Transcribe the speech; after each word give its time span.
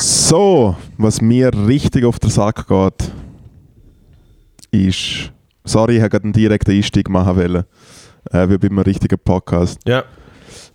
So, 0.00 0.76
was 0.96 1.20
mir 1.20 1.50
richtig 1.66 2.04
auf 2.04 2.18
den 2.18 2.30
Sack 2.30 2.66
geht, 2.68 3.12
ist. 4.70 5.32
Sorry, 5.64 5.96
ich 5.96 6.02
wollte 6.02 6.22
einen 6.22 6.32
direkten 6.32 6.70
Einstieg 6.70 7.08
machen 7.08 7.36
wollen. 7.36 7.64
Äh, 8.30 8.48
wie 8.48 8.58
bei 8.58 8.68
einem 8.68 8.78
richtigen 8.80 9.18
Podcast. 9.18 9.80
Ja. 9.86 10.04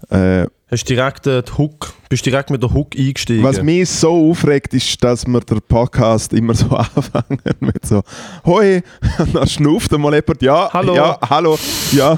Äh, 0.09 0.47
Hast 0.73 0.85
direkt 0.85 1.27
äh, 1.27 1.43
den 1.43 1.55
Hook, 1.59 1.93
bist 2.09 2.25
direkt 2.25 2.49
mit 2.49 2.63
der 2.63 2.73
Hook 2.73 2.95
eingestiegen. 2.97 3.43
was 3.43 3.61
mich 3.61 3.87
so 3.87 4.31
aufregt, 4.31 4.73
ist, 4.73 5.03
dass 5.03 5.23
wir 5.27 5.39
den 5.41 5.61
Podcast 5.61 6.33
immer 6.33 6.55
so 6.55 6.67
anfangen 6.75 7.39
mit 7.59 7.85
so 7.85 8.01
Hoi, 8.43 8.81
und 9.19 9.35
dann 9.35 9.47
schnauft 9.47 9.91
mal 9.91 10.15
jemand, 10.15 10.41
ja, 10.41 10.73
Hallo. 10.73 10.95
ja, 10.95 11.19
hallo, 11.29 11.59
ja, 11.91 12.17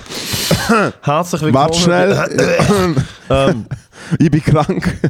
Herzlich 1.02 1.42
willkommen. 1.42 1.54
warte 1.54 1.80
schnell, 1.82 2.96
ähm, 3.30 3.66
ich 4.20 4.32
bin 4.32 4.42
krank. 4.42 5.02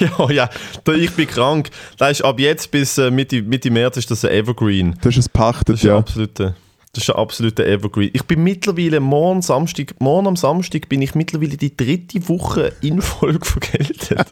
ja, 0.00 0.30
ja, 0.32 0.50
der 0.84 0.94
ich 0.94 1.12
bin 1.12 1.28
krank. 1.28 1.70
Das 1.96 2.10
ist 2.10 2.22
ab 2.24 2.40
jetzt 2.40 2.72
bis 2.72 2.98
äh, 2.98 3.12
Mitte, 3.12 3.40
Mitte 3.42 3.70
März 3.70 3.98
ist 3.98 4.10
das 4.10 4.24
ein 4.24 4.32
Evergreen. 4.32 4.96
Das 5.00 5.16
ist 5.16 5.28
ein 5.28 5.32
Pachtet, 5.32 5.68
Das 5.68 5.76
ist, 5.76 5.84
ja. 5.84 5.98
absoluter, 5.98 6.56
das 6.98 7.04
ist 7.08 7.14
ein 7.14 7.20
absoluter 7.20 7.64
Evergreen. 7.64 8.10
Ich 8.12 8.24
bin 8.24 8.42
mittlerweile 8.42 8.98
morgen, 8.98 9.40
Samstag, 9.40 9.94
morgen 10.00 10.26
am 10.26 10.36
Samstag 10.36 10.88
bin 10.88 11.00
ich 11.00 11.14
mittlerweile 11.14 11.56
die 11.56 11.76
dritte 11.76 12.28
Woche 12.28 12.72
in 12.80 13.00
Folge 13.02 13.44
vergeltet. 13.44 14.26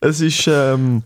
es 0.00 0.20
ist, 0.20 0.46
ähm, 0.46 1.02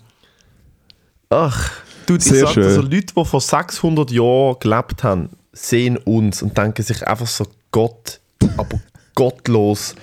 ach, 1.29 1.73
du, 2.07 2.17
ich 2.17 2.23
Sehr 2.23 2.47
sag 2.47 2.55
schön. 2.55 2.63
dir, 2.63 2.71
so 2.71 2.83
Leute, 2.83 3.15
die 3.17 3.25
vor 3.25 3.41
600 3.41 4.13
Jahren 4.13 4.57
gelebt 4.61 5.03
haben, 5.03 5.31
sehen 5.53 5.97
uns 5.97 6.41
und 6.41 6.57
denken 6.57 6.85
sich 6.85 7.05
einfach 7.05 7.27
so, 7.27 7.47
Gott, 7.73 8.21
aber 8.57 8.79
gottlos. 9.17 9.97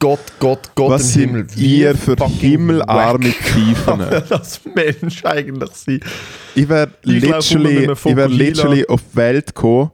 Gott, 0.00 0.20
Gott, 0.40 0.74
Gott 0.74 0.90
Was 0.90 1.16
im 1.16 1.22
Himmel. 1.22 1.48
sind 1.48 1.60
ihr 1.60 1.96
für 1.96 2.16
himmelarme 2.16 3.32
kann 3.32 3.98
das 4.28 4.60
Mensch 4.74 5.24
eigentlich 5.24 5.70
sein? 5.70 6.00
Ich 6.54 6.68
wäre 6.68 6.90
glaub, 7.02 7.42
literally, 7.42 7.92
ich 7.92 8.16
wär 8.16 8.28
literally 8.28 8.86
auf 8.86 9.00
die 9.12 9.16
Welt 9.16 9.54
gekommen, 9.54 9.90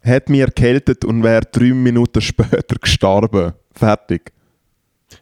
hätte 0.00 0.32
mich 0.32 0.40
erkältet 0.40 1.04
und 1.04 1.22
wäre 1.22 1.42
drei 1.50 1.72
Minuten 1.72 2.20
später 2.20 2.76
gestorben. 2.80 3.52
Fertig. 3.72 4.32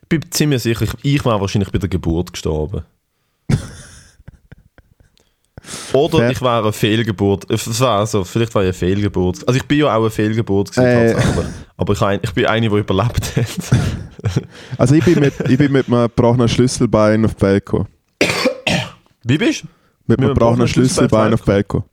Ich 0.02 0.08
bin 0.08 0.22
ziemlich 0.30 0.62
sicher, 0.62 0.82
ich, 0.82 0.94
ich 1.02 1.24
wäre 1.24 1.40
wahrscheinlich 1.40 1.70
bei 1.70 1.78
der 1.78 1.88
Geburt 1.88 2.32
gestorben. 2.32 2.84
Oder 5.92 6.18
Fair. 6.18 6.30
ich 6.30 6.42
wäre 6.42 6.62
eine 6.62 6.72
Fehlgeburt. 6.72 7.50
Es 7.50 7.80
war 7.80 8.00
also, 8.00 8.24
vielleicht 8.24 8.54
war 8.54 8.62
ich 8.62 8.66
eine 8.66 8.72
Fehlgeburt. 8.74 9.46
Also 9.46 9.58
ich 9.58 9.64
bin 9.64 9.78
ja 9.78 9.94
auch 9.94 10.00
eine 10.00 10.10
Fehlgeburt 10.10 10.72
gewesen, 10.72 11.18
Äh. 11.18 11.44
Aber 11.76 11.92
ich, 11.92 12.02
ein, 12.02 12.20
ich 12.22 12.32
bin 12.32 12.46
eine, 12.46 12.68
die 12.68 12.76
überlebt 12.76 13.36
hat. 13.36 13.46
Also 14.78 14.94
ich 14.94 15.04
bin 15.04 15.20
mit, 15.20 15.34
ich 15.50 15.58
bin 15.58 15.70
mit 15.70 15.86
einem 15.86 16.04
gebrochenen 16.04 16.48
Schlüsselbein 16.48 17.26
auf 17.26 17.36
gekommen. 17.36 17.88
Wie 19.22 19.36
bist 19.36 19.64
du? 19.64 19.68
Mit 20.06 20.18
einem 20.18 20.30
einem 20.30 20.34
gebrochenen 20.34 20.66
Schlüsselbein 20.66 21.34
auf 21.34 21.44
gekommen. 21.44 21.84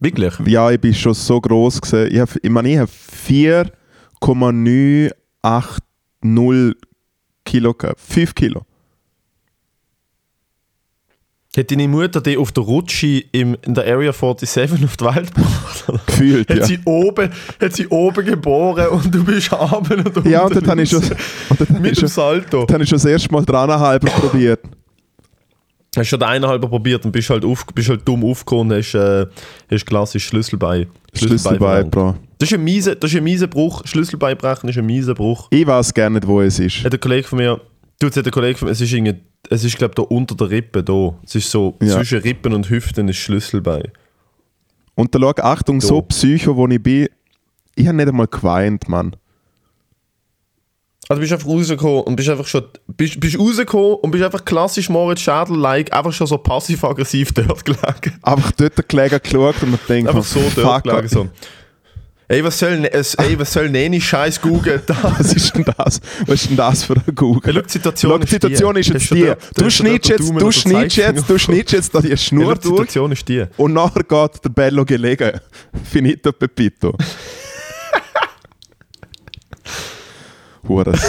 Wirklich? 0.00 0.32
Ja, 0.46 0.70
ich 0.70 0.80
bin 0.80 0.94
schon 0.94 1.14
so 1.14 1.40
gross 1.40 1.80
gesehen. 1.80 2.12
Ich, 2.12 2.20
hab, 2.20 2.30
ich 2.40 2.50
meine, 2.50 2.70
ich 2.70 2.78
habe 2.78 2.90
4,980 4.22 6.76
Kilo 7.44 7.74
gehabt. 7.74 8.00
5 8.00 8.34
Kilo. 8.34 8.62
Hat 11.58 11.72
deine 11.72 11.88
Mutter 11.88 12.20
dich 12.20 12.38
auf 12.38 12.52
der 12.52 12.62
Rutsche 12.62 13.24
im, 13.32 13.56
in 13.62 13.74
der 13.74 13.84
Area 13.84 14.12
47 14.12 14.84
auf 14.84 14.96
die 14.96 15.04
Welt 15.04 15.34
gebracht? 15.34 16.06
Gefühlt, 16.06 16.48
Hat, 16.48 16.58
ja. 16.58 16.64
sie 16.64 16.78
oben, 16.84 17.30
hat 17.60 17.72
sie 17.72 17.88
oben 17.88 18.24
geboren 18.24 18.86
und 18.88 19.12
du 19.12 19.24
bist 19.24 19.52
abend 19.52 20.06
und 20.06 20.16
unten 20.18 20.30
Ja, 20.30 20.44
und 20.44 20.68
habe 20.68 20.82
ich 20.82 20.90
schon, 20.90 21.02
und 21.02 21.58
dort 21.58 21.68
habe 21.68 21.78
ich 21.78 21.80
Mit 21.80 22.00
dem 22.00 22.08
Salto. 22.08 22.58
dort 22.58 22.72
habe 22.72 22.84
ich 22.84 22.88
schon 22.88 22.96
das 22.98 23.06
erste 23.06 23.32
Mal 23.32 23.44
dreieinhalb 23.44 24.04
probiert. 24.04 24.60
Hast 25.96 26.08
schon 26.08 26.20
den 26.20 26.28
eineinhalber 26.28 26.68
probiert 26.68 27.04
und 27.04 27.10
bist 27.10 27.28
halt, 27.28 27.44
auf, 27.44 27.66
bist 27.74 27.88
halt 27.88 28.06
dumm 28.06 28.24
aufgekommen 28.24 28.70
und 28.70 28.78
hast, 28.78 28.94
äh, 28.94 29.26
hast 29.68 29.84
klassisch 29.84 30.26
Schlüsselbein. 30.26 30.86
Schlüsselbein. 31.12 31.90
Bro. 31.90 32.14
Das 32.38 32.52
ist 32.52 32.54
ein 32.56 32.62
mieser, 32.62 32.94
das 32.94 33.10
ist 33.10 33.16
ein 33.16 33.24
mieser 33.24 33.48
Bruch. 33.48 33.82
Schlüsselbeinbrechen 33.84 34.68
ist 34.68 34.78
ein 34.78 34.86
mieser 34.86 35.14
Bruch. 35.14 35.48
Ich 35.50 35.66
weiß 35.66 35.92
gar 35.92 36.08
nicht, 36.08 36.24
wo 36.24 36.40
es 36.40 36.60
ist. 36.60 36.84
Hat 36.84 36.92
ein 36.94 37.00
Kollege 37.00 37.26
von 37.26 37.38
mir, 37.38 37.60
du, 37.98 38.06
jetzt 38.06 38.16
hat 38.16 38.26
ein 38.26 38.30
Kollege 38.32 38.58
von 38.58 38.68
es 38.68 38.80
ist, 38.80 38.92
irgendwie- 38.92 39.20
es 39.50 39.64
ist 39.64 39.76
glaube 39.78 39.94
da 39.94 40.02
unter 40.02 40.34
der 40.34 40.50
Rippe, 40.50 40.82
da. 40.82 41.14
Es 41.24 41.34
ist 41.34 41.50
so 41.50 41.76
Ja. 41.82 41.96
zwischen 41.96 42.18
Rippen 42.20 42.52
und 42.52 42.68
Hüften 42.70 43.08
ist 43.08 43.16
Schlüsselbein. 43.18 43.90
Und 44.94 45.14
da 45.14 45.18
schau, 45.20 45.32
Achtung, 45.42 45.80
so 45.80 45.86
So. 45.88 46.02
psycho, 46.02 46.56
wo 46.56 46.66
ich 46.68 46.82
bin, 46.82 47.08
ich 47.76 47.86
habe 47.86 47.96
nicht 47.96 48.08
einmal 48.08 48.26
geweint, 48.26 48.88
Mann. 48.88 49.14
Also 51.10 51.20
bist 51.20 51.32
einfach 51.32 51.46
rausgekommen 51.48 52.02
und 52.02 52.16
bist 52.16 52.28
einfach 52.28 52.46
schon, 52.46 52.64
bist, 52.88 53.18
bist 53.18 53.38
rausgekommen 53.38 53.94
und 53.94 54.10
bist 54.10 54.22
einfach 54.24 54.44
klassisch 54.44 54.90
Moritz 54.90 55.20
Schädel-like, 55.20 55.90
einfach 55.92 56.12
schon 56.12 56.26
so 56.26 56.36
passiv-aggressiv 56.36 57.32
dort 57.34 57.64
gelegen. 57.64 58.18
Einfach 58.22 58.52
dort 58.52 58.88
gelegen 58.88 59.18
geschaut 59.22 59.62
und 59.62 59.70
man 59.70 59.80
denkt, 59.88 60.08
Einfach 60.10 60.24
so 60.24 60.40
dort 60.54 60.84
gelegen, 60.84 61.08
so. 61.08 61.28
Ey, 62.30 62.44
was 62.44 62.58
soll, 62.58 62.78
ne- 62.80 62.92
ey, 62.92 63.38
was 63.38 63.52
soll 63.54 63.70
Neni 63.70 64.00
Scheiß 64.00 64.40
googeln? 64.42 64.82
Da. 64.86 64.96
was 65.18 65.32
ist 65.32 65.54
denn 65.54 65.64
das? 65.64 65.98
Was 66.26 66.42
ist 66.42 66.50
denn 66.50 66.56
das 66.58 66.84
für 66.84 66.94
ein 66.94 67.14
Google? 67.14 67.62
Die 67.62 67.70
Situation 67.70 68.20
ist 68.76 68.90
Hast 68.92 68.92
jetzt 68.92 69.10
du 69.10 69.14
die. 69.14 69.32
Du 69.54 69.70
schneidest 69.70 70.10
dort 70.10 70.20
jetzt, 70.20 70.40
du 70.42 70.52
schneidest 70.52 70.96
jetzt, 70.98 71.30
du 71.30 71.38
schneidest 71.38 71.72
jetzt 71.72 71.94
da 71.94 72.00
die 72.02 72.16
Schnur 72.18 72.54
die 72.54 72.60
durch 72.68 72.80
Situation 72.80 73.12
ist 73.12 73.26
die. 73.28 73.44
und 73.56 73.72
nachher 73.72 74.02
geht 74.02 74.44
der 74.44 74.50
Bello 74.50 74.84
gelegen. 74.84 75.40
Finito 75.90 76.32
Pepito. 76.32 76.94
Hure. 80.68 80.92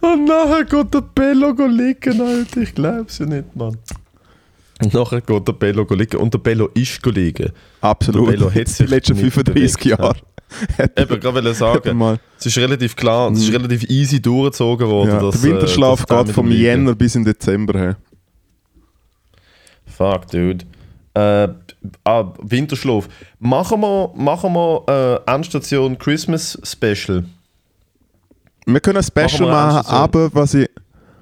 Und 0.00 0.24
nachher 0.26 0.64
geht 0.64 0.94
der 0.94 1.00
Bello 1.00 1.50
liegen, 1.66 2.20
Alter. 2.20 2.60
Ich 2.60 2.74
glaub's 2.74 3.18
ja 3.18 3.26
nicht, 3.26 3.56
Mann. 3.56 3.76
Und 4.82 4.94
nachher 4.94 5.20
geht 5.20 5.48
der 5.48 5.52
Bello 5.52 5.86
liegen. 5.90 6.16
Und 6.18 6.34
der 6.34 6.38
Bello 6.38 6.68
ist 6.74 7.02
go 7.02 7.10
liegen. 7.10 7.52
Absolut. 7.80 8.26
Der 8.26 8.32
Bello 8.32 8.50
hat 8.54 8.66
die 8.66 8.70
sich 8.70 8.88
letzten 8.88 9.14
nicht 9.14 9.32
35 9.32 9.76
bewegt, 9.76 9.84
Jahre. 9.84 10.16
Hat 10.78 10.98
Eben, 11.00 11.20
gerade 11.20 11.34
wollte 11.34 11.54
sagen, 11.54 12.18
es 12.38 12.46
ist 12.46 12.58
relativ 12.58 12.94
klar, 12.94 13.30
es 13.32 13.40
ist 13.40 13.52
relativ 13.52 13.84
easy 13.90 14.20
durchgezogen 14.20 14.88
worden. 14.88 15.10
Ja, 15.10 15.20
dass, 15.20 15.40
der 15.40 15.50
Winterschlaf 15.50 16.04
äh, 16.08 16.24
geht 16.24 16.34
vom 16.34 16.50
Jänner 16.50 16.94
bis 16.94 17.14
in 17.16 17.24
Dezember 17.24 17.78
her. 17.78 17.96
Fuck, 19.86 20.28
dude. 20.28 20.64
Äh, 21.14 21.48
ah, 22.04 22.32
Winterschlaf. 22.42 23.08
Machen 23.40 23.80
wir, 23.80 24.12
machen 24.14 24.52
wir 24.52 25.22
äh, 25.26 25.34
Endstation 25.34 25.98
Christmas 25.98 26.58
Special. 26.62 27.24
Wir 28.66 28.80
können 28.80 28.98
ein 28.98 29.02
Special 29.02 29.48
Machen 29.48 29.76
machen, 29.76 29.86
aber 29.88 30.34
was 30.34 30.54
ich, 30.54 30.68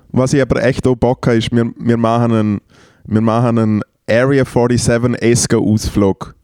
was 0.09 0.33
ich 0.33 0.43
aber 0.43 0.63
echt 0.63 0.87
auch 0.87 0.97
Bock 0.97 1.27
habe, 1.27 1.37
ist, 1.37 1.53
wir, 1.53 1.71
wir 1.79 1.97
machen 1.97 2.33
einen, 2.33 2.61
wir 3.07 3.21
machen 3.21 3.59
einen 3.59 3.83
Area 4.09 4.45
47 4.45 5.21
Esca-Ausflug 5.23 6.35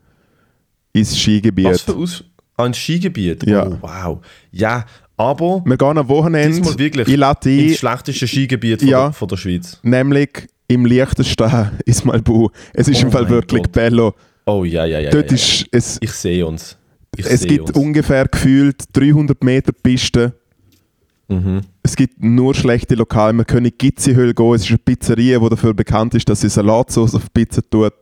ins 0.92 1.16
Skigebiet. 1.18 1.66
Was 1.66 1.82
für 1.82 1.96
aus 1.96 2.24
ein 2.56 2.74
Skigebiet? 2.74 3.46
Ja. 3.46 3.66
Oh, 3.66 3.76
wow. 3.80 4.18
Ja, 4.50 4.84
aber 5.16 5.62
Wir 5.64 5.76
gehen 5.76 5.98
am 5.98 6.08
Wochenende 6.08 6.78
wirklich 6.78 7.08
ich 7.08 7.16
lade 7.16 7.50
ins 7.50 7.78
schlechteste 7.78 8.26
Skigebiet 8.26 8.80
von, 8.80 8.88
Ja. 8.88 9.02
der, 9.04 9.12
von 9.12 9.28
der 9.28 9.36
Schweiz. 9.36 9.78
nämlich 9.82 10.30
im 10.68 10.86
Liechtenstein 10.86 11.72
ins 11.84 12.04
Malbu. 12.04 12.48
Es 12.74 12.88
ist 12.88 13.02
Oh 13.02 13.06
im 13.06 13.12
Fall 13.12 13.28
wirklich 13.28 13.62
Gott. 13.62 13.72
bello. 13.72 14.14
Oh 14.46 14.64
ja, 14.64 14.84
ja, 14.84 15.00
ja. 15.00 15.10
Dort 15.10 15.30
ja, 15.30 15.36
ja. 15.36 15.42
ist 15.42 15.66
es, 15.70 15.98
Ich 16.00 16.12
sehe 16.12 16.46
uns. 16.46 16.76
Ich 17.16 17.26
es 17.26 17.40
sehe 17.40 17.48
gibt 17.48 17.68
uns. 17.70 17.78
ungefähr 17.78 18.26
gefühlt 18.26 18.84
300 18.92 19.42
Meter 19.44 19.72
Piste. 19.72 20.32
Mhm. 21.30 21.60
Es 21.82 21.96
gibt 21.96 22.22
nur 22.22 22.54
schlechte 22.54 22.94
Lokale. 22.96 23.32
Wir 23.34 23.44
können 23.44 23.66
in 23.66 23.72
die 23.72 23.78
Gizzi-Höhle 23.78 24.34
gehen. 24.34 24.54
Es 24.54 24.62
ist 24.62 24.70
eine 24.70 24.78
Pizzeria, 24.78 25.38
die 25.38 25.48
dafür 25.48 25.74
bekannt 25.74 26.14
ist, 26.14 26.28
dass 26.28 26.40
sie 26.40 26.48
Salatsauce 26.48 27.14
auf 27.14 27.32
Pizza 27.32 27.62
tut. 27.70 27.92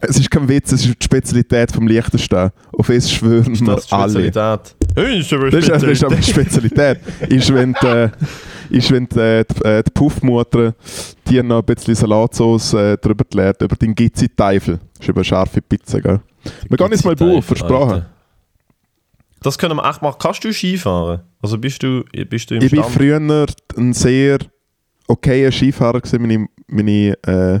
Es 0.00 0.18
ist 0.18 0.30
kein 0.30 0.48
Witz, 0.48 0.72
es 0.72 0.86
ist 0.86 0.96
die 0.98 1.04
Spezialität 1.04 1.70
vom 1.70 1.86
Liechtenstein. 1.86 2.50
Auf 2.72 2.88
es 2.88 3.12
schwören 3.12 3.52
Das 3.52 3.90
wir 3.90 3.98
alle. 3.98 4.12
Spezialität. 4.12 4.74
Hey, 4.96 5.20
ist 5.20 5.32
aber 5.32 5.50
Das 5.50 5.60
ist, 5.60 5.68
das 5.70 5.82
ist 5.82 6.04
aber 6.04 6.16
die 6.16 6.22
Spezialität. 6.22 7.00
Spezialität. 7.02 7.32
ist, 7.32 7.54
wenn 7.54 7.74
die, 7.74 7.86
äh, 7.86 8.10
ist, 8.70 8.90
wenn 8.90 9.06
die, 9.06 9.18
äh, 9.18 9.44
die, 9.44 9.64
äh, 9.64 9.82
die 9.82 9.90
Puffmutter 9.90 10.74
dir 11.28 11.42
noch 11.42 11.58
ein 11.58 11.64
bisschen 11.64 11.94
Salatsauce 11.94 12.72
äh, 12.74 12.96
drüber 12.96 13.24
leert, 13.34 13.60
über 13.60 13.76
den 13.76 13.94
Gizzi-Teufel. 13.94 14.78
Das 14.94 15.00
ist 15.00 15.08
über 15.08 15.18
eine 15.18 15.24
scharfe 15.24 15.60
Pizza, 15.60 16.00
gell? 16.00 16.20
Wir 16.68 16.76
gehen 16.76 16.90
jetzt 16.90 17.04
mal 17.04 17.14
buch, 17.16 17.42
versprochen. 17.44 17.92
Alter. 17.92 18.13
Das 19.44 19.58
können 19.58 19.76
wir 19.76 19.84
echt 19.88 20.00
machen. 20.00 20.16
Kannst 20.18 20.42
du 20.42 20.52
Skifahren? 20.54 21.20
Also 21.42 21.58
bist 21.58 21.82
du, 21.82 22.02
bist 22.30 22.50
du 22.50 22.54
im 22.54 22.62
Ich 22.62 22.74
war 22.74 22.84
früher 22.84 23.18
ein 23.76 23.92
sehr 23.92 24.38
okayer 25.06 25.52
Skifahrer. 25.52 26.00
Gewesen. 26.00 26.22
Meine, 26.22 26.48
meine 26.66 27.12
äh, 27.24 27.60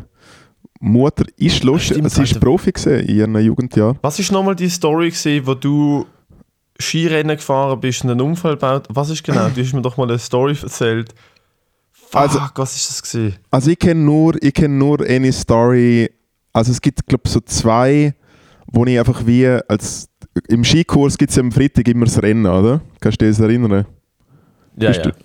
Mutter 0.80 1.26
ist 1.36 1.62
lustig. 1.62 1.98
Stimmt, 1.98 2.10
Sie 2.10 2.22
ist. 2.22 2.40
Profi 2.40 2.72
gewesen 2.72 3.00
in 3.06 3.16
ihren 3.16 3.38
Jugendjahren. 3.38 3.98
Was 4.00 4.18
ist 4.18 4.32
nochmal 4.32 4.56
die 4.56 4.70
Story 4.70 5.10
gewesen, 5.10 5.46
wo 5.46 5.52
du 5.52 6.06
Skirennen 6.80 7.36
gefahren 7.36 7.78
bist 7.80 8.02
und 8.02 8.10
einen 8.12 8.22
Unfall 8.22 8.52
gebaut? 8.54 8.86
Was 8.88 9.10
ist 9.10 9.22
genau? 9.22 9.50
Du 9.50 9.60
hast 9.60 9.74
mir 9.74 9.82
doch 9.82 9.98
mal 9.98 10.08
eine 10.08 10.18
Story 10.18 10.56
erzählt. 10.60 11.14
Fuck, 11.92 12.20
Also- 12.20 12.40
was 12.54 12.76
ist 12.76 12.88
das 12.88 13.02
gewesen? 13.02 13.36
Also 13.50 13.70
ich 13.70 13.78
kenne 13.78 14.00
nur, 14.00 14.42
ich 14.42 14.58
nur 14.58 15.02
eine 15.02 15.32
Story. 15.32 16.10
Also 16.54 16.72
es 16.72 16.80
gibt, 16.80 17.06
glaube 17.06 17.28
so 17.28 17.40
zwei, 17.40 18.14
wo 18.66 18.86
ich 18.86 18.98
einfach 18.98 19.26
wie 19.26 19.46
als 19.46 20.08
im 20.48 20.64
Skikurs 20.64 21.16
gibt 21.18 21.30
es 21.30 21.36
ja 21.36 21.42
am 21.42 21.52
Freitag 21.52 21.86
immer 21.88 22.04
das 22.06 22.20
Rennen, 22.22 22.46
oder? 22.46 22.80
Kannst 23.00 23.20
du 23.20 23.26
dich 23.26 23.36
das 23.36 23.44
erinnern? 23.44 23.86
Ja, 24.76 24.88
Bist 24.88 25.04
ja. 25.04 25.10
du- 25.12 25.16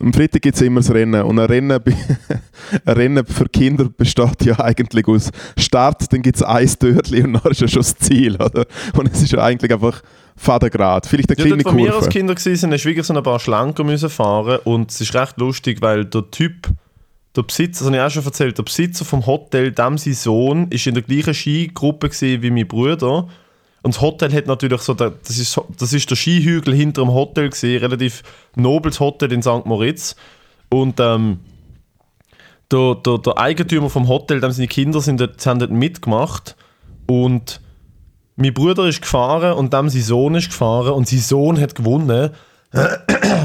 Am 0.00 0.12
Freitag 0.12 0.42
gibt 0.42 0.56
es 0.56 0.62
immer 0.62 0.80
das 0.80 0.90
Rennen. 0.92 1.22
Und 1.22 1.38
ein 1.38 1.46
Rennen, 1.46 1.78
ein 2.84 2.92
Rennen 2.94 3.24
für 3.26 3.48
Kinder 3.48 3.88
besteht 3.96 4.44
ja 4.44 4.58
eigentlich 4.58 5.06
aus 5.06 5.30
Start, 5.56 6.12
dann 6.12 6.22
gibt 6.22 6.36
es 6.36 6.42
ein 6.42 6.66
Törtchen 6.68 7.26
und 7.26 7.44
dann 7.44 7.52
ist 7.52 7.60
ja 7.60 7.68
schon 7.68 7.80
das 7.82 7.94
Ziel, 7.96 8.34
oder? 8.36 8.66
Und 8.96 9.12
es 9.12 9.22
ist 9.22 9.32
ja 9.32 9.44
eigentlich 9.44 9.72
einfach 9.72 10.02
Fadengrad. 10.36 11.06
Vielleicht 11.06 11.30
eine 11.30 11.38
Ja, 11.38 11.44
kleine 11.46 11.62
dort, 11.62 11.74
wo 11.74 11.78
wir 11.78 11.86
als 11.94 11.96
Kurve. 12.06 12.10
Kinder 12.10 12.34
waren, 12.34 12.70
du 12.70 12.84
wirklich 12.84 13.06
so 13.06 13.14
ein 13.14 13.22
paar 13.22 13.38
Schlanker 13.38 13.84
müssen 13.84 14.10
fahren 14.10 14.58
und 14.64 14.90
es 14.90 15.00
ist 15.00 15.14
recht 15.14 15.38
lustig, 15.38 15.80
weil 15.80 16.04
der 16.06 16.28
Typ, 16.30 16.68
der 17.36 17.42
Besitzer, 17.42 17.84
das 17.84 17.86
habe 17.86 17.96
ich 17.96 18.02
auch 18.02 18.10
schon 18.10 18.24
erzählt, 18.24 18.58
der 18.58 18.62
Besitzer 18.64 19.04
vom 19.04 19.24
Hotel, 19.26 19.70
dem 19.70 19.96
sein 19.96 20.14
Sohn, 20.14 20.66
ist 20.70 20.86
in 20.88 20.94
der 20.94 21.04
gleichen 21.04 21.34
Skigruppe 21.34 22.10
wie 22.10 22.50
mein 22.50 22.66
Bruder 22.66 23.28
und 23.84 23.94
das 23.94 24.00
Hotel 24.00 24.32
hat 24.32 24.46
natürlich 24.46 24.80
so, 24.80 24.94
der, 24.94 25.10
das, 25.10 25.38
ist, 25.38 25.60
das 25.78 25.92
ist 25.92 26.10
der 26.10 26.16
Skihügel 26.16 26.74
hinter 26.74 27.02
dem 27.02 27.12
Hotel 27.12 27.50
gewesen, 27.50 27.78
relativ 27.78 28.22
nobles 28.56 28.98
Hotel 28.98 29.30
in 29.30 29.42
St. 29.42 29.66
Moritz 29.66 30.16
und 30.70 30.98
ähm, 31.00 31.40
der, 32.72 32.94
der, 32.94 33.18
der 33.18 33.38
Eigentümer 33.38 33.90
vom 33.90 34.08
Hotel, 34.08 34.40
dem 34.40 34.52
seine 34.52 34.68
Kinder 34.68 35.02
sind 35.02 35.20
dort, 35.20 35.44
haben 35.44 35.58
dort 35.58 35.70
mitgemacht 35.70 36.56
und 37.06 37.60
mein 38.36 38.54
Bruder 38.54 38.88
ist 38.88 39.02
gefahren 39.02 39.52
und 39.52 39.74
dann 39.74 39.90
sein 39.90 40.02
Sohn 40.02 40.34
ist 40.34 40.48
gefahren 40.48 40.94
und 40.94 41.06
sein 41.06 41.20
Sohn 41.20 41.60
hat 41.60 41.74
gewonnen. 41.74 42.30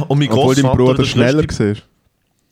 und 0.08 0.20
mein 0.20 0.32
Obwohl 0.32 0.56
dein 0.56 0.72
Bruder 0.72 0.96
der 0.96 1.04
schneller 1.04 1.44
war. 1.44 1.76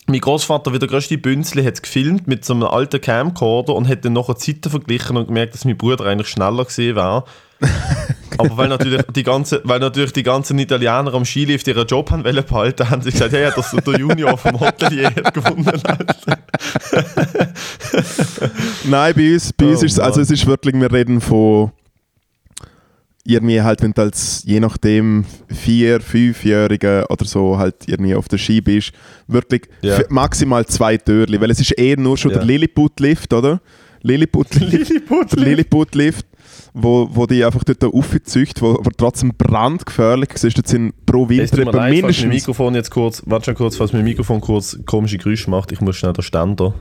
Mein 0.08 0.22
Großvater 0.22 0.74
wie 0.74 0.80
der 0.80 0.88
größte 0.88 1.18
Bünzli 1.18 1.64
hat 1.64 1.76
es 1.76 1.82
gefilmt 1.82 2.28
mit 2.28 2.46
so 2.46 2.54
einem 2.54 2.64
alten 2.64 3.02
Camcorder 3.02 3.76
und 3.76 3.88
hat 3.88 4.06
dann 4.06 4.14
nachher 4.14 4.38
Zeiten 4.38 4.70
verglichen 4.70 5.18
und 5.18 5.28
gemerkt, 5.28 5.54
dass 5.54 5.66
mein 5.66 5.78
Bruder 5.78 6.06
eigentlich 6.06 6.30
schneller 6.30 6.66
gesehen 6.66 6.96
war. 6.96 7.26
Aber 8.38 8.56
weil 8.56 8.70
natürlich 8.70 9.02
die 9.16 9.24
ganze, 9.24 9.62
weil 9.64 9.80
natürlich 9.80 10.14
die 10.14 10.24
ganzen 10.24 10.60
Italiener 10.60 11.14
am 11.14 11.26
Skilift 11.26 11.68
ihren 11.68 11.88
Job 11.88 12.12
haben 12.12 12.24
wollen 12.24 12.46
behalten, 12.46 12.90
haben 12.90 13.02
sie 13.02 13.12
gesagt, 13.12 13.34
hey, 13.34 13.50
das 13.56 13.72
der 13.72 14.00
Junior 14.00 14.38
vom 14.38 14.60
Hotelier 14.60 15.08
hat 15.08 15.34
gewonnen. 15.34 15.82
Nein, 18.84 19.14
bei 19.16 19.34
uns, 19.34 19.54
bei 19.54 19.66
uns 19.66 19.82
Oh 19.82 19.86
ist 19.86 19.94
es, 19.94 20.00
also 20.00 20.22
es 20.22 20.30
ist 20.30 20.46
wirklich, 20.46 20.76
wir 20.76 20.92
reden 20.92 21.20
von 21.20 21.72
irgendwie 23.28 23.62
halt, 23.62 23.82
wenn 23.82 23.92
du 23.92 24.02
als 24.02 24.44
je 24.46 24.60
nachdem 24.60 25.26
vier, 25.50 26.00
fünfjährige 26.02 27.06
oder 27.10 27.26
so 27.26 27.58
halt 27.58 27.76
irgendwie 27.88 28.16
auf 28.16 28.28
der 28.28 28.38
Ski 28.38 28.62
bist, 28.62 28.92
wirklich 29.28 29.64
f- 29.82 30.06
maximal 30.10 30.66
zwei 30.66 30.98
Türchen, 30.98 31.40
weil 31.42 31.52
es 31.52 31.60
ist 31.60 31.72
eher 31.72 31.98
nur 32.00 32.18
schon 32.18 32.32
Ja. 32.32 32.38
der 32.38 32.46
Lilliput-Lift, 32.46 33.34
oder? 33.34 33.60
Lilliput-Lift, 34.02 34.72
Lilliput. 34.90 35.32
Lilliput-Lift, 35.36 36.26
wo, 36.74 37.10
wo 37.12 37.26
die 37.26 37.44
einfach 37.44 37.64
dort 37.64 37.84
aufzücht, 37.84 38.62
wo 38.62 38.76
aber 38.76 38.92
trotzdem 38.96 39.34
brandgefährlich 39.38 40.30
ist. 40.42 40.58
Das 40.58 40.72
sind 40.72 40.94
pro 41.06 41.28
Winter 41.28 41.60
etwa 41.60 41.72
leid, 41.72 41.74
falls 41.74 41.76
mein 41.76 41.92
mindestens... 41.96 42.28
Mikrofon 42.34 42.76
jetzt 42.76 42.92
kurz, 42.92 43.24
warte 43.26 43.46
schon 43.46 43.56
kurz, 43.56 43.76
falls 43.76 43.92
mein 43.94 44.04
Mikrofon 44.04 44.40
kurz 44.40 44.78
komische 44.86 45.18
Geräusche 45.18 45.50
macht, 45.50 45.72
ich 45.72 45.82
muss 45.82 45.98
schnell 45.98 46.14
den 46.14 46.22
Ständer 46.24 46.74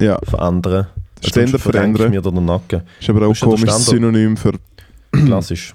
Ja, 0.00 0.18
verändern. 0.22 0.86
Ständer 1.22 1.58
verändern. 1.58 2.10
mir 2.10 2.22
den 2.22 2.44
Nacken. 2.46 2.82
ist 2.98 3.10
aber 3.10 3.26
auch 3.26 3.34
der 3.36 3.48
komisches. 3.48 3.86
Synonym 3.86 4.36
für 4.38 4.52
Klassisch. 5.12 5.74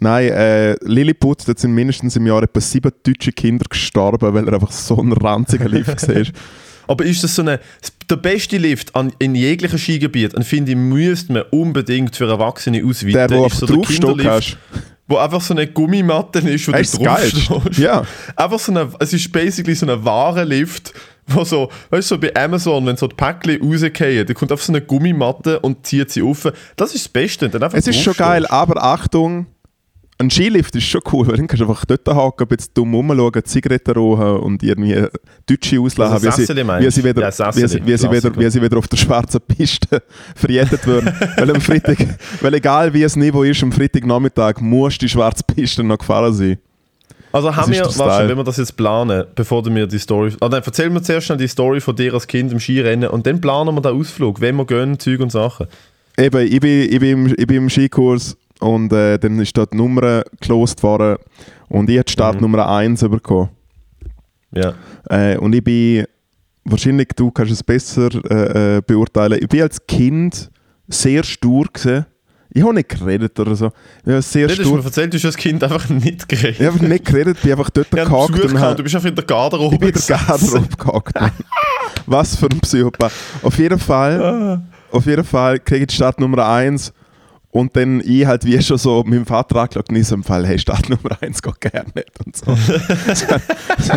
Nein, 0.00 0.28
äh, 0.28 0.76
Lilliput, 0.84 1.46
dort 1.48 1.58
sind 1.58 1.72
mindestens 1.72 2.14
im 2.16 2.26
Jahr 2.26 2.42
etwa 2.42 2.60
sieben 2.60 2.92
deutsche 3.02 3.32
Kinder 3.32 3.64
gestorben, 3.68 4.32
weil 4.32 4.46
er 4.46 4.54
einfach 4.54 4.70
so 4.70 4.96
ein 5.00 5.12
ranziger 5.12 5.68
Lift 5.68 6.08
war. 6.08 6.22
Aber 6.86 7.04
ist 7.04 7.22
das 7.22 7.34
so 7.34 7.42
eine, 7.42 7.60
der 8.08 8.16
beste 8.16 8.56
Lift 8.56 8.94
an, 8.96 9.12
in 9.18 9.34
jeglichem 9.34 9.78
Skigebiet, 9.78 10.34
und 10.34 10.44
finde 10.44 10.72
ich, 10.72 10.78
müsste 10.78 11.32
man 11.32 11.42
unbedingt 11.50 12.16
für 12.16 12.28
Erwachsene 12.28 12.82
ausweiten. 12.84 13.28
Der, 13.28 13.30
wo 13.30 13.46
ist 13.46 13.52
auf 13.52 13.58
so 13.58 13.66
der 13.66 13.80
Kinderlift, 13.82 14.28
hast. 14.28 14.58
wo 15.06 15.16
einfach 15.18 15.40
so 15.40 15.52
eine 15.52 15.66
Gummimatte 15.66 16.38
ist, 16.38 16.66
wo 16.68 16.72
Hey, 16.72 16.84
du 16.84 17.04
draufstehst. 17.04 17.78
Ja. 17.78 18.04
Einfach 18.36 18.58
so 18.58 18.72
eine, 18.72 18.88
es 19.00 19.12
ist 19.12 19.30
basically 19.30 19.74
so 19.74 19.86
ein 19.86 20.02
wahrer 20.04 20.46
Lift, 20.46 20.94
wo 21.26 21.44
so, 21.44 21.68
weißt 21.90 22.10
du, 22.10 22.14
so 22.14 22.20
bei 22.20 22.34
Amazon, 22.34 22.86
wenn 22.86 22.96
so 22.96 23.06
die 23.06 23.16
Päckchen 23.16 23.60
rausgehen, 23.60 24.26
da 24.26 24.32
kommt 24.32 24.50
einfach 24.50 24.64
so 24.64 24.72
eine 24.72 24.80
Gummimatte 24.80 25.60
und 25.60 25.84
zieht 25.86 26.10
sie 26.10 26.22
auf. 26.22 26.50
Das 26.76 26.94
ist 26.94 27.04
das 27.04 27.08
Beste. 27.12 27.50
Dann 27.50 27.62
einfach 27.62 27.76
Es 27.76 27.86
ist 27.86 28.00
schon 28.00 28.14
geil, 28.14 28.46
aber 28.46 28.82
Achtung, 28.82 29.46
ein 30.20 30.30
Skilift 30.30 30.74
ist 30.74 30.84
schon 30.84 31.00
cool, 31.12 31.28
weil 31.28 31.36
dann 31.36 31.46
kannst 31.46 31.62
du 31.62 31.68
einfach 31.68 31.84
dort 31.84 32.06
haken, 32.08 32.42
ein 32.42 32.48
bisschen 32.48 32.74
dumm 32.74 32.92
rumschauen, 32.94 33.44
Zigaretten 33.44 33.94
rauchen 33.94 34.40
und 34.40 34.62
irgendwie 34.64 35.06
Deutsche 35.46 35.80
auslachen, 35.80 36.14
Also 36.14 36.26
wie, 36.26 36.44
sie, 36.44 36.56
wie, 36.56 36.90
sie 36.90 37.04
wieder, 37.04 37.30
Ja, 37.30 37.54
wie, 37.54 37.68
sie, 37.68 37.86
wie, 37.86 37.96
sie 37.96 38.10
wieder, 38.10 38.20
Klassiker. 38.20 38.40
wie 38.40 38.50
sie 38.50 38.62
wieder 38.62 38.78
auf 38.78 38.88
der 38.88 38.96
schwarzen 38.96 39.40
Piste 39.40 40.02
verjettet 40.34 40.84
werden. 40.86 41.14
weil 41.36 41.50
am 41.54 41.60
Freitag, 41.60 41.98
weil 42.40 42.54
egal 42.54 42.92
wie 42.92 43.02
das 43.02 43.14
Niveau 43.14 43.44
ist, 43.44 43.62
am 43.62 43.70
Freitagnachmittag 43.70 44.60
muss 44.60 44.98
die 44.98 45.08
schwarze 45.08 45.44
Piste 45.44 45.84
noch 45.84 45.98
gefahren 45.98 46.34
sein. 46.34 46.58
Also 47.30 47.54
haben 47.54 47.70
wir, 47.70 47.84
warte, 47.84 48.28
wenn 48.28 48.38
wir 48.38 48.44
das 48.44 48.56
jetzt 48.56 48.76
planen, 48.76 49.24
bevor 49.34 49.62
du 49.62 49.70
mir 49.70 49.86
die 49.86 49.98
Story... 49.98 50.32
Ah, 50.40 50.48
dann 50.48 50.62
erzähl 50.64 50.90
mir 50.90 51.02
zuerst 51.02 51.26
schnell 51.26 51.38
die 51.38 51.46
Story 51.46 51.80
von 51.80 51.94
dir 51.94 52.14
als 52.14 52.26
Kind 52.26 52.50
im 52.50 52.58
Skirennen 52.58 53.08
und 53.10 53.26
dann 53.26 53.40
planen 53.40 53.74
wir 53.74 53.82
den 53.82 53.92
Ausflug, 54.00 54.40
wenn 54.40 54.56
wir 54.56 54.64
gehen, 54.64 54.98
Zeug 54.98 55.20
und 55.20 55.30
Sachen. 55.30 55.66
Eben, 56.18 56.46
ich 56.46 56.58
bin, 56.58 56.90
ich 56.90 56.98
bin, 56.98 57.26
im, 57.26 57.34
ich 57.36 57.46
bin 57.46 57.56
im 57.58 57.70
Skikurs 57.70 58.36
und 58.60 58.92
äh, 58.92 59.18
dann 59.18 59.38
ist 59.40 59.56
dort 59.56 59.72
die 59.72 59.76
Nummer 59.76 60.22
gelost 60.40 60.82
worden 60.82 61.16
und 61.68 61.88
ich 61.90 61.96
habe 61.96 62.04
die 62.04 62.12
Startnummer 62.12 62.68
1 62.68 63.00
bekommen. 63.02 63.50
Ja. 64.52 64.74
Äh, 65.10 65.36
und 65.38 65.54
ich 65.54 65.62
bin, 65.62 66.04
wahrscheinlich 66.64 67.08
du 67.16 67.30
kannst 67.30 67.52
es 67.52 67.62
besser 67.62 68.08
äh, 68.30 68.76
äh, 68.78 68.82
beurteilen, 68.86 69.38
ich 69.40 69.48
bin 69.48 69.62
als 69.62 69.84
Kind 69.86 70.50
sehr 70.88 71.22
stur 71.22 71.66
gewesen. 71.72 72.06
Ich 72.50 72.62
habe 72.62 72.72
nicht 72.74 72.88
geredet 72.88 73.38
oder 73.38 73.54
so. 73.54 73.66
Ich 74.06 74.10
habe 74.10 74.22
sehr 74.22 74.48
Das 74.48 74.52
hast 74.52 74.58
du 74.60 74.64
stur. 74.64 74.78
mir 74.78 74.84
erzählt, 74.86 75.12
du 75.12 75.18
hast 75.18 75.24
als 75.26 75.36
Kind 75.36 75.62
einfach 75.62 75.86
nicht 75.90 76.26
geredet. 76.26 76.58
Ich 76.60 76.66
habe 76.66 76.82
nicht 76.86 77.04
geredet, 77.04 77.40
bin 77.42 77.52
einfach 77.52 77.68
dort 77.68 77.88
Ja, 77.94 78.04
du 78.06 78.82
bist 78.82 78.94
einfach 78.94 79.08
in 79.08 79.14
der 79.14 79.24
Garderobe 79.24 79.74
ich 79.74 79.80
bin 79.80 79.90
in 79.90 79.94
der. 79.94 80.16
Garderobe 80.16 80.68
gehakt. 80.76 81.34
Was 82.06 82.36
für 82.36 82.46
ein 82.46 82.58
Psychopath. 82.60 83.12
Auf 83.42 83.58
jeden 83.58 83.78
Fall, 83.78 84.22
Ah. 84.22 84.62
auf 84.90 85.04
jeden 85.04 85.24
Fall 85.24 85.60
kriege 85.60 85.82
ich 85.82 85.88
die 85.88 85.94
Startnummer 85.96 86.48
1 86.48 86.94
und 87.58 87.74
dann 87.74 88.00
ich 88.04 88.24
halt 88.24 88.44
wie 88.44 88.62
schon 88.62 88.78
so 88.78 89.02
mit 89.02 89.14
dem 89.14 89.26
Vater 89.26 89.56
angeschaut 89.56 89.86
so 90.02 90.14
im 90.14 90.22
Fall, 90.22 90.46
hey, 90.46 90.60
Startnummer 90.60 91.20
1 91.20 91.42
geht 91.42 91.60
gerne 91.60 91.90
nicht 91.92 92.10
und 92.24 92.36
so. 92.36 92.56
das, 93.04 93.26
kann, 93.26 93.42
so 93.80 93.94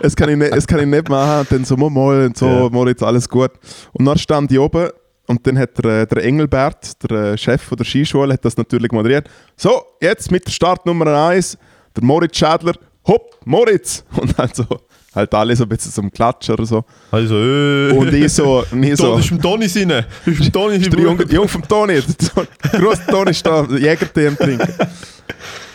das, 0.00 0.14
kann 0.14 0.28
ich 0.28 0.36
nicht, 0.36 0.54
das 0.54 0.64
kann 0.64 0.78
ich 0.78 0.86
nicht 0.86 1.08
machen 1.08 1.40
und 1.40 1.50
dann 1.50 1.64
so 1.64 1.76
mal, 1.76 1.90
mal 1.90 2.26
und 2.26 2.36
so, 2.36 2.46
Ja. 2.46 2.68
Moritz, 2.68 3.02
alles 3.02 3.28
gut. 3.28 3.50
Und 3.94 4.04
dann 4.04 4.16
stand 4.16 4.52
ich 4.52 4.60
oben 4.60 4.90
und 5.26 5.44
dann 5.44 5.58
hat 5.58 5.82
der, 5.84 6.06
der 6.06 6.24
Engelbert, 6.24 7.02
der 7.02 7.32
äh, 7.32 7.36
Chef 7.36 7.60
von 7.60 7.78
der 7.78 7.84
Skischule, 7.84 8.32
hat 8.32 8.44
das 8.44 8.56
natürlich 8.56 8.92
moderiert. 8.92 9.28
So, 9.56 9.82
jetzt 10.00 10.30
mit 10.30 10.46
der 10.46 10.52
Startnummer 10.52 11.06
1, 11.30 11.58
der 11.96 12.04
Moritz 12.04 12.36
Schädler, 12.36 12.74
hopp, 13.08 13.40
Moritz! 13.44 14.04
Und 14.20 14.38
halt 14.38 14.54
so, 14.54 14.66
halt 15.14 15.34
alle 15.34 15.56
so 15.56 15.64
ein 15.64 15.68
bisschen 15.68 15.92
zum 15.92 16.10
Klatschen 16.10 16.54
oder 16.54 16.66
so. 16.66 16.84
Also, 17.10 17.34
äh. 17.36 17.92
Und 17.92 18.12
ich 18.14 18.32
so, 18.32 18.64
und 18.70 18.82
ich 18.82 18.96
so, 18.96 19.14
Da 19.14 19.18
ist 19.20 19.30
im 19.30 19.40
Toni 19.40 19.66
rein. 19.66 20.04
Ist 20.26 20.40
im 20.40 20.52
Toni 20.52 20.78
der 20.78 21.00
Junge, 21.00 21.26
der 21.26 21.34
Junge 21.34 21.48
vom 21.48 21.66
Toni, 21.66 22.00
grosse 22.72 23.06
Toni 23.08 23.30
ist 23.30 23.44
da, 23.46 23.64
Jägertee 23.64 24.28
am 24.28 24.36
Trinken. 24.36 24.68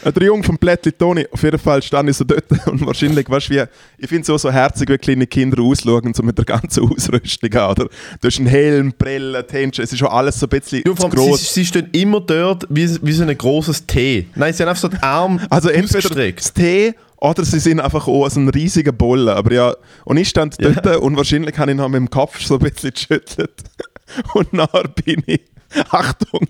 Äh, 0.03 0.11
Der 0.11 0.23
Junge 0.23 0.43
vom 0.43 0.57
Plättli 0.57 0.91
Toni, 0.91 1.25
auf 1.31 1.41
jeden 1.41 1.57
Fall 1.57 1.81
stand 1.81 2.09
ich 2.09 2.17
so 2.17 2.23
dort 2.23 2.45
und 2.67 2.85
wahrscheinlich, 2.85 3.27
weißt 3.27 3.49
du, 3.49 3.53
wie, 3.55 3.63
ich 3.97 4.07
finde 4.07 4.21
es 4.21 4.29
auch 4.29 4.37
so 4.37 4.51
herzig, 4.51 4.87
wie 4.89 4.97
kleine 4.99 5.25
Kinder 5.25 5.61
ausschauen, 5.63 6.13
so 6.13 6.21
mit 6.21 6.37
der 6.37 6.45
ganzen 6.45 6.83
Ausrüstung 6.91 7.51
an, 7.55 7.71
oder? 7.71 7.85
Du 8.21 8.27
hast 8.27 8.37
einen 8.37 8.47
Helm, 8.47 8.93
Brille, 8.95 9.43
Händchen, 9.49 9.83
es 9.83 9.91
ist 9.91 9.97
schon 9.99 10.09
alles 10.09 10.39
so 10.39 10.45
ein 10.45 10.49
bisschen 10.49 10.83
Ja, 10.85 10.95
zu 10.95 11.09
gross. 11.09 11.39
sie, 11.39 11.61
sie 11.61 11.65
stehen 11.65 11.89
immer 11.91 12.21
dort 12.21 12.67
wie, 12.69 12.87
wie 13.01 13.13
so 13.13 13.23
ein 13.23 13.35
großes 13.35 13.87
T. 13.87 14.27
Nein, 14.35 14.53
sie 14.53 14.61
haben 14.61 14.69
einfach 14.69 14.81
so 14.81 14.87
den 14.89 15.01
Arm 15.01 15.39
Also 15.49 15.69
entweder 15.69 16.31
das 16.31 16.53
Tee 16.53 16.93
oder 17.17 17.43
sie 17.45 17.59
sind 17.59 17.79
einfach 17.79 18.07
auch 18.07 18.27
so 18.29 18.39
ein 18.39 18.49
riesiger 18.49 18.91
Bolle. 18.91 19.35
Aber 19.35 19.51
ja, 19.53 19.75
und 20.03 20.17
ich 20.17 20.29
stand 20.29 20.55
Ja. 20.61 20.69
dort 20.71 20.97
und 21.01 21.15
wahrscheinlich 21.17 21.57
habe 21.57 21.71
ich 21.71 21.77
noch 21.77 21.87
mit 21.89 21.97
dem 21.99 22.09
Kopf 22.09 22.41
so 22.41 22.55
ein 22.55 22.59
bisschen 22.59 22.91
geschüttelt. 22.91 23.53
Und 24.35 24.53
nachher 24.53 24.87
bin 24.89 25.23
ich, 25.25 25.41
Achtung, 25.89 26.47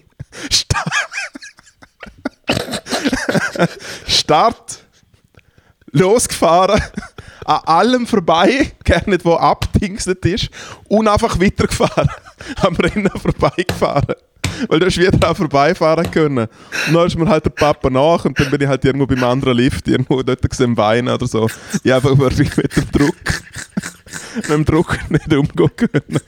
Sta- 0.51 0.83
Start, 4.07 4.79
losgefahren, 5.91 6.81
an 7.45 7.59
allem 7.65 8.07
vorbei, 8.07 8.71
gar 8.83 9.07
nicht 9.09 9.23
wo 9.25 9.35
abdingset 9.35 10.25
ist, 10.25 10.49
und 10.89 11.07
einfach 11.07 11.39
weitergefahren, 11.39 12.09
am 12.57 12.75
Rennen 12.75 13.09
vorbeigefahren. 13.09 14.15
Weil 14.67 14.79
du 14.79 14.85
hast 14.85 14.97
wieder 14.97 15.29
auch 15.29 15.37
vorbeifahren 15.37 16.09
können. 16.11 16.47
Und 16.87 16.93
dann 16.93 17.07
ist 17.07 17.17
mir 17.17 17.27
halt 17.27 17.45
der 17.45 17.51
Papa 17.51 17.89
nach 17.89 18.25
und 18.25 18.39
dann 18.39 18.49
bin 18.49 18.61
ich 18.61 18.67
halt 18.67 18.85
irgendwo 18.85 19.05
beim 19.07 19.23
anderen 19.23 19.57
Lift, 19.57 19.87
irgendwo 19.87 20.21
dort 20.23 20.47
gesehen 20.49 20.77
weinen 20.77 21.09
oder 21.13 21.27
so. 21.27 21.49
Ich 21.83 21.93
einfach 21.93 22.17
wirklich 22.17 22.55
mit 22.57 22.75
dem 22.75 22.91
Druck, 22.91 23.15
mit 24.35 24.49
dem 24.49 24.65
Druck 24.65 24.97
nicht 25.09 25.33
umgehen 25.33 25.71
können. 25.75 26.19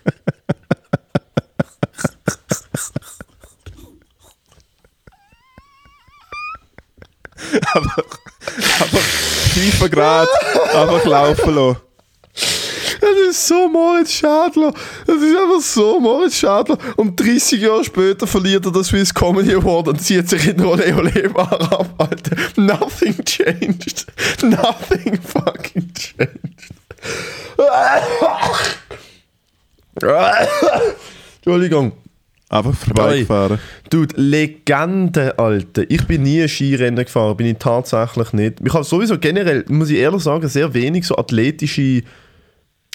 einfach, 7.73 8.03
einfach 8.79 8.99
5 8.99 9.91
Grad, 9.91 10.27
einfach 10.73 11.05
laufen 11.05 11.55
lassen. 11.55 11.86
Das 13.01 13.09
ist 13.29 13.47
so 13.47 13.67
Moritz 13.67 14.11
Schadler. 14.13 14.73
Das 15.05 15.15
ist 15.17 15.37
einfach 15.37 15.61
so 15.61 15.99
Moritz 15.99 16.35
Schadler. 16.35 16.77
Und 16.95 17.19
30 17.19 17.61
Jahre 17.61 17.83
später 17.83 18.27
verliert 18.27 18.65
er 18.65 18.71
das 18.71 18.87
Swiss 18.87 19.13
Comedy 19.13 19.53
Award 19.53 19.89
und 19.89 20.01
zieht 20.01 20.29
sich 20.29 20.47
in 20.47 20.63
Ole 20.63 20.95
Ole 20.95 21.29
Bar 21.29 21.71
ab, 21.71 21.89
Alter. 21.97 22.35
Nothing 22.55 23.23
changed. 23.25 24.05
Nothing 24.41 25.19
fucking 25.21 25.91
changed. 25.93 26.73
Entschuldigung. 31.37 31.93
Einfach 32.49 32.73
vorbeigefahren. 32.73 33.59
Dude, 33.89 34.15
Legende, 34.15 35.37
Alter. 35.37 35.83
Ich 35.89 36.07
bin 36.07 36.23
nie 36.23 36.47
Skirennen 36.47 37.03
gefahren, 37.03 37.35
bin 37.35 37.47
ich 37.47 37.57
tatsächlich 37.57 38.31
nicht. 38.31 38.61
Ich 38.63 38.73
habe 38.73 38.85
sowieso 38.85 39.17
generell, 39.17 39.65
muss 39.67 39.89
ich 39.89 39.97
ehrlich 39.97 40.23
sagen, 40.23 40.47
sehr 40.47 40.73
wenig 40.73 41.05
so 41.05 41.17
athletische 41.17 42.03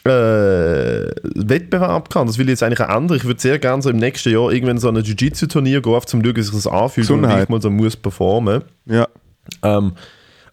äh, 0.05 1.11
Wettbewerbe 1.35 2.09
gehabt. 2.09 2.29
Das 2.29 2.39
will 2.39 2.47
ich 2.47 2.51
jetzt 2.51 2.63
eigentlich 2.63 2.81
auch 2.81 2.95
ändern. 2.95 3.17
Ich 3.17 3.25
würde 3.25 3.41
sehr 3.41 3.59
gerne 3.59 3.83
so 3.83 3.91
im 3.91 3.97
nächsten 3.97 4.31
Jahr 4.31 4.51
irgendwann 4.51 4.79
so 4.79 4.89
ein 4.89 4.97
Jiu-Jitsu-Turnier 4.97 5.83
gehen, 5.83 5.93
um 5.93 6.07
zu 6.07 6.17
schauen, 6.17 6.37
wie 6.37 6.43
sich 6.43 6.55
das 6.55 6.67
anfühlt 6.67 7.11
und 7.11 7.23
Gesundheit. 7.23 7.45
ich 7.45 7.49
mal 7.49 7.63
so 7.63 7.71
muss 7.71 7.97
performen. 7.97 8.63
Ja. 8.87 9.09
Ähm, 9.63 9.93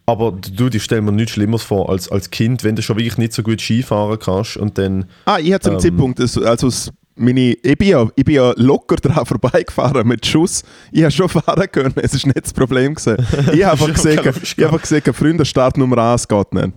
aber 0.06 0.32
du, 0.32 0.68
ich 0.68 0.82
stelle 0.82 1.02
mir 1.02 1.12
nichts 1.12 1.32
Schlimmeres 1.32 1.62
vor 1.62 1.88
als, 1.88 2.10
als 2.10 2.30
Kind, 2.30 2.64
wenn 2.64 2.74
du 2.74 2.82
schon 2.82 2.96
wirklich 2.96 3.18
nicht 3.18 3.32
so 3.32 3.42
gut 3.42 3.60
Skifahren 3.60 4.18
kannst 4.18 4.56
und 4.56 4.76
dann... 4.76 5.06
Ah, 5.24 5.38
ich 5.38 5.52
hatte 5.52 5.64
zum 5.64 5.74
Ähm. 5.74 5.80
Zeitpunkt, 5.80 6.20
also 6.20 6.90
meine, 7.20 7.52
ich, 7.52 7.78
bin 7.78 7.88
ja, 7.88 8.08
ich 8.16 8.24
bin 8.24 8.34
ja 8.34 8.52
locker 8.56 8.96
daran 8.96 9.26
vorbeigefahren 9.26 10.06
mit 10.08 10.26
Schuss. 10.26 10.62
Ich 10.90 11.02
habe 11.02 11.12
schon 11.12 11.28
fahren 11.28 11.70
können, 11.70 11.94
es 11.96 12.14
ist 12.14 12.26
nicht 12.26 12.44
das 12.44 12.52
Problem 12.52 12.94
gewesen. 12.94 13.24
Ich 13.52 13.64
habe 13.64 13.72
einfach 13.82 13.92
gesehen, 13.92 14.20
ich 14.42 14.52
habe 14.58 14.66
einfach 14.66 14.80
gesehen, 14.80 15.14
Freunde, 15.14 15.44
Start 15.44 15.76
Nummer 15.76 15.98
1 15.98 16.26
geht 16.26 16.54
nicht. 16.54 16.72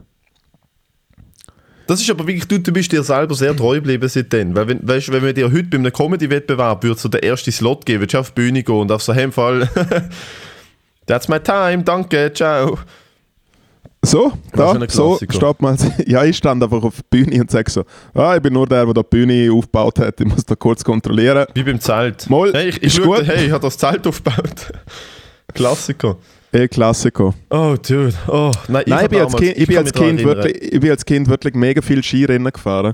Das 1.93 2.01
ist 2.01 2.09
aber 2.09 2.25
wirklich, 2.25 2.47
du, 2.47 2.59
du 2.59 2.71
bist 2.71 2.91
dir 2.91 3.03
selber 3.03 3.35
sehr 3.35 3.55
treu 3.55 3.75
geblieben 3.75 4.09
seitdem. 4.09 4.55
Weil, 4.55 4.67
wenn, 4.67 4.87
weißt, 4.87 5.11
wenn 5.11 5.23
wir 5.23 5.31
dir 5.31 5.51
heute 5.51 5.65
bei 5.65 5.77
einem 5.77 5.93
Comedy-Wettbewerb 5.93 6.83
würde 6.83 6.99
so 6.99 7.07
den 7.07 7.21
ersten 7.21 7.51
Slot 7.51 7.85
geben, 7.85 8.01
würdest 8.01 8.15
du 8.15 8.17
auf 8.17 8.31
die 8.31 8.41
Bühne 8.41 8.63
gehen 8.63 8.75
und 8.75 8.91
auf 8.91 9.03
so 9.03 9.11
einem 9.11 9.31
Fall 9.31 9.69
That's 11.05 11.27
my 11.27 11.39
time, 11.39 11.83
danke, 11.83 12.33
ciao. 12.33 12.79
So, 14.01 14.33
da, 14.53 14.73
ist 14.73 14.95
so, 14.95 15.19
stopp 15.29 15.61
mal. 15.61 15.77
Ja, 16.07 16.23
ich 16.23 16.37
stand 16.37 16.63
einfach 16.63 16.81
auf 16.81 16.95
der 16.95 17.03
Bühne 17.11 17.39
und 17.39 17.51
sage 17.51 17.69
so, 17.69 17.83
ah, 18.15 18.35
ich 18.35 18.41
bin 18.41 18.53
nur 18.53 18.65
der, 18.65 18.85
der 18.85 18.95
die 18.95 19.03
Bühne 19.11 19.51
aufgebaut 19.53 19.99
hat, 19.99 20.19
ich 20.19 20.25
muss 20.25 20.45
da 20.45 20.55
kurz 20.55 20.83
kontrollieren. 20.83 21.45
Wie 21.53 21.61
beim 21.61 21.79
Zelt. 21.79 22.27
Mal, 22.27 22.53
hey, 22.53 22.69
ich, 22.69 22.81
ist 22.81 22.97
ich 22.97 23.03
gut. 23.03 23.17
schaue, 23.17 23.25
hey, 23.27 23.45
ich 23.45 23.51
habe 23.51 23.61
das 23.61 23.77
Zelt 23.77 24.07
aufgebaut. 24.07 24.73
Klassiker. 25.53 26.17
Eh, 26.53 26.67
Klassiker. 26.67 27.33
Oh, 27.49 27.75
dude. 27.75 28.13
Oh, 28.27 28.51
nein, 28.67 28.83
Nein, 28.85 29.05
ich 29.05 29.09
bin, 29.09 29.19
als 29.21 29.35
kind, 29.35 29.57
ich, 29.57 29.67
bin 29.67 29.77
als 29.77 29.91
kind 29.91 30.23
wirklich, 30.23 30.73
ich 30.73 30.79
bin 30.79 30.91
als 30.91 31.03
Kind 31.03 31.27
wirklich 31.27 31.55
mega 31.55 31.81
viel 31.81 32.03
Skirennen 32.03 32.53
gefahren. 32.53 32.93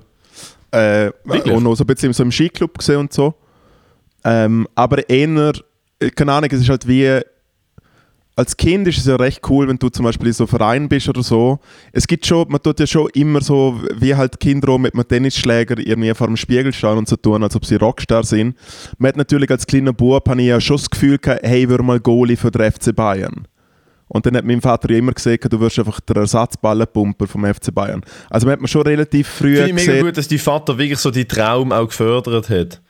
Äh, 0.71 1.11
Wirklich? 1.25 1.53
und 1.53 1.63
noch 1.63 1.75
so 1.75 1.83
ein 1.83 1.87
bisschen 1.87 2.13
so 2.13 2.23
im 2.23 2.31
Skiclub 2.31 2.77
gesehen 2.77 2.97
und 2.97 3.11
so. 3.11 3.33
Ähm, 4.23 4.65
aber 4.75 5.09
eher, 5.09 5.51
äh, 5.99 6.09
keine 6.09 6.31
Ahnung, 6.31 6.49
es 6.53 6.61
ist 6.61 6.69
halt 6.69 6.87
wie, 6.87 7.19
als 8.39 8.55
Kind 8.55 8.87
ist 8.87 8.99
es 8.99 9.05
ja 9.05 9.17
recht 9.17 9.41
cool, 9.49 9.67
wenn 9.67 9.77
du 9.77 9.89
zum 9.89 10.05
Beispiel 10.05 10.27
in 10.27 10.33
so 10.33 10.45
einem 10.45 10.49
Verein 10.49 10.87
bist 10.87 11.09
oder 11.09 11.21
so. 11.21 11.59
Es 11.91 12.07
gibt 12.07 12.25
schon, 12.25 12.47
man 12.47 12.61
tut 12.61 12.79
ja 12.79 12.87
schon 12.87 13.09
immer 13.13 13.41
so, 13.41 13.81
wie 13.97 14.15
halt 14.15 14.39
Kinder 14.39 14.77
mit 14.77 14.93
einem 14.93 15.05
Tennisschläger 15.05 15.77
irgendwie 15.77 16.13
vor 16.13 16.27
dem 16.27 16.37
Spiegel 16.37 16.71
stehen 16.71 16.97
und 16.97 17.09
so 17.09 17.17
tun, 17.17 17.43
als 17.43 17.57
ob 17.57 17.65
sie 17.65 17.75
Rockstar 17.75 18.23
sind. 18.23 18.55
Man 18.97 19.09
hat 19.09 19.17
natürlich 19.17 19.51
als 19.51 19.67
kleiner 19.67 19.91
Bub, 19.91 20.29
habe 20.29 20.41
ich 20.41 20.47
ja 20.47 20.61
schon 20.61 20.77
das 20.77 20.89
Gefühl 20.89 21.17
gehabt, 21.17 21.41
hey, 21.43 21.69
wir 21.69 21.83
mal 21.83 21.99
Goalie 21.99 22.37
für 22.37 22.49
den 22.49 22.71
FC 22.71 22.95
Bayern. 22.95 23.45
Und 24.07 24.25
dann 24.25 24.37
hat 24.37 24.45
mein 24.45 24.61
Vater 24.61 24.89
ja 24.89 24.99
immer 24.99 25.11
gesagt, 25.11 25.51
du 25.51 25.59
wirst 25.59 25.77
einfach 25.77 25.99
der 25.99 26.15
Ersatzballenpumper 26.15 27.27
vom 27.27 27.43
FC 27.43 27.75
Bayern. 27.75 28.01
Also 28.29 28.47
man 28.47 28.53
hat 28.53 28.61
man 28.61 28.69
schon 28.69 28.83
relativ 28.83 29.27
früh 29.27 29.57
Finde 29.57 29.67
ich 29.67 29.75
mega 29.75 29.85
gesehen, 29.91 30.05
gut, 30.05 30.17
dass 30.17 30.29
die 30.29 30.37
Vater 30.37 30.77
wirklich 30.77 30.99
so 30.99 31.11
die 31.11 31.25
Traum 31.25 31.73
auch 31.73 31.87
gefördert 31.87 32.49
hat. 32.49 32.81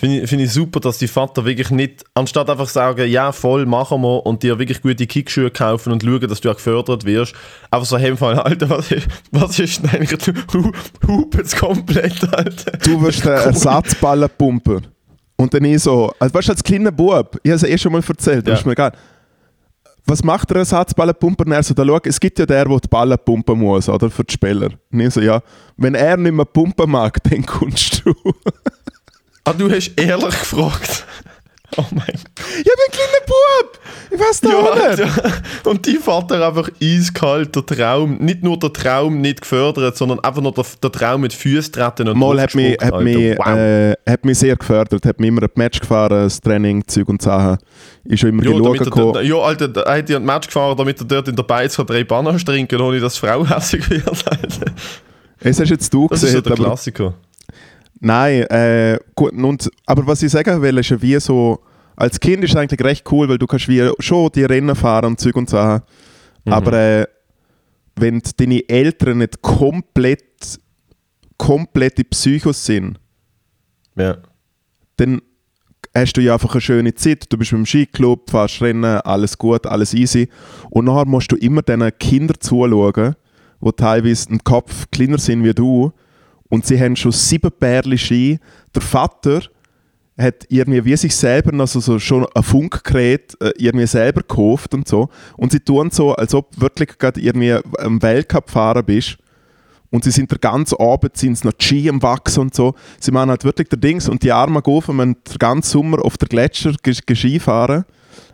Finde 0.00 0.20
ich, 0.22 0.30
finde 0.30 0.46
ich 0.46 0.52
super, 0.52 0.80
dass 0.80 0.96
die 0.96 1.08
Vater 1.08 1.44
wirklich 1.44 1.70
nicht, 1.70 2.04
anstatt 2.14 2.48
einfach 2.48 2.68
sagen, 2.70 3.06
ja 3.06 3.32
voll, 3.32 3.66
machen 3.66 4.00
wir 4.00 4.24
und 4.24 4.42
dir 4.42 4.58
wirklich 4.58 4.80
gute 4.80 5.06
Kickschuhe 5.06 5.50
kaufen 5.50 5.92
und 5.92 6.02
schauen, 6.02 6.20
dass 6.26 6.40
du 6.40 6.50
auch 6.50 6.54
gefördert 6.56 7.04
wirst, 7.04 7.34
einfach 7.70 7.86
so 7.86 7.98
heimfallen, 7.98 8.38
Alter, 8.38 8.70
was 8.70 8.90
ist, 8.90 9.06
was 9.30 9.58
ist 9.58 9.82
denn 9.82 9.90
eigentlich, 9.90 10.18
du 10.22 10.32
hu- 10.54 10.72
hupet's 11.06 11.54
komplett, 11.54 12.22
Alter. 12.32 12.72
du 12.78 13.02
wirst 13.02 13.26
der 13.26 13.34
Ersatzballenpumper. 13.34 14.80
Und 15.36 15.52
dann 15.52 15.64
ich 15.64 15.82
so, 15.82 16.10
also 16.18 16.34
weißt 16.34 16.48
du, 16.48 16.52
als 16.52 16.62
kleiner 16.64 16.92
Bub, 16.92 17.38
ich 17.42 17.50
habe 17.50 17.56
es 17.56 17.62
eh 17.62 17.76
schon 17.76 17.92
mal 17.92 18.02
erzählt, 18.06 18.46
Ja. 18.46 18.54
ja. 18.54 18.58
ist 18.58 18.64
mir 18.64 18.72
egal. 18.72 18.92
Was 20.06 20.24
macht 20.24 20.48
der 20.50 20.56
Ersatzballenpumper? 20.58 21.44
Und 21.44 21.52
er 21.52 21.62
so, 21.62 21.74
da 21.74 21.84
schau, 21.84 21.98
es 22.04 22.18
gibt 22.18 22.38
ja 22.38 22.46
der, 22.46 22.64
der 22.64 22.78
die 22.80 22.88
Ballen 22.88 23.18
pumpen 23.22 23.58
muss, 23.58 23.86
oder? 23.88 24.10
Für 24.10 24.24
die 24.24 24.32
Spieler. 24.32 24.70
Und 24.90 25.00
ich 25.00 25.12
so, 25.14 25.20
ja, 25.20 25.40
wenn 25.76 25.94
er 25.94 26.16
nicht 26.16 26.32
mehr 26.32 26.46
pumpen 26.46 26.90
mag, 26.90 27.22
dann 27.30 27.44
kommst 27.44 28.02
du. 28.04 28.14
Ah, 29.44 29.52
du 29.52 29.70
hast 29.70 29.92
ehrlich 29.96 30.38
gefragt. 30.38 31.06
Oh 31.76 31.84
mein 31.92 32.04
Gott. 32.06 32.46
ich 32.58 32.64
bin 32.64 32.72
ein 32.72 32.90
kleiner 32.90 33.26
Bub! 33.26 33.80
Ich 34.10 34.18
weiß 34.18 34.40
doch 34.40 34.76
Ja, 34.76 34.96
nicht! 34.96 35.66
Und 35.66 35.86
die 35.86 35.96
Vater 35.96 36.46
einfach 36.46 36.68
eiskalt 36.82 37.54
der 37.54 37.64
Traum, 37.64 38.16
nicht 38.18 38.42
nur 38.42 38.58
der 38.58 38.72
Traum 38.72 39.20
nicht 39.20 39.42
gefördert, 39.42 39.96
sondern 39.96 40.18
einfach 40.20 40.42
nur 40.42 40.52
der, 40.52 40.64
der 40.82 40.90
Traum 40.90 41.20
mit 41.20 41.32
Füßen 41.32 41.72
treten 41.72 42.08
und 42.08 42.18
Mal 42.18 42.40
hat 42.40 42.56
mich, 42.56 42.76
hat, 42.80 43.00
mich, 43.00 43.38
wow. 43.38 43.46
äh, 43.56 43.94
hat 44.04 44.24
mich 44.24 44.38
sehr 44.38 44.56
gefördert, 44.56 45.06
hat 45.06 45.20
mich 45.20 45.28
immer 45.28 45.42
ein 45.42 45.48
Match 45.54 45.78
gefahren, 45.78 46.24
das 46.24 46.40
Training, 46.40 46.82
Zeug 46.88 47.08
und 47.08 47.22
Sachen. 47.22 47.58
Ist 48.04 48.18
schon 48.20 48.30
immer 48.30 48.42
Ja, 48.42 48.50
geschaut 48.50 49.22
ja, 49.22 49.36
Alter, 49.36 49.82
er 49.86 49.98
hat 49.98 50.08
ja 50.10 50.16
ein 50.16 50.24
Match 50.24 50.48
gefahren, 50.48 50.76
damit 50.76 50.98
er 51.00 51.06
dort 51.06 51.28
in 51.28 51.36
der 51.36 51.44
Beiz 51.44 51.76
kann 51.76 51.86
drei 51.86 52.02
Bananen 52.02 52.38
trinken 52.44 52.80
ohne 52.80 52.98
dass 52.98 53.14
die 53.14 53.20
Frau 53.20 53.46
hässlich 53.48 53.88
wird. 53.88 54.08
Alter. 54.08 54.72
Es 55.38 55.60
hast 55.60 55.70
jetzt 55.70 55.94
du 55.94 56.08
Das 56.08 56.22
ist 56.22 56.32
so 56.32 56.38
gesehen, 56.38 56.42
der 56.42 56.52
aber 56.52 56.64
Klassiker. 56.64 57.14
Nein, 58.00 58.42
äh, 58.44 58.98
gut, 59.14 59.32
und, 59.32 59.70
aber 59.86 60.06
was 60.06 60.22
ich 60.22 60.32
sagen 60.32 60.62
will, 60.62 60.78
ist 60.78 60.88
ja 60.88 61.00
wie 61.02 61.20
so, 61.20 61.60
als 61.96 62.18
Kind 62.18 62.42
ist 62.42 62.50
es 62.52 62.56
eigentlich 62.56 62.82
recht 62.82 63.10
cool, 63.12 63.28
weil 63.28 63.36
du 63.38 63.46
kannst 63.46 63.68
wie 63.68 63.90
schon 63.98 64.30
die 64.34 64.44
Rennen 64.44 64.74
fahren 64.74 65.04
und 65.04 65.20
Zeug 65.20 65.36
und 65.36 65.50
Sachen. 65.50 65.82
Mhm. 66.46 66.52
Aber 66.52 66.72
äh, 66.72 67.06
wenn 67.96 68.22
deine 68.38 68.66
Eltern 68.68 69.18
nicht 69.18 69.42
komplett, 69.42 70.58
komplette 71.36 72.04
Psychos 72.04 72.64
sind, 72.64 72.98
Ja. 73.96 74.16
dann 74.96 75.20
hast 75.94 76.16
du 76.16 76.22
ja 76.22 76.32
einfach 76.34 76.52
eine 76.52 76.60
schöne 76.62 76.94
Zeit. 76.94 77.30
Du 77.30 77.36
bist 77.36 77.52
im 77.52 77.66
Skiclub, 77.66 78.30
fährst 78.30 78.62
Rennen, 78.62 79.00
alles 79.02 79.36
gut, 79.36 79.66
alles 79.66 79.92
easy. 79.92 80.30
Und 80.70 80.86
nachher 80.86 81.04
musst 81.06 81.32
du 81.32 81.36
immer 81.36 81.60
diesen 81.60 81.90
Kindern 81.98 82.36
zuschauen, 82.40 83.14
die 83.60 83.72
teilweise 83.72 84.30
einen 84.30 84.42
Kopf 84.44 84.86
kleiner 84.90 85.18
sind 85.18 85.44
wie 85.44 85.52
du. 85.52 85.92
Und 86.50 86.66
sie 86.66 86.78
haben 86.78 86.96
schon 86.96 87.12
sieben 87.12 87.50
Pärchen 87.50 87.96
Ski. 87.96 88.38
Der 88.74 88.82
Vater 88.82 89.40
hat 90.18 90.44
irgendwie 90.48 90.84
wie 90.84 90.96
sich 90.96 91.16
selber 91.16 91.52
noch 91.52 91.66
so, 91.66 91.98
schon 91.98 92.26
ein 92.34 92.42
Funkgerät 92.42 93.40
äh, 93.40 93.52
irgendwie 93.56 93.86
selber 93.86 94.20
gekauft 94.20 94.74
und 94.74 94.86
so. 94.86 95.08
Und 95.38 95.52
sie 95.52 95.60
tun 95.60 95.90
so, 95.90 96.14
als 96.14 96.34
ob 96.34 96.60
wirklich 96.60 96.98
gerade 96.98 97.20
irgendwie 97.20 97.56
am 97.78 98.02
Weltcup 98.02 98.50
fahren 98.50 98.84
bist. 98.84 99.16
Und 99.90 100.04
sie 100.04 100.10
sind 100.10 100.30
den 100.30 100.38
ganzen 100.40 100.78
Abend 100.78 101.16
sind 101.16 101.36
sie 101.36 101.46
noch 101.46 101.54
Ski 101.58 101.88
am 101.88 102.02
Wachsen 102.02 102.40
und 102.42 102.54
so. 102.54 102.74
Sie 103.00 103.10
machen 103.10 103.30
halt 103.30 103.44
wirklich 103.44 103.68
der 103.68 103.78
Dings 103.78 104.08
und 104.08 104.22
die 104.22 104.30
armen 104.30 104.62
Gofen 104.62 104.96
müssen 104.96 105.16
den 105.28 105.38
ganzen 105.38 105.70
Sommer 105.70 106.04
auf 106.04 106.16
der 106.16 106.28
Gletscher 106.28 106.74
Ski 106.92 107.40
fahren, 107.40 107.84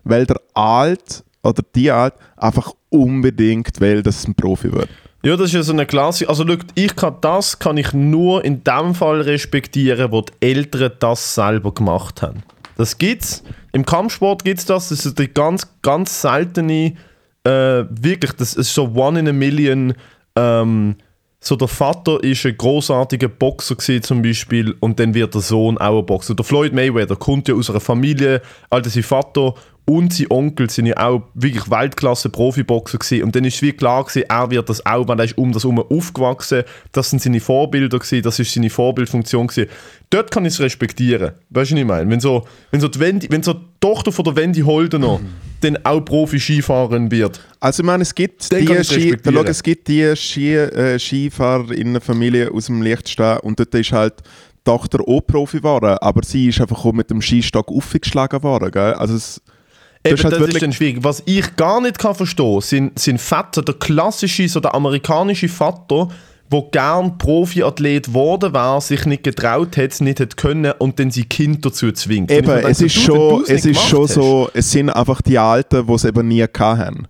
weil 0.04 0.26
der 0.26 0.40
Alt 0.52 1.24
oder 1.42 1.62
die 1.74 1.90
Alt 1.90 2.14
einfach 2.36 2.72
unbedingt 2.90 3.80
will, 3.80 4.02
dass 4.02 4.20
es 4.20 4.28
ein 4.28 4.34
Profi 4.34 4.72
wird. 4.72 4.88
Ja, 5.26 5.36
das 5.36 5.46
ist 5.48 5.54
ja 5.54 5.62
so 5.64 5.72
eine 5.72 5.86
Klasse. 5.86 6.28
Also, 6.28 6.46
schau, 6.46 6.54
ich 6.76 6.94
kann 6.94 7.16
das 7.20 7.58
kann 7.58 7.76
ich 7.78 7.92
nur 7.92 8.44
in 8.44 8.62
dem 8.62 8.94
Fall 8.94 9.22
respektieren, 9.22 10.12
wo 10.12 10.20
die 10.20 10.32
Eltern 10.38 10.92
das 11.00 11.34
selber 11.34 11.74
gemacht 11.74 12.22
haben. 12.22 12.44
Das 12.76 12.96
gibt's. 12.96 13.42
Im 13.72 13.84
Kampfsport 13.84 14.44
gibt's 14.44 14.66
das. 14.66 14.90
Das 14.90 15.04
ist 15.04 15.18
die 15.18 15.26
ganz, 15.26 15.66
ganz 15.82 16.22
seltene, 16.22 16.94
äh, 17.42 17.50
wirklich, 17.90 18.34
das 18.34 18.54
ist 18.54 18.72
so 18.72 18.92
one 18.94 19.18
in 19.18 19.26
a 19.26 19.32
million. 19.32 19.94
Ähm, 20.36 20.94
so 21.40 21.56
der 21.56 21.66
Vater 21.66 22.22
ist 22.22 22.46
ein 22.46 22.56
großartiger 22.56 23.28
Boxer 23.28 23.74
gewesen, 23.74 24.04
zum 24.04 24.22
Beispiel 24.22 24.76
und 24.78 25.00
dann 25.00 25.12
wird 25.12 25.34
der 25.34 25.40
Sohn 25.40 25.76
auch 25.76 25.98
ein 25.98 26.06
Boxer. 26.06 26.36
Der 26.36 26.44
Floyd 26.44 26.72
Mayweather 26.72 27.16
kommt 27.16 27.48
ja 27.48 27.56
aus 27.56 27.68
einer 27.68 27.80
Familie, 27.80 28.42
also 28.70 28.90
sein 28.90 29.02
Vater 29.02 29.54
und 29.88 30.12
sein 30.12 30.26
Onkel 30.30 30.68
sind 30.68 30.86
ja 30.86 30.96
auch 30.96 31.22
wirklich 31.34 31.70
Weltklasse 31.70 32.28
Profiboxer 32.28 32.98
gewesen 32.98 33.22
und 33.22 33.36
dann 33.36 33.44
ist 33.44 33.54
es 33.54 33.62
wie 33.62 33.72
klar 33.72 34.04
gewesen, 34.04 34.24
er 34.28 34.50
wird 34.50 34.68
das 34.68 34.84
auch, 34.84 35.06
weil 35.06 35.18
er 35.20 35.26
ist 35.26 35.38
um 35.38 35.52
das 35.52 35.62
herum 35.62 35.78
aufgewachsen, 35.78 36.64
das 36.90 37.10
sind 37.10 37.22
seine 37.22 37.38
Vorbilder 37.38 38.00
gewesen, 38.00 38.22
das 38.22 38.38
ist 38.40 38.52
seine 38.52 38.68
Vorbildfunktion 38.68 39.46
gewesen. 39.46 39.70
Dort 40.10 40.32
kann 40.32 40.44
ich 40.44 40.54
es 40.54 40.60
respektieren, 40.60 41.32
weißt 41.50 41.70
du, 41.70 41.74
was 41.74 41.80
ich 41.80 41.86
meine? 41.86 42.10
Wenn 42.10 42.20
so, 42.20 42.44
wenn 42.72 42.80
so 42.80 42.88
die, 42.88 42.98
Wendy, 42.98 43.28
wenn 43.30 43.44
so 43.44 43.54
die 43.54 43.60
Tochter 43.78 44.10
von 44.10 44.24
der 44.24 44.34
Wendy 44.34 44.60
Holdener 44.60 45.20
dann 45.60 45.78
auch 45.84 46.00
Profi-Skifahrerin 46.00 47.10
wird, 47.10 47.40
Also 47.60 47.82
ich 47.82 47.86
meine, 47.86 48.02
es 48.02 48.14
gibt 48.14 48.50
die, 48.52 48.84
Ski, 48.84 49.16
schau, 49.24 49.42
es 49.44 49.62
gibt 49.62 49.86
die 49.86 50.16
Ski, 50.16 50.54
äh, 50.54 50.98
Skifahrer 50.98 51.70
in 51.70 51.88
einer 51.88 52.00
Familie 52.00 52.50
aus 52.52 52.66
dem 52.66 52.82
Lichtstehen 52.82 53.38
und 53.38 53.60
dort 53.60 53.74
ist 53.74 53.92
halt 53.92 54.14
die 54.18 54.64
Tochter 54.64 54.98
auch 55.06 55.20
Profi 55.20 55.58
geworden, 55.58 55.96
aber 56.00 56.24
sie 56.24 56.48
ist 56.48 56.60
einfach 56.60 56.84
auch 56.84 56.92
mit 56.92 57.08
dem 57.08 57.22
Skistock 57.22 57.68
aufgeschlagen 57.68 58.42
worden. 58.42 58.72
Gell? 58.72 58.94
Also 58.94 59.14
es, 59.14 59.40
Eben, 60.06 60.14
ist 60.16 60.24
halt 60.24 60.40
das 60.40 60.48
ist 60.48 60.62
dann 60.62 60.72
schwierig. 60.72 60.98
Was 61.02 61.22
ich 61.26 61.56
gar 61.56 61.80
nicht 61.80 61.98
kann 61.98 62.14
verstehen, 62.14 62.60
sind, 62.60 62.98
sind 62.98 63.20
Väter, 63.20 63.62
der 63.62 63.74
klassische, 63.74 64.48
so 64.48 64.60
der 64.60 64.74
amerikanische 64.74 65.48
Vater, 65.48 66.08
wo 66.50 66.62
gern 66.70 67.18
Profiathlet 67.18 68.06
geworden 68.06 68.52
war, 68.52 68.80
sich 68.80 69.04
nicht 69.06 69.24
getraut 69.24 69.76
hat, 69.76 70.00
nicht 70.00 70.20
hat 70.20 70.36
können 70.36 70.72
und 70.78 70.98
dann 70.98 71.10
sein 71.10 71.28
Kind 71.28 71.64
dazu 71.64 71.90
zwingt. 71.92 72.30
Eben, 72.30 72.46
mir 72.46 72.58
es 72.68 72.78
denke, 72.78 72.84
ist 72.86 73.02
schon, 73.02 73.44
es 73.48 73.64
ist 73.64 73.80
schon 73.88 74.04
hast- 74.04 74.14
so, 74.14 74.50
es 74.54 74.70
sind 74.70 74.90
einfach 74.90 75.22
die 75.22 75.38
Alten, 75.38 75.86
die 75.86 75.92
es 75.92 76.04
eben 76.04 76.28
nie 76.28 76.44
haben. 76.44 77.08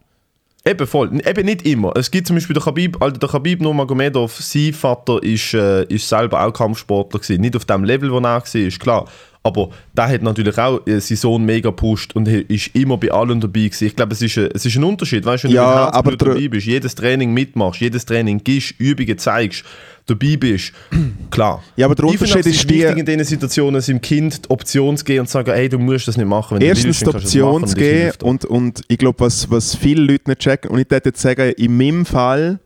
Eben 0.65 0.87
voll. 0.89 1.21
Eben 1.25 1.47
nicht 1.47 1.65
immer. 1.65 1.93
Es 1.97 2.11
gibt 2.11 2.27
zum 2.27 2.35
Beispiel 2.35 2.55
den 2.55 2.63
Khabib, 2.63 3.01
Alter, 3.01 3.19
der 3.19 3.29
Khabib 3.29 3.61
Nurmagomedov, 3.61 4.35
sein 4.41 4.73
Vater 4.73 5.23
ist, 5.23 5.55
äh, 5.55 5.85
ist 5.85 6.09
selber 6.09 6.45
auch 6.45 6.53
Kampfsportler 6.53 7.21
gewesen. 7.21 7.41
Nicht 7.41 7.55
auf 7.55 7.65
dem 7.67 7.85
Level, 7.85 8.11
wo 8.11 8.17
er 8.19 8.23
war, 8.25 8.55
ist 8.55 8.81
klar. 8.81 9.05
Aber 9.47 9.71
der 9.97 10.09
hat 10.09 10.23
natürlich 10.23 10.59
auch 10.59 10.87
äh, 10.87 11.01
seinen 11.01 11.17
Sohn 11.19 11.45
mega 11.45 11.71
gepusht 11.71 12.15
und 12.15 12.27
ist 12.29 12.75
immer 12.75 12.97
bei 12.97 13.11
allen 13.11 13.41
dabei 13.41 13.61
gewesen. 13.61 13.87
Ich 13.87 13.97
glaube, 13.97 14.13
es 14.13 14.23
ist, 14.23 14.37
ein- 14.39 14.49
es 14.55 14.67
ist 14.67 14.77
ein 14.77 14.85
Unterschied. 14.85 15.25
Weißt 15.25 15.45
du, 15.45 15.49
wenn 15.49 15.55
Ja, 15.57 15.91
du 16.03 16.11
mit 16.11 16.21
dabei 16.23 16.49
bist, 16.49 16.67
jedes 16.67 16.95
Training 16.95 17.33
mitmachst, 17.33 17.81
jedes 17.81 18.05
Training 18.05 18.41
gibst, 18.43 18.75
Übungen 18.79 19.17
zeigst, 19.19 19.65
dabei 20.07 20.37
bist, 20.37 20.73
klar. 21.31 21.63
Ja, 21.77 21.87
aber 21.87 21.95
der 21.97 22.05
Unterschied 22.07 22.47
ist 22.47 22.69
die- 22.71 22.75
wichtig 22.75 22.99
in 22.99 23.07
diesen 23.07 23.25
Situationen, 23.25 23.81
seinem 23.81 24.01
Kind 24.01 24.45
die 24.45 24.51
Option 24.51 24.97
zu 24.97 25.05
geben 25.05 25.21
und 25.21 25.27
zu 25.27 25.33
sagen, 25.33 25.51
ey, 25.51 25.69
du 25.69 25.79
musst 25.79 26.07
das 26.09 26.17
nicht 26.17 26.27
machen, 26.29 26.57
wenn 26.61 26.67
Erstens 26.67 27.01
du 27.01 27.07
die 27.07 27.15
willst, 27.15 27.35
machen 27.37 27.47
Option 27.65 27.67
zu 27.69 27.77
geben 27.77 28.13
und, 28.23 28.45
und 28.45 28.81
ich 28.89 28.99
glaube, 28.99 29.19
was, 29.21 29.51
was 29.51 29.75
viele 29.75 30.03
Leute 30.03 30.31
nicht 30.31 30.41
checken, 30.43 30.71
und 30.71 30.79
ich 30.79 30.89
würde 30.91 31.09
jetzt 31.09 31.21
sagen, 31.21 31.53
in 31.57 31.77
meinem 31.77 32.07
Fall, 32.07 32.61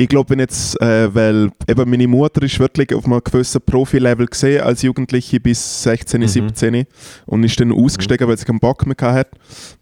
ich 0.00 0.08
glaube, 0.08 0.30
wenn 0.30 0.38
jetzt, 0.38 0.80
äh, 0.80 1.12
weil 1.12 1.50
eben 1.66 1.90
meine 1.90 2.06
Mutter 2.06 2.42
ist 2.44 2.60
wirklich 2.60 2.94
auf 2.94 3.04
einem 3.04 3.20
gewissen 3.22 3.60
Profi-Level 3.60 4.26
gesehen 4.26 4.62
als 4.62 4.82
Jugendliche 4.82 5.40
bis 5.40 5.82
16, 5.82 6.20
Mhm. 6.20 6.28
17 6.28 6.86
und 7.26 7.42
ist 7.42 7.58
dann 7.58 7.72
ausgestiegen, 7.72 8.28
weil 8.28 8.38
sie 8.38 8.44
keinen 8.44 8.60
Bock 8.60 8.86
mehr 8.86 8.96
hatte. 9.00 9.30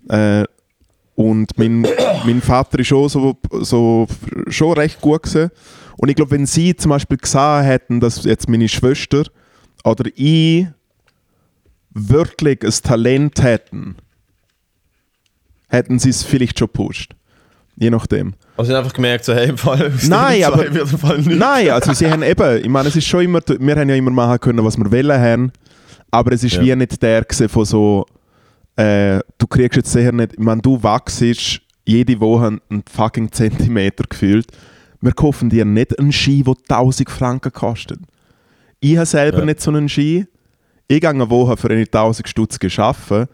Äh, 0.09 0.47
und 1.17 1.59
mein, 1.59 1.87
mein 2.25 2.41
Vater 2.41 2.79
ist 2.79 2.87
schon, 2.87 3.11
so, 3.11 3.37
so, 3.61 4.07
schon 4.49 4.73
recht 4.73 5.03
gut 5.03 5.25
gewesen. 5.25 5.51
Und 5.99 6.09
ich 6.09 6.17
glaube, 6.17 6.31
wenn 6.31 6.47
sie 6.47 6.75
zum 6.75 6.91
Beispiel 6.91 7.19
gesagt 7.19 7.67
hätten, 7.67 8.01
dass 8.01 8.25
jetzt 8.25 8.49
meine 8.49 8.71
Schwester 8.71 9.25
oder 9.85 10.11
ich 10.15 10.67
wirklich 11.91 12.65
ein 12.65 12.75
Talent 12.83 13.43
hätten, 13.43 13.97
hätten 15.69 15.99
sie 15.99 16.11
es 16.11 16.23
vielleicht 16.23 16.59
schon 16.59 16.69
gepusht. 16.69 17.15
Je 17.79 17.91
nachdem. 17.91 18.35
Also 18.57 18.71
ich 18.71 18.75
habe 18.77 18.85
einfach 18.85 18.95
gemerkt, 18.95 19.25
so, 19.25 19.35
hey, 19.35 19.51
im 19.51 19.59
Fall 19.59 19.93
Nein, 20.09 20.45
aber- 20.45 20.73
wird 20.73 20.91
im 20.93 20.99
Fall 20.99 21.19
nicht. 21.19 21.39
Nein, 21.39 21.69
also 21.71 21.93
sie 21.93 22.11
haben 22.11 22.23
eben, 22.23 22.59
ich 22.65 22.69
meine, 22.69 22.89
es 22.89 22.97
ist 22.97 23.07
schon 23.07 23.21
immer, 23.23 23.41
wir 23.47 23.77
haben 23.77 23.89
ja 23.89 23.95
immer 23.97 24.11
machen 24.11 24.41
können, 24.41 24.65
was 24.65 24.79
wir 24.79 24.91
wollen 24.91 25.21
haben, 25.21 25.53
aber 26.11 26.33
es 26.33 26.43
ist 26.43 26.55
Ja. 26.55 26.63
wie 26.63 26.75
nicht 26.77 27.03
der 27.03 27.25
von 27.49 27.65
so, 27.67 28.07
äh, 28.77 29.19
du 29.39 29.47
kriegst 29.47 29.77
jetzt 29.77 29.93
sicher 29.93 30.13
nicht, 30.13 30.33
ich 30.33 30.39
meine, 30.39 30.63
du 30.63 30.83
wachst 30.83 31.23
jede 31.85 32.19
Woche 32.21 32.47
einen 32.71 32.83
fucking 32.91 33.31
Zentimeter 33.31 34.05
gefühlt. 34.09 34.47
Wir 35.03 35.13
kaufen 35.13 35.51
dir 35.51 35.65
nicht 35.67 35.99
einen 35.99 36.13
Ski, 36.13 36.43
der 36.43 36.55
1000 36.69 37.11
Franken 37.11 37.53
kostet. 37.53 37.99
Ich 38.81 38.97
habe 38.97 39.07
selber 39.07 39.41
Ja. 39.41 39.45
nicht 39.45 39.61
so 39.61 39.71
einen 39.71 39.89
Ski. 39.89 40.27
Ich 40.89 41.01
gehe 41.01 41.11
eine 41.11 41.29
Woche 41.29 41.57
für 41.57 41.69
eine 41.69 41.87
1000 41.87 42.27
Stutz 42.29 42.59
geschaffen, 42.59 43.27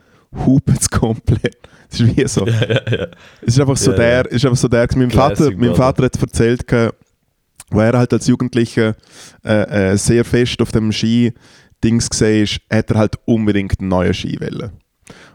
hupe 0.45 0.73
es 0.73 0.91
komplett. 0.91 1.57
Das 1.93 2.01
ist 2.01 2.17
wie 2.17 2.27
so. 2.29 2.47
Ja, 2.47 2.61
ja, 2.69 2.81
ja. 2.91 3.07
Es 3.43 3.55
ist 3.55 3.61
einfach 3.61 3.77
so 3.77 3.93
der, 3.93 4.27
es 4.27 4.37
ist 4.37 4.45
einfach 4.47 4.57
so 4.59 4.69
der. 4.69 4.89
Mein 4.97 5.11
Vater, 5.11 5.51
mein. 5.57 5.75
Vater 5.75 6.05
hat 6.05 6.21
erzählt, 6.21 6.65
wo 7.71 7.81
er 7.81 7.99
halt 7.99 8.13
als 8.13 8.27
Jugendlicher 8.27 8.95
äh, 9.45 9.93
äh, 9.93 9.97
sehr 9.97 10.25
fest 10.25 10.61
auf 10.63 10.73
dem 10.73 10.91
Ski-Dings 10.93 12.11
gesehen 12.11 12.45
ist, 12.45 12.61
hat 12.71 12.91
er 12.91 12.99
halt 12.99 13.17
unbedingt 13.25 13.79
einen 13.81 13.89
neuen 13.89 14.15
Ski 14.15 14.39
wollen. 14.41 14.73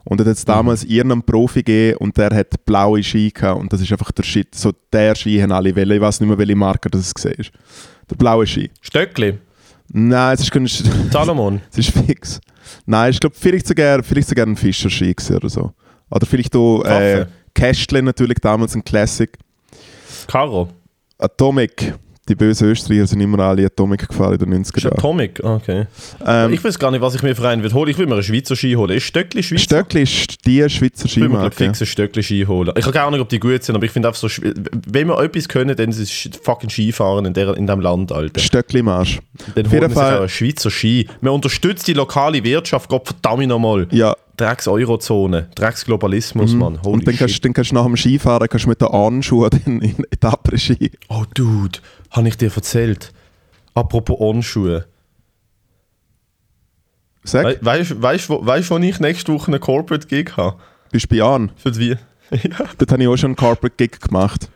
Und 0.04 0.20
er 0.20 0.26
hat 0.26 0.28
jetzt 0.38 0.48
damals 0.48 0.84
Mhm. 0.86 0.90
irgendeinen 0.92 1.24
Profi 1.24 1.60
gegeben 1.64 1.98
und 1.98 2.18
der 2.18 2.30
hat 2.36 2.66
blaue 2.66 3.04
Ski 3.04 3.30
gehabt 3.32 3.60
und 3.60 3.72
das 3.74 3.82
ist 3.82 3.92
einfach 3.92 4.12
der 4.12 4.24
Shit. 4.24 4.56
So 4.56 4.72
der 4.94 5.16
Ski 5.16 5.40
haben 5.40 5.52
alle 5.52 5.76
wollen. 5.76 5.92
Ich 5.92 6.02
weiß 6.02 6.20
nicht 6.22 6.30
mehr, 6.30 6.38
welche 6.38 6.56
Marke 6.56 6.90
das 6.90 7.14
gesehen 7.14 7.36
ist. 7.38 7.52
Der 8.10 8.16
blaue 8.16 8.48
Ski. 8.48 8.70
Stöckli, 8.82 9.38
Nein, 9.90 10.34
es 10.36 10.42
ist, 10.42 10.52
kein- 10.52 10.66
es 10.66 10.84
Salomon. 11.12 11.62
ist 11.76 11.92
fix. 11.92 12.40
Nein, 12.86 13.12
ich 13.12 13.20
glaube, 13.20 13.36
vielleicht 13.40 13.68
sogar, 13.68 14.04
vielleicht 14.04 14.28
sogar 14.30 14.46
ein 14.46 14.56
Fischer-Ski 14.56 15.16
oder 15.36 15.50
so. 15.50 15.72
Oder 16.10 16.26
vielleicht 16.26 16.56
auch 16.56 16.84
äh. 16.84 17.26
Kästle 17.54 18.02
natürlich 18.04 18.38
damals 18.42 18.76
ein 18.76 18.84
Classic. 18.84 19.30
Caro. 20.28 20.70
Atomic. 21.18 21.94
Die 22.30 22.36
bösen 22.36 22.68
Österreicher 22.68 23.08
sind 23.08 23.22
immer 23.22 23.40
alle 23.40 23.66
Atomic 23.66 24.06
gefahren 24.10 24.34
in 24.34 24.52
den 24.52 24.62
Ist 24.62 24.76
90er 24.76 24.84
Jahren. 24.84 24.98
Atomic? 24.98 25.42
Ah, 25.46 25.56
Okay. 25.56 25.86
Ähm, 26.26 26.52
ich 26.52 26.62
weiß 26.62 26.78
gar 26.78 26.92
nicht, 26.92 27.00
was 27.00 27.16
ich 27.16 27.24
mir 27.24 27.34
für 27.34 27.48
einen 27.48 27.64
will 27.64 27.72
holen. 27.72 27.90
Ich 27.90 27.98
will 27.98 28.06
mir 28.06 28.16
einen 28.16 28.24
Schweizer 28.24 28.54
Ski 28.58 28.74
holen. 28.74 28.98
Ist 28.98 29.04
Stöckli 29.06 29.42
Schweizer? 29.42 29.64
Stöckli 29.64 30.02
ist 30.04 30.46
die 30.46 30.70
Schweizer 30.70 31.06
Ich 31.06 31.16
will 31.16 31.30
mir 31.30 31.50
fix 31.52 31.80
ein 31.82 31.86
Stöckli 31.88 32.22
Ski 32.22 32.44
holen. 32.46 32.74
Ich 32.78 32.84
habe 32.84 32.94
gar 32.94 33.10
nicht, 33.12 33.22
ob 33.22 33.30
die 33.30 33.40
gut 33.40 33.64
sind, 33.64 33.76
aber 33.76 33.86
ich 33.86 33.92
finde 33.92 34.10
einfach 34.10 34.20
so, 34.20 34.28
wenn 34.88 35.08
wir 35.08 35.18
etwas 35.22 35.48
können, 35.48 35.74
dann 35.74 35.90
ist 35.90 36.00
es 36.00 36.30
fucking 36.44 36.70
Skifahren 36.70 37.24
in, 37.26 37.34
der, 37.34 37.56
in 37.56 37.66
diesem 37.66 37.80
Land, 37.80 38.12
Alter. 38.12 38.42
Stöckli 38.42 38.82
Marsch. 38.84 39.20
Dann 39.56 39.66
Auf 39.66 39.72
holen 39.72 39.82
jeden 39.84 39.96
wir 39.96 40.02
Fall- 40.02 40.18
einen 40.20 40.30
Schweizer 40.30 40.70
Ski. 40.70 41.08
Man 41.22 41.32
unterstützt 41.32 41.88
die 41.88 41.94
lokale 41.94 42.44
Wirtschaft, 42.44 42.90
Gott 42.90 43.08
verdammt 43.08 43.48
nochmal. 43.48 43.88
Ja. 43.92 44.14
Drecks-Eurozone, 44.38 45.50
Drecks-Globalismus, 45.56 46.54
Mann. 46.54 46.80
Holy 46.84 46.94
Und 46.94 47.08
dann 47.08 47.14
shit. 47.16 47.20
kannst, 47.20 47.46
dann 47.46 47.54
kannst 47.54 47.72
du 47.72 47.76
nach 47.76 47.86
dem 47.86 47.98
Skifahren 47.98 48.48
kannst 48.48 48.66
du 48.66 48.70
mit 48.70 48.82
den 48.82 48.88
Anschuhen 48.90 49.50
in, 49.66 49.82
in 49.82 50.06
Etappe-Ski. 50.12 50.92
Oh, 51.10 51.24
Dude, 51.34 51.80
habe 52.12 52.28
ich 52.28 52.38
dir 52.38 52.52
erzählt. 52.54 53.12
Apropos 53.74 54.20
Onschuhe. 54.20 54.86
Sag, 57.24 57.46
We 57.46 57.58
weißt 57.62 57.92
du, 57.92 58.02
weißt, 58.02 58.30
wo, 58.30 58.46
weißt, 58.46 58.70
wo 58.72 58.78
ich 58.78 59.00
nächste 59.00 59.34
Woche 59.34 59.52
einen 59.52 59.60
Corporate 59.60 60.08
Gig 60.08 60.38
habe? 60.38 60.58
bist 60.92 61.06
du 61.06 61.10
bei 61.10 61.16
Jan? 61.18 61.52
Für 61.58 61.72
die. 61.72 61.90
ja. 62.32 62.58
Dort 62.78 62.92
habe 62.92 63.02
ich 63.02 63.08
auch 63.10 63.18
schon 63.18 63.30
einen 63.32 63.36
Corporate 63.36 63.76
Gig 63.76 64.00
gemacht. 64.00 64.50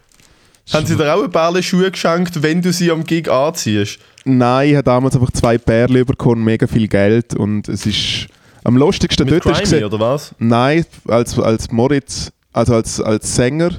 Haben 0.72 0.86
sie 0.86 0.96
dir 0.96 1.14
auch 1.14 1.24
ein 1.24 1.32
paar 1.32 1.62
Schuhe 1.62 1.92
geschenkt, 1.92 2.42
wenn 2.44 2.62
du 2.62 2.72
sie 2.72 2.92
am 2.92 3.04
Gig 3.04 3.30
anziehst? 3.30 4.00
Nein, 4.24 4.70
ich 4.70 4.76
habe 4.76 4.84
damals 4.84 5.16
einfach 5.16 5.32
zwei 5.32 5.58
Perlen 5.58 6.06
bekommen, 6.06 6.44
mega 6.44 6.68
viel 6.68 6.88
Geld 6.88 7.34
und 7.34 7.68
es 7.68 7.86
ist 7.86 8.28
am 8.64 8.78
lustigsten 8.78 9.26
Mit 9.26 9.34
dort 9.34 9.46
ist 9.46 9.52
Crimey, 9.54 9.62
gesehen- 9.64 9.84
oder 9.86 10.00
was? 10.00 10.36
Nein, 10.40 10.86
als, 11.08 11.38
als 11.40 11.72
Moritz, 11.72 12.32
also 12.54 12.76
als, 12.76 13.00
als 13.02 13.36
Sänger 13.36 13.72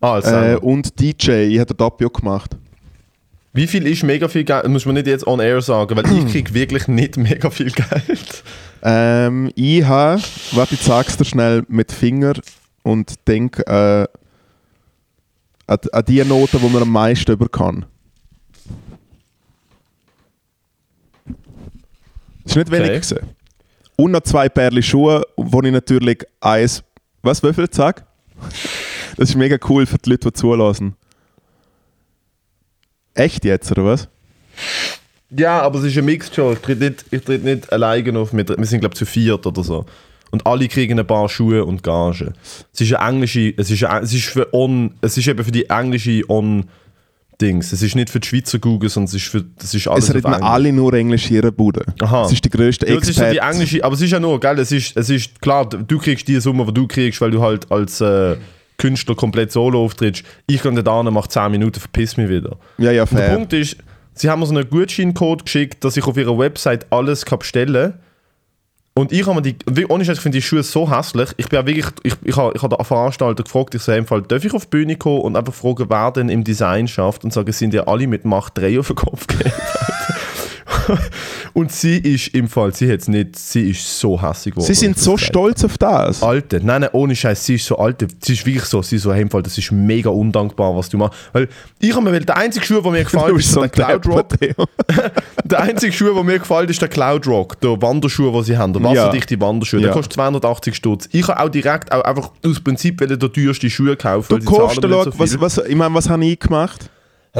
Ah, 0.00 0.14
als 0.14 0.26
äh, 0.26 0.30
Sänger. 0.30 0.62
und 0.62 1.00
DJ, 1.00 1.30
ich 1.54 1.58
habe 1.60 1.74
Doppio 1.74 2.10
gemacht. 2.10 2.50
Wie 3.52 3.66
viel 3.68 3.86
ist 3.86 4.02
mega 4.02 4.26
viel 4.28 4.44
Geld? 4.44 4.66
Muss 4.68 4.84
man 4.84 4.94
nicht 4.96 5.06
jetzt 5.06 5.26
on 5.26 5.38
air 5.40 5.62
sagen, 5.62 5.96
weil 5.96 6.04
ich 6.18 6.32
krieg 6.32 6.52
wirklich 6.52 6.88
nicht 6.88 7.16
mega 7.16 7.50
viel 7.50 7.70
Geld. 7.70 8.42
Ähm, 8.82 9.50
ich 9.54 9.84
habe, 9.84 10.20
warte, 10.52 10.74
ich 10.74 10.80
sag's 10.82 11.16
dir 11.16 11.24
schnell 11.24 11.64
mit 11.68 11.90
Finger 11.92 12.34
und 12.82 13.14
denk 13.28 13.60
äh, 13.60 14.06
an, 15.66 15.78
an 15.92 16.04
die 16.06 16.22
Noten, 16.24 16.58
die 16.60 16.68
man 16.68 16.82
am 16.82 16.90
meisten 16.90 17.30
über 17.32 17.48
kann. 17.48 17.86
Das 22.44 22.52
ist 22.52 22.56
nicht 22.56 22.70
wenig 22.70 22.90
Okay. 22.90 23.00
gewesen. 23.00 23.18
Und 23.96 24.12
noch 24.12 24.22
zwei 24.22 24.48
Pärchen 24.48 24.82
Schuhe, 24.82 25.22
wo 25.36 25.62
ich 25.62 25.72
natürlich 25.72 26.24
eins, 26.40 26.82
was, 27.22 27.40
viel 27.40 27.68
sag? 27.70 28.04
Das 29.16 29.30
ist 29.30 29.36
mega 29.36 29.56
cool 29.68 29.86
für 29.86 29.98
die 29.98 30.10
Leute, 30.10 30.28
die 30.28 30.32
zulassen. 30.32 30.96
Echt 33.14 33.44
jetzt, 33.44 33.70
oder 33.70 33.84
was? 33.84 34.08
Ja, 35.30 35.62
aber 35.62 35.78
es 35.78 35.86
ist 35.86 35.98
ein 35.98 36.04
Mixture. 36.04 36.54
Ich 36.54 36.58
tritt 36.60 36.80
nicht, 36.80 37.04
ich 37.10 37.22
tritt 37.22 37.44
nicht 37.44 37.72
alleine 37.72 38.18
auf. 38.18 38.32
Wir, 38.32 38.46
wir 38.46 38.66
sind, 38.66 38.80
glaube 38.80 38.94
ich, 38.94 38.98
zu 38.98 39.06
viert 39.06 39.46
oder 39.46 39.62
so. 39.62 39.86
Und 40.30 40.46
alle 40.46 40.66
kriegen 40.66 40.98
ein 40.98 41.06
paar 41.06 41.28
Schuhe 41.28 41.64
und 41.64 41.82
Gage. 41.82 42.32
Es 42.72 42.80
ist 42.80 42.92
eine 42.94 43.08
englische, 43.08 43.54
es 43.56 43.70
ist, 43.70 43.84
eine, 43.84 44.04
es 44.04 44.12
ist 44.12 44.26
für 44.26 44.52
on, 44.52 44.94
es 45.00 45.16
ist 45.16 45.28
eben 45.28 45.44
für 45.44 45.52
die 45.52 45.70
englische 45.70 46.28
on 46.28 46.68
Dings. 47.40 47.72
Es 47.72 47.82
ist 47.82 47.94
nicht 47.94 48.10
für 48.10 48.20
die 48.20 48.28
Schweizer 48.28 48.58
Google, 48.58 48.88
sondern 48.88 49.08
es 49.08 49.14
ist 49.14 49.26
für, 49.28 49.44
das 49.58 49.74
ist 49.74 49.88
alles 49.88 50.08
Es 50.08 50.14
reden 50.14 50.26
alle 50.34 50.72
nur 50.72 50.92
Englisch 50.94 51.30
in 51.30 51.36
ihrer 51.36 51.50
Bude. 51.50 51.84
Aha. 52.00 52.24
Es 52.24 52.32
ist 52.32 52.44
die 52.44 52.50
grösste 52.50 52.86
Ja, 52.86 52.96
ist 52.96 53.14
so 53.14 53.24
die 53.30 53.38
englische, 53.38 53.84
aber 53.84 53.94
es 53.94 54.00
ist 54.00 54.10
ja 54.10 54.20
nur, 54.20 54.38
gell, 54.40 54.58
es 54.58 54.72
ist, 54.72 54.96
es 54.96 55.10
ist 55.10 55.40
klar, 55.40 55.68
du 55.68 55.98
kriegst 55.98 56.28
die 56.28 56.40
Summe, 56.40 56.64
die 56.66 56.74
du 56.74 56.86
kriegst, 56.86 57.20
weil 57.20 57.30
du 57.30 57.40
halt 57.42 57.70
als 57.70 58.00
äh, 58.00 58.36
Künstler 58.78 59.14
komplett 59.14 59.52
solo 59.52 59.84
auftrittst. 59.84 60.24
Ich 60.46 60.62
gehe 60.62 60.82
da 60.82 61.02
hin, 61.02 61.12
mache 61.12 61.28
10 61.28 61.50
Minuten, 61.50 61.80
verpiss 61.80 62.16
mich 62.16 62.28
wieder. 62.28 62.56
Ja, 62.78 62.90
ja, 62.90 63.02
Und 63.02 63.12
der 63.12 63.18
fair. 63.18 63.34
Punkt 63.34 63.52
ist, 63.52 63.76
sie 64.14 64.30
haben 64.30 64.40
mir 64.40 64.46
so 64.46 64.54
einen 64.54 64.68
Gutscheincode 64.68 65.44
geschickt, 65.44 65.84
dass 65.84 65.96
ich 65.96 66.04
auf 66.04 66.16
ihrer 66.16 66.38
Website 66.38 66.86
alles 66.90 67.24
kann 67.24 67.38
bestellen 67.40 67.92
kann. 67.92 68.00
Und 68.96 69.10
ich 69.10 69.26
habe 69.26 69.34
mir 69.34 69.42
die, 69.42 69.56
wie- 69.68 69.86
ohne 69.86 70.04
Scheiß, 70.04 70.18
ich 70.18 70.22
finde 70.22 70.38
die 70.38 70.42
Schuhe 70.42 70.62
so 70.62 70.88
hässlich. 70.88 71.30
Ich 71.36 71.48
bin 71.48 71.58
auch 71.58 71.66
wirklich, 71.66 71.86
ich, 72.04 72.14
ich 72.22 72.36
habe, 72.36 72.52
ich 72.54 72.62
habe 72.62 72.76
den 72.76 72.84
Veranstalter 72.84 73.42
gefragt, 73.42 73.74
ich 73.74 73.82
so, 73.82 73.90
im 73.90 74.06
Fall, 74.06 74.22
darf 74.22 74.44
ich 74.44 74.54
auf 74.54 74.66
die 74.66 74.70
Bühne 74.70 74.94
kommen 74.96 75.20
und 75.22 75.34
einfach 75.36 75.52
fragen, 75.52 75.86
wer 75.88 76.12
denn 76.12 76.28
im 76.28 76.44
Design 76.44 76.86
schafft 76.86 77.24
und 77.24 77.32
sagen, 77.32 77.50
sind 77.52 77.74
ja 77.74 77.88
alle 77.88 78.06
mit 78.06 78.24
Macht 78.24 78.56
3 78.56 78.78
auf 78.78 78.86
den 78.86 78.96
Kopf 78.96 79.26
gegeben. 79.26 79.50
und 81.54 81.72
sie 81.72 81.98
ist 81.98 82.28
im 82.28 82.48
Fall, 82.48 82.74
sie 82.74 82.90
hat 82.92 83.00
es 83.00 83.08
nicht, 83.08 83.36
sie 83.36 83.70
ist 83.70 83.98
so 84.00 84.20
hässlich 84.20 84.54
geworden. 84.54 84.66
Sie 84.66 84.74
sind 84.74 84.98
so 84.98 85.16
stolz 85.16 85.64
auf 85.64 85.78
das. 85.78 86.22
Alte. 86.22 86.60
Nein, 86.64 86.82
nein, 86.82 86.90
ohne 86.92 87.14
Scheiß, 87.16 87.44
sie 87.44 87.54
ist 87.54 87.66
so 87.66 87.78
alte. 87.78 88.06
Sie 88.22 88.32
ist 88.34 88.44
wirklich 88.46 88.64
so, 88.64 88.82
sie 88.82 88.96
ist 88.96 89.02
so, 89.02 89.12
hey, 89.12 89.22
im 89.22 89.30
Fall, 89.30 89.42
das 89.42 89.56
ist 89.58 89.70
mega 89.72 90.10
undankbar, 90.10 90.76
was 90.76 90.88
du 90.88 90.98
machst. 90.98 91.18
Weil 91.32 91.48
ich 91.80 91.94
habe 91.94 92.10
mir, 92.10 92.20
der 92.20 92.36
einzige 92.36 92.64
Schuh, 92.64 92.80
der 92.80 92.92
mir 92.92 93.04
gefällt, 93.04 93.38
ist 93.38 93.50
so 93.52 93.64
der 93.64 93.88
ein 93.88 94.00
Cloud 94.00 94.06
Rock. 94.06 94.28
Der 95.44 95.60
einzige 95.60 95.92
Schuh, 95.92 96.14
der 96.14 96.22
mir 96.24 96.38
gefällt, 96.38 96.70
ist 96.70 96.80
der 96.80 96.88
Cloud 96.88 97.26
Rock, 97.26 97.60
der 97.60 97.80
Wanderschuh, 97.82 98.30
den 98.32 98.44
sie 98.44 98.56
haben, 98.56 98.72
der 98.72 98.80
Ja. 98.82 98.88
wasserdichte 98.90 99.38
Wanderschuh. 99.40 99.76
Der 99.78 99.88
Ja. 99.88 99.92
kostet 99.92 100.14
280 100.14 100.74
Stutz. 100.74 101.08
Ich 101.12 101.28
habe 101.28 101.38
auch 101.38 101.48
direkt 101.50 101.92
auch 101.92 102.00
einfach 102.02 102.30
aus 102.44 102.60
Prinzip 102.60 103.00
wollen 103.00 103.18
den 103.18 103.32
teuersten 103.32 103.68
Schuh 103.68 103.94
kaufen. 103.96 104.28
Du 104.30 104.36
nicht 104.36 104.48
so 104.48 105.18
was, 105.18 105.40
was, 105.40 105.58
ich 105.58 105.74
meine, 105.76 105.94
was 105.94 106.08
habe 106.08 106.24
ich 106.24 106.38
gemacht? 106.40 106.88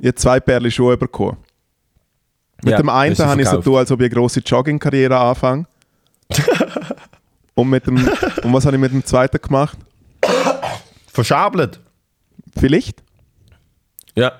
Ich 0.00 0.06
habe 0.06 0.14
zwei 0.14 0.38
Pärchen 0.38 0.70
Schuhe 0.70 0.96
bekommen. 0.96 1.38
Mit 2.62 2.72
Ja, 2.72 2.76
dem 2.78 2.88
einen 2.88 3.16
habe 3.16 3.42
ich 3.42 3.48
so 3.48 3.60
tun, 3.62 3.76
als 3.76 3.90
ob 3.90 4.00
ich 4.00 4.06
eine 4.06 4.14
grosse 4.14 4.40
Jogging-Karriere 4.40 5.16
anfange. 5.16 5.66
und, 7.54 7.68
mit 7.68 7.86
dem, 7.86 7.96
und 7.96 8.52
was 8.52 8.66
habe 8.66 8.76
ich 8.76 8.80
mit 8.80 8.92
dem 8.92 9.04
zweiten 9.04 9.40
gemacht? 9.40 9.78
Verschabelt. 11.12 11.80
Vielleicht? 12.58 13.02
Ja. 14.14 14.32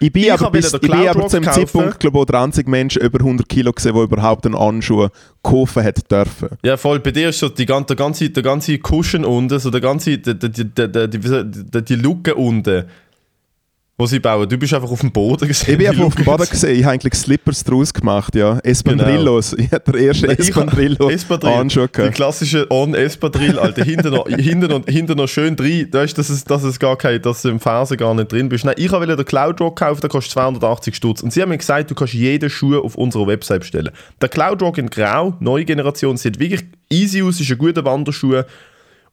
Ich 0.00 0.12
bin 0.12 0.24
Ich 0.24 0.32
aber, 0.32 0.50
bis, 0.50 0.72
ich 0.72 0.80
bin 0.80 0.92
aber 0.92 1.02
Cloudrock 1.02 1.30
zu 1.30 1.36
dem 1.38 1.44
kaufen. 1.44 1.66
Zeitpunkt, 1.66 2.00
glaube 2.00 2.18
ich, 2.18 2.20
wo 2.20 2.24
30 2.24 2.66
Menschen 2.68 3.02
über 3.02 3.18
100 3.18 3.48
Kilo 3.48 3.72
gesehen, 3.72 3.94
die 3.94 4.00
überhaupt 4.00 4.46
einen 4.46 4.54
Anschuh 4.54 5.08
kaufen 5.42 5.82
hätten 5.82 6.06
dürfen. 6.08 6.50
Ja, 6.62 6.76
voll. 6.76 7.00
Bei 7.00 7.10
dir 7.10 7.30
ist 7.30 7.40
so 7.40 7.48
die, 7.48 7.66
der 7.66 7.96
ganze, 7.96 8.30
der 8.30 8.42
ganze 8.42 8.78
Cushion 8.78 9.24
unten, 9.24 9.58
so 9.58 9.70
der 9.70 9.80
ganze, 9.80 10.18
die, 10.18 10.38
die, 10.38 10.50
die, 10.50 11.84
die 11.84 11.94
Lücke 11.96 12.34
unten, 12.36 12.84
wo 14.00 14.06
sie 14.06 14.20
bauen. 14.20 14.48
Du 14.48 14.56
bist 14.56 14.72
einfach 14.72 14.90
auf 14.90 15.00
dem 15.00 15.10
Boden 15.10 15.48
gesehen. 15.48 15.72
Ich 15.72 15.78
bin 15.78 15.88
einfach 15.88 16.04
auf 16.04 16.14
dem 16.14 16.24
Boden 16.24 16.48
gesehen, 16.48 16.78
ich 16.78 16.84
habe 16.84 16.94
eigentlich 16.94 17.14
Slippers 17.14 17.64
draus 17.64 17.92
gemacht, 17.92 18.32
ja. 18.36 18.58
Espandrillos. 18.62 19.54
Ich 19.54 19.72
hatte 19.72 19.90
den 19.90 20.06
ersten 20.06 20.30
Espandrillo 20.30 21.10
Espadrille. 21.10 21.56
Anschuh 21.56 21.86
Die 21.88 22.10
klassische 22.10 22.70
On 22.70 22.94
Espadrille, 22.94 23.60
Alter. 23.60 23.82
hinten, 23.84 24.10
noch, 24.10 24.28
hinten, 24.28 24.68
noch, 24.68 24.84
hinten 24.86 25.16
noch 25.16 25.26
schön 25.26 25.56
drin. 25.56 25.88
Du 25.90 25.98
weißt, 25.98 26.16
dass 26.16 26.30
es, 26.30 26.44
dass 26.44 26.62
es 26.62 26.78
gar 26.78 26.96
kein, 26.96 27.20
dass 27.20 27.42
du 27.42 27.48
im 27.48 27.58
Fersen 27.58 27.96
gar 27.96 28.14
nicht 28.14 28.30
drin 28.30 28.48
bist. 28.48 28.64
Nein, 28.64 28.76
ich 28.78 28.92
wollte 28.92 29.16
den 29.16 29.24
Cloudrock 29.24 29.76
kaufen, 29.80 30.00
der 30.00 30.10
kostet 30.10 30.32
280 30.34 30.94
Stutz. 30.94 31.22
Und 31.22 31.32
sie 31.32 31.42
haben 31.42 31.48
mir 31.48 31.58
gesagt, 31.58 31.90
du 31.90 31.96
kannst 31.96 32.14
jeden 32.14 32.48
Schuh 32.48 32.78
auf 32.78 32.94
unserer 32.94 33.26
Website 33.26 33.60
bestellen. 33.60 33.90
Der 34.20 34.28
Cloudrock 34.28 34.78
in 34.78 34.90
Grau, 34.90 35.34
neue 35.40 35.64
Generation, 35.64 36.16
sieht 36.16 36.38
wirklich 36.38 36.64
easy 36.88 37.20
aus, 37.22 37.40
ist 37.40 37.50
ein 37.50 37.58
guter 37.58 37.84
Wanderschuh. 37.84 38.42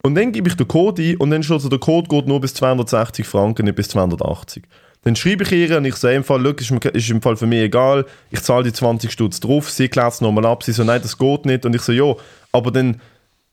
Und 0.05 0.13
dann 0.13 0.31
gebe 0.31 0.47
ich 0.47 0.55
den 0.55 0.67
Code 0.67 1.01
ein 1.01 1.17
und 1.17 1.31
dann 1.31 1.41
steht 1.41 1.61
so, 1.61 1.67
der 1.67 1.79
Code 1.79 2.07
geht 2.07 2.27
nur 2.27 2.39
bis 2.39 2.53
260 2.53 3.25
Franken, 3.25 3.65
nicht 3.65 3.75
bis 3.75 3.87
280. 3.87 4.61
Dann 5.01 5.15
schreibe 5.15 5.45
ich 5.45 5.51
ihr 5.51 5.75
und 5.79 5.85
ich 5.85 5.95
sage 5.95 6.13
im 6.13 6.23
Fall, 6.23 6.43
«Schau, 6.43 6.75
ist, 6.75 6.85
ist 6.85 7.09
im 7.09 7.23
Fall 7.23 7.35
für 7.35 7.47
mich 7.47 7.61
egal, 7.61 8.05
ich 8.29 8.39
zahle 8.43 8.65
die 8.65 8.71
20 8.71 9.11
Stutz 9.11 9.39
drauf, 9.39 9.71
sie 9.71 9.87
klärt 9.87 10.13
es 10.13 10.21
nochmal 10.21 10.45
ab, 10.45 10.61
sie 10.61 10.73
so, 10.73 10.83
nein, 10.83 11.01
das 11.01 11.17
geht 11.17 11.47
nicht. 11.47 11.65
Und 11.65 11.75
ich 11.75 11.81
so, 11.81 11.91
ja, 11.91 12.13
aber 12.51 12.69
dann, 12.69 13.01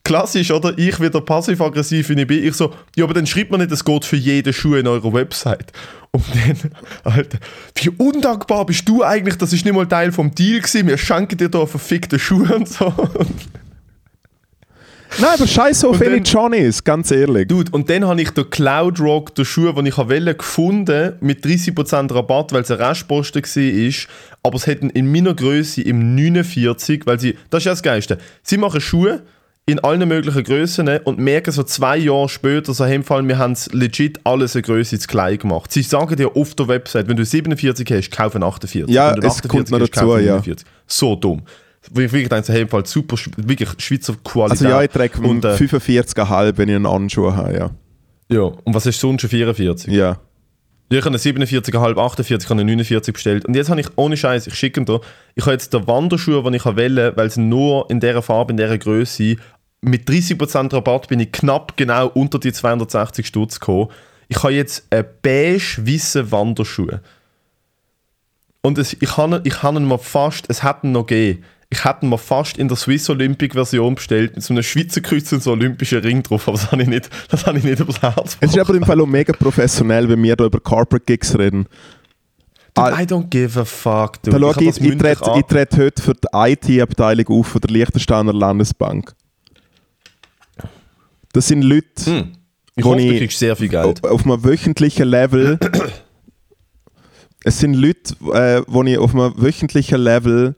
klassisch, 0.04 0.50
oder? 0.50 0.76
Ich 0.76 1.00
wieder 1.00 1.22
passiv-aggressiv, 1.22 2.10
wie 2.10 2.20
ich 2.20 2.26
bin, 2.26 2.44
ich 2.44 2.54
so, 2.54 2.74
ja, 2.96 3.04
aber 3.04 3.14
dann 3.14 3.26
schreibt 3.26 3.50
man 3.50 3.60
nicht, 3.60 3.72
es 3.72 3.82
geht 3.82 4.04
für 4.04 4.16
jeden 4.16 4.52
Schuh 4.52 4.74
in 4.74 4.86
eurer 4.86 5.14
Website. 5.14 5.72
Und 6.10 6.22
dann, 6.34 6.70
Alter, 7.14 7.38
wie 7.76 7.88
undankbar 7.88 8.66
bist 8.66 8.86
du 8.86 9.02
eigentlich, 9.02 9.38
das 9.38 9.54
ist 9.54 9.64
nicht 9.64 9.74
mal 9.74 9.86
Teil 9.86 10.12
vom 10.12 10.34
Deal 10.34 10.60
gewesen, 10.60 10.86
wir 10.86 10.98
schenken 10.98 11.38
dir 11.38 11.48
da 11.48 11.64
verfickte 11.64 12.18
Schuhe 12.18 12.54
und 12.54 12.68
so. 12.68 12.92
Nein, 15.18 15.31
aber 15.35 15.46
scheiß 15.46 15.85
auf 15.85 16.01
welche 16.01 16.16
dann- 16.16 16.25
Johnnies, 16.25 16.83
ganz 16.83 17.11
ehrlich. 17.11 17.48
Dude, 17.48 17.70
und 17.72 17.88
dann 17.90 18.07
habe 18.07 18.20
ich 18.22 18.31
den 18.31 18.48
Cloudrock, 18.48 19.35
den 19.35 19.44
Schuh, 19.44 19.72
den 19.72 19.87
ich 19.87 19.98
wollte, 19.98 20.35
gefunden, 20.35 21.14
mit 21.20 21.44
30% 21.44 22.14
Rabatt, 22.14 22.53
weil 22.53 22.62
es 22.62 22.70
ein 22.70 22.79
Restposten 22.79 23.42
war. 23.42 23.92
Aber 24.42 24.57
es 24.57 24.66
hätten 24.66 24.90
in 24.90 25.11
meiner 25.12 25.35
Größe 25.35 25.83
im 25.83 26.14
49, 26.14 27.03
weil 27.07 27.20
sie, 27.20 27.37
das 27.51 27.61
ist 27.61 27.64
ja 27.66 27.72
das 27.72 27.83
Geilste, 27.83 28.18
sie 28.42 28.57
machen 28.57 28.81
Schuhe 28.81 29.22
in 29.64 29.79
allen 29.79 30.09
möglichen 30.09 30.42
Größen 30.42 30.88
und 31.05 31.18
merken 31.18 31.53
so 31.53 31.62
zwei 31.62 31.96
Jahre 31.96 32.29
später, 32.29 32.75
so 32.75 32.85
im 32.85 33.05
Fall, 33.05 33.27
wir 33.29 33.38
haben 33.38 33.53
es 33.53 33.72
legit 33.72 34.18
alles 34.25 34.57
eine 34.57 34.62
Größe 34.62 34.98
zu 34.98 35.07
klein 35.07 35.38
gemacht. 35.38 35.70
Sie 35.70 35.83
sagen 35.83 36.16
dir 36.16 36.35
auf 36.37 36.55
der 36.55 36.66
Website, 36.66 37.09
wenn 37.09 37.16
du 37.16 37.25
47 37.25 37.88
hast, 37.92 38.11
kauf 38.11 38.35
ein 38.35 38.42
48. 38.42 38.92
Ja, 38.92 39.14
wenn 39.14 39.20
du 39.20 39.29
es 39.29 39.40
kommt 39.42 39.70
noch 39.70 39.79
dazu, 39.79 40.16
ja. 40.16 40.33
49. 40.33 40.66
So 40.88 41.14
dumm. 41.14 41.42
Wirklich 41.90 42.29
denke, 42.29 42.53
hey, 42.53 42.62
im 42.62 42.68
Fall 42.68 42.87
super, 42.87 43.16
wirklich 43.37 43.68
Schweizer 43.79 44.14
Qualität. 44.23 44.66
Also 44.66 44.68
ja, 44.68 44.83
ich 44.83 44.90
trage 44.90 45.21
Und, 45.21 45.45
äh, 45.45 45.55
45,5, 45.55 46.57
wenn 46.57 46.68
ich 46.68 46.77
einen 46.77 46.87
Anschuh 46.87 47.33
habe, 47.33 47.55
ja. 47.55 47.71
ja, 48.29 48.42
und 48.42 48.75
was 48.75 48.87
ist 48.87 49.01
sonst 49.01 49.23
schon 49.23 49.31
44? 49.31 49.92
Ja. 49.92 50.18
Ja, 50.90 50.99
ich 50.99 51.05
habe 51.07 51.14
eine 51.14 51.18
47,5, 51.18 51.99
48, 51.99 52.45
ich 52.45 52.51
habe 52.51 52.61
eine 52.61 52.71
49 52.71 53.14
bestellt. 53.14 53.47
Und 53.47 53.57
jetzt 53.57 53.71
habe 53.71 53.81
ich, 53.81 53.88
ohne 53.97 54.16
Scheiß, 54.16 54.47
ich 54.47 54.55
schicke 54.55 54.81
ihn 54.81 54.85
dir, 54.85 55.01
ich 55.35 55.45
habe 55.45 55.53
jetzt 55.53 55.73
den 55.73 55.87
Wanderschuh, 55.87 56.42
den 56.42 56.53
ich 56.53 56.64
wähle, 56.66 57.16
weil 57.16 57.31
sie 57.31 57.40
nur 57.40 57.90
in 57.90 57.99
dieser 57.99 58.21
Farbe, 58.21 58.53
in 58.53 58.59
dieser 58.59 58.77
Größe, 58.77 59.37
mit 59.81 60.09
30% 60.09 60.73
Rabatt 60.73 61.09
bin 61.09 61.18
ich 61.21 61.33
knapp 61.33 61.77
genau 61.77 62.09
unter 62.09 62.38
die 62.38 62.53
260 62.53 63.27
Stutz 63.27 63.59
gekommen. 63.59 63.88
Ich 64.29 64.42
habe 64.42 64.53
jetzt 64.53 64.87
einen 64.90 65.07
beige-weißen 65.23 66.31
Wanderschuh. 66.31 66.88
Und 68.62 68.79
es, 68.79 68.92
ich 68.92 69.16
habe 69.16 69.40
ich 69.45 69.62
habe 69.62 69.79
ihn 69.79 69.88
mir 69.88 69.99
fast, 69.99 70.45
es 70.49 70.62
hat 70.62 70.85
ihn 70.85 70.92
noch 70.92 71.07
gegeben, 71.07 71.45
ich 71.72 71.85
hätte 71.87 72.04
mir 72.04 72.18
fast 72.18 72.58
in 72.58 72.68
der 72.68 72.76
Swiss 72.76 73.08
Olympic 73.08 73.54
Version 73.54 73.94
bestellt, 73.94 74.35
mit 74.35 74.44
so 74.44 74.52
einem 74.52 74.62
Schweizer 74.62 75.00
Kreuz 75.00 75.32
und 75.32 75.42
so 75.42 75.52
olympischen 75.52 75.98
Ring 76.00 76.22
drauf, 76.22 76.46
aber 76.46 76.58
das 76.58 76.70
habe 76.70 76.82
ich 76.82 76.88
nicht, 76.88 77.08
das 77.30 77.46
habe 77.46 77.56
ich 77.58 77.64
nicht 77.64 77.80
übers 77.80 78.02
Herz 78.02 78.37
Es 78.40 78.50
ist 78.50 78.58
aber 78.58 78.74
im 78.74 78.85
Fall 78.85 79.00
auch 79.00 79.06
mega 79.06 79.32
professionell, 79.32 80.06
wenn 80.08 80.22
wir 80.22 80.37
da 80.37 80.44
über 80.44 80.61
Corporate 80.61 81.04
Gigs 81.06 81.37
reden. 81.38 81.66
Dude, 82.74 82.90
I 82.90 83.04
don't 83.06 83.28
give 83.28 83.58
a 83.58 83.64
fuck, 83.64 84.22
dude. 84.22 84.38
Da 84.38 84.52
schau 84.52 84.61
ich, 84.61 84.80
ich, 84.80 84.98
trete, 84.98 85.32
ich 85.37 85.42
trete 85.46 85.76
heute 85.85 86.02
für 86.02 86.12
die 86.14 86.28
IT-Abteilung 86.32 87.26
auf 87.28 87.46
von 87.48 87.61
der 87.62 87.70
Liechtensteiner 87.70 88.32
Landesbank. 88.35 89.14
Das 91.32 91.48
sind 91.48 91.62
Leute, 91.62 91.87
Hm. 92.04 92.32
Ich 92.74 92.85
hoffe, 92.85 92.96
du 92.98 93.02
ich- 93.04 93.18
kriegst 93.18 93.38
sehr 93.38 93.56
viel 93.56 93.68
Geld. 93.68 94.04
auf 94.04 94.24
einem 94.24 94.44
wöchentlichen 94.44 95.06
Level. 95.08 95.58
es 97.44 97.58
sind 97.58 97.74
Leute, 97.74 98.14
äh, 98.32 98.62
wo 98.66 98.82
ich 98.82 98.96
auf 98.98 99.14
einem 99.14 99.35
wöchentlichen 99.37 99.98
Level 100.00 100.54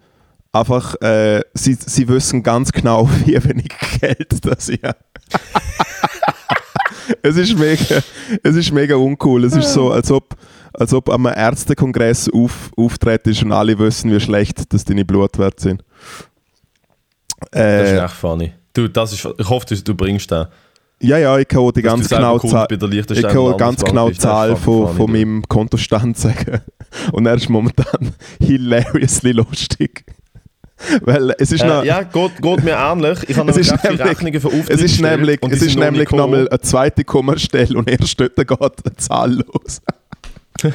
einfach, 0.55 0.95
äh, 1.03 1.43
sie, 1.55 1.75
sie 1.75 2.09
wissen 2.09 2.43
ganz 2.43 2.73
genau, 2.73 3.09
wie 3.25 3.43
wenig 3.45 3.69
Geld 4.01 4.45
das 4.45 4.69
ich 4.69 4.83
habe. 4.83 4.97
es, 7.23 7.37
ist 7.37 7.59
mega, 7.59 8.03
es 8.43 8.57
ist 8.57 8.73
mega 8.73 8.97
uncool. 8.97 9.45
Es 9.45 9.57
ist 9.57 9.73
so, 9.73 9.91
als 9.93 10.11
ob, 10.11 10.37
als 10.73 10.93
ob 10.93 11.11
am 11.11 11.27
Ärztekongress 11.27 12.29
auf, 12.31 12.71
auftritt 12.77 13.27
und 13.43 13.53
alle 13.53 13.79
wissen, 13.79 14.11
wie 14.13 14.21
schlecht 14.21 14.73
dass 14.73 14.85
deine 14.85 15.05
Blutwerte 15.05 15.63
sind. 15.63 15.85
Das 17.51 17.89
ist 17.89 17.93
Äh, 17.95 18.05
echt 18.05 18.15
funny. 18.15 18.53
Du, 18.73 18.89
das 18.89 19.13
ist, 19.13 19.29
ich 19.39 19.49
hoffe, 19.49 19.67
du, 19.67 19.77
du 19.83 19.95
bringst 19.95 20.31
den. 20.31 20.47
ja, 21.01 21.19
ja, 21.19 21.39
ich 21.39 21.47
kann 21.47 21.61
auch 21.61 21.73
die 21.73 21.83
Dass 21.83 21.93
ganz 21.93 22.09
genau 22.09 22.39
Kunde 22.39 22.55
Zahl. 22.57 22.67
Ich 23.11 23.23
kann 23.23 23.57
ganz 23.57 23.85
genau 23.85 24.07
bist. 24.09 24.19
Ist 24.19 24.23
Zahl 24.23 24.57
von, 24.57 24.87
funny, 24.87 24.97
von 24.97 25.07
du. 25.07 25.13
meinem 25.13 25.43
Kontostand 25.49 26.17
sagen. 26.19 26.61
Und 27.13 27.27
er 27.27 27.35
ist 27.35 27.49
momentan 27.49 28.13
hilariously 28.41 29.33
lustig. 29.33 30.05
Weil 31.03 31.35
es 31.39 31.53
ist 31.53 31.65
noch, 31.65 31.83
Äh, 31.83 31.87
ja, 31.87 32.03
geht, 32.03 32.41
geht 32.43 32.65
mir 32.65 32.73
ähnlich. 32.77 33.19
Ich 33.29 33.37
habe 33.37 33.51
es 33.51 33.57
nämlich 33.57 33.73
ist 33.73 33.85
nämlich, 33.85 34.01
Rechnungen 34.07 34.41
für 34.41 34.49
Auftritte 34.49 34.73
es 34.73 34.81
ist 34.83 35.01
nämlich, 35.01 35.39
es 35.51 35.63
ist 35.63 35.77
noch 35.77 35.85
nämlich 35.85 36.11
nochmal 36.11 36.49
eine 36.49 36.61
zweite 36.61 37.05
Kommastelle 37.05 37.77
und 37.79 37.89
erst 37.91 38.19
dort 38.21 38.37
geht 38.37 38.51
eine 38.61 38.97
Zahl 38.97 39.33
los. 39.33 39.81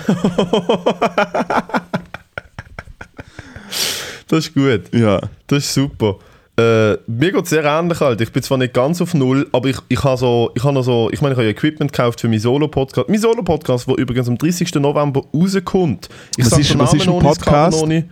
Das 4.27 4.45
ist 4.45 4.53
gut. 4.53 4.93
Ja. 4.93 5.19
Das 5.47 5.59
ist 5.65 5.73
super. 5.73 6.17
Äh, 6.57 6.97
mir 7.07 7.31
geht 7.31 7.43
es 7.43 7.49
sehr 7.49 7.63
ähnlich 7.63 7.99
halt. 7.99 8.19
Ich 8.21 8.31
bin 8.31 8.43
zwar 8.43 8.57
nicht 8.57 8.73
ganz 8.73 9.01
auf 9.01 9.13
Null, 9.13 9.47
aber 9.53 9.69
ich, 9.69 9.77
ich 9.87 10.03
habe 10.03 10.17
so, 10.17 10.51
ich 10.55 10.63
habe 10.63 10.73
noch 10.73 10.83
so, 10.83 11.09
ich 11.11 11.21
meine, 11.21 11.33
ich 11.33 11.37
habe 11.37 11.45
ja 11.45 11.51
Equipment 11.51 11.91
gekauft 11.91 12.21
für 12.21 12.27
meinen 12.27 12.39
Solo-Podcast. 12.39 13.09
Mein 13.09 13.19
Solo-Podcast, 13.19 13.87
der 13.87 13.97
übrigens 13.97 14.27
am 14.27 14.37
30. 14.37 14.75
November 14.75 15.23
rauskommt. 15.33 16.09
Ich 16.37 16.45
Was 16.45 16.57
ist- 16.59 16.77
was 16.77 16.93
ist 16.93 17.07
ein 17.07 17.13
noch 17.15 17.21
Podcast? 17.21 17.79
Noch 17.81 17.87
nicht. 17.87 18.07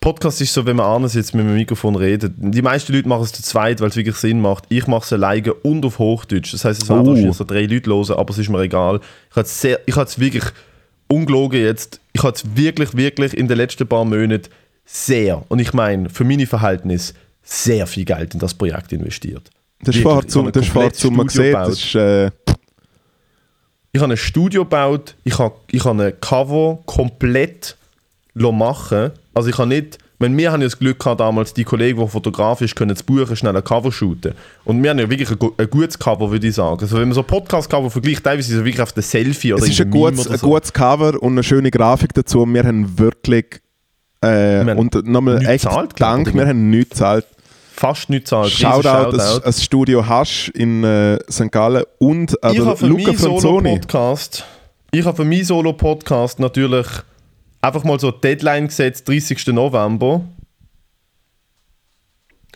Podcast 0.00 0.40
ist 0.40 0.52
so, 0.52 0.66
wenn 0.66 0.76
man 0.76 0.86
anders 0.86 1.14
jetzt 1.14 1.34
mit 1.34 1.44
dem 1.44 1.54
Mikrofon 1.54 1.94
redet. 1.96 2.32
Die 2.36 2.62
meisten 2.62 2.92
Leute 2.92 3.08
machen 3.08 3.22
es 3.24 3.32
zu 3.32 3.42
zweit, 3.42 3.80
weil 3.80 3.88
es 3.90 3.96
wirklich 3.96 4.16
Sinn 4.16 4.40
macht. 4.40 4.64
Ich 4.68 4.86
mache 4.86 5.04
es 5.04 5.12
alleine 5.12 5.54
und 5.54 5.84
auf 5.84 5.98
Hochdeutsch. 5.98 6.52
Das 6.52 6.64
heißt, 6.64 6.82
es 6.82 6.88
werden 6.88 7.02
Oh. 7.06 7.10
wahrscheinlich 7.10 7.36
so 7.36 7.44
drei 7.44 7.62
Leute 7.66 7.90
hören, 7.90 8.18
aber 8.18 8.30
es 8.30 8.38
ist 8.38 8.48
mir 8.48 8.60
egal. 8.62 9.00
Ich 9.30 9.36
habe 9.36 9.42
es 9.46 9.60
sehr, 9.60 9.80
ich 9.86 9.94
habe 9.94 10.06
es 10.06 10.18
wirklich 10.18 10.44
ungelogen 11.08 11.60
jetzt. 11.60 12.00
Ich 12.12 12.22
habe 12.22 12.34
es 12.34 12.44
wirklich, 12.56 12.96
wirklich 12.96 13.34
in 13.36 13.46
den 13.46 13.56
letzten 13.56 13.86
paar 13.86 14.04
Monaten 14.04 14.48
sehr, 14.84 15.44
und 15.48 15.58
ich 15.60 15.72
meine, 15.72 16.08
für 16.10 16.24
meine 16.24 16.46
Verhältnisse, 16.46 17.14
sehr 17.42 17.86
viel 17.86 18.04
Geld 18.04 18.34
in 18.34 18.40
das 18.40 18.54
Projekt 18.54 18.92
investiert. 18.92 19.50
Das 19.82 19.94
ist 19.94 20.04
ich 20.04 20.26
zum, 20.28 21.16
man 21.16 21.28
sieht, 21.28 21.54
das 21.54 21.68
ist, 21.78 21.94
äh, 21.94 22.30
Ich 23.92 24.00
habe 24.00 24.12
ein 24.12 24.16
Studio 24.16 24.64
gebaut, 24.64 25.14
ich 25.24 25.38
habe, 25.38 25.54
ich 25.70 25.84
habe 25.84 26.02
ein 26.02 26.20
Cover 26.20 26.78
komplett 26.84 27.76
machen 28.34 29.10
Also 29.38 29.50
ich 29.50 29.58
habe 29.58 29.68
nicht, 29.68 29.98
wenn 30.18 30.36
wir 30.36 30.52
haben 30.52 30.60
ja 30.60 30.66
das 30.66 30.78
Glück 30.78 30.98
gehabt 30.98 31.20
damals, 31.20 31.54
die 31.54 31.64
Kollegen, 31.64 32.00
die 32.00 32.08
fotografisch 32.08 32.74
können, 32.74 32.90
das 32.90 33.02
Buch 33.02 33.34
schnell 33.36 33.56
ein 33.56 33.64
Cover 33.64 33.90
shooten. 33.90 34.34
Und 34.64 34.82
wir 34.82 34.90
haben 34.90 34.98
ja 34.98 35.08
wirklich 35.08 35.30
ein, 35.30 35.38
ein 35.56 35.70
gutes 35.70 35.98
Cover, 35.98 36.30
würde 36.30 36.46
ich 36.46 36.54
sagen. 36.54 36.80
Also 36.80 36.96
wenn 36.96 37.08
man 37.08 37.14
so 37.14 37.22
Podcast-Cover 37.22 37.90
vergleicht, 37.90 38.24
teilweise 38.24 38.52
ist 38.52 38.58
es 38.58 38.64
wirklich 38.64 38.82
auf 38.82 38.92
der 38.92 39.02
Selfie 39.02 39.54
oder 39.54 39.62
es 39.62 39.70
ist 39.70 39.80
ein 39.80 39.90
gutes, 39.90 40.26
oder 40.26 40.34
ein 40.34 40.38
so. 40.38 40.48
gutes 40.48 40.72
Cover 40.72 41.22
und 41.22 41.32
eine 41.32 41.42
schöne 41.42 41.70
Grafik 41.70 42.14
dazu. 42.14 42.44
Wir 42.46 42.64
haben 42.64 42.98
wirklich 42.98 43.60
äh, 44.20 44.60
haben 44.60 44.78
und 44.78 45.06
nochmal 45.06 45.46
echt 45.46 45.64
ich, 45.66 45.92
Dank, 45.96 46.34
wir 46.34 46.46
haben 46.46 46.70
nichts 46.70 46.90
gezahlt. 46.90 47.26
Fast 47.72 48.10
nichts 48.10 48.30
zahlt. 48.30 48.46
Riesen 48.46 48.60
Shoutout, 48.60 49.16
das, 49.16 49.40
das 49.40 49.62
Studio 49.62 50.04
Hasch 50.04 50.48
in 50.48 50.82
äh, 50.82 51.18
St. 51.30 51.52
Gallen 51.52 51.84
und 51.98 52.32
äh, 52.42 52.48
ich 52.50 52.56
der 52.56 52.66
habe 52.66 52.76
für 52.76 52.86
Luca 52.86 53.12
Franzoni. 53.12 53.40
Solo-Podcast 53.40 54.44
ich 54.90 55.04
habe 55.04 55.16
für 55.16 55.24
meinen 55.24 55.44
Solo-Podcast 55.44 56.40
natürlich 56.40 56.86
einfach 57.60 57.84
mal 57.84 57.98
so 57.98 58.10
Deadline 58.10 58.68
gesetzt, 58.68 59.08
30. 59.08 59.48
November. 59.48 60.22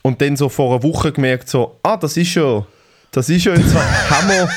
Und 0.03 0.21
dann 0.21 0.37
so 0.37 0.49
vor 0.49 0.73
einer 0.75 0.83
Woche 0.83 1.13
gemerkt, 1.13 1.49
so, 1.49 1.79
ah, 1.83 1.97
das 1.97 2.17
ist 2.17 2.35
ja, 2.35 2.67
das 3.13 3.29
ist 3.29 3.45
ja 3.45 3.55
in 3.55 3.67
zwei, 3.67 3.81
wir, 4.29 4.49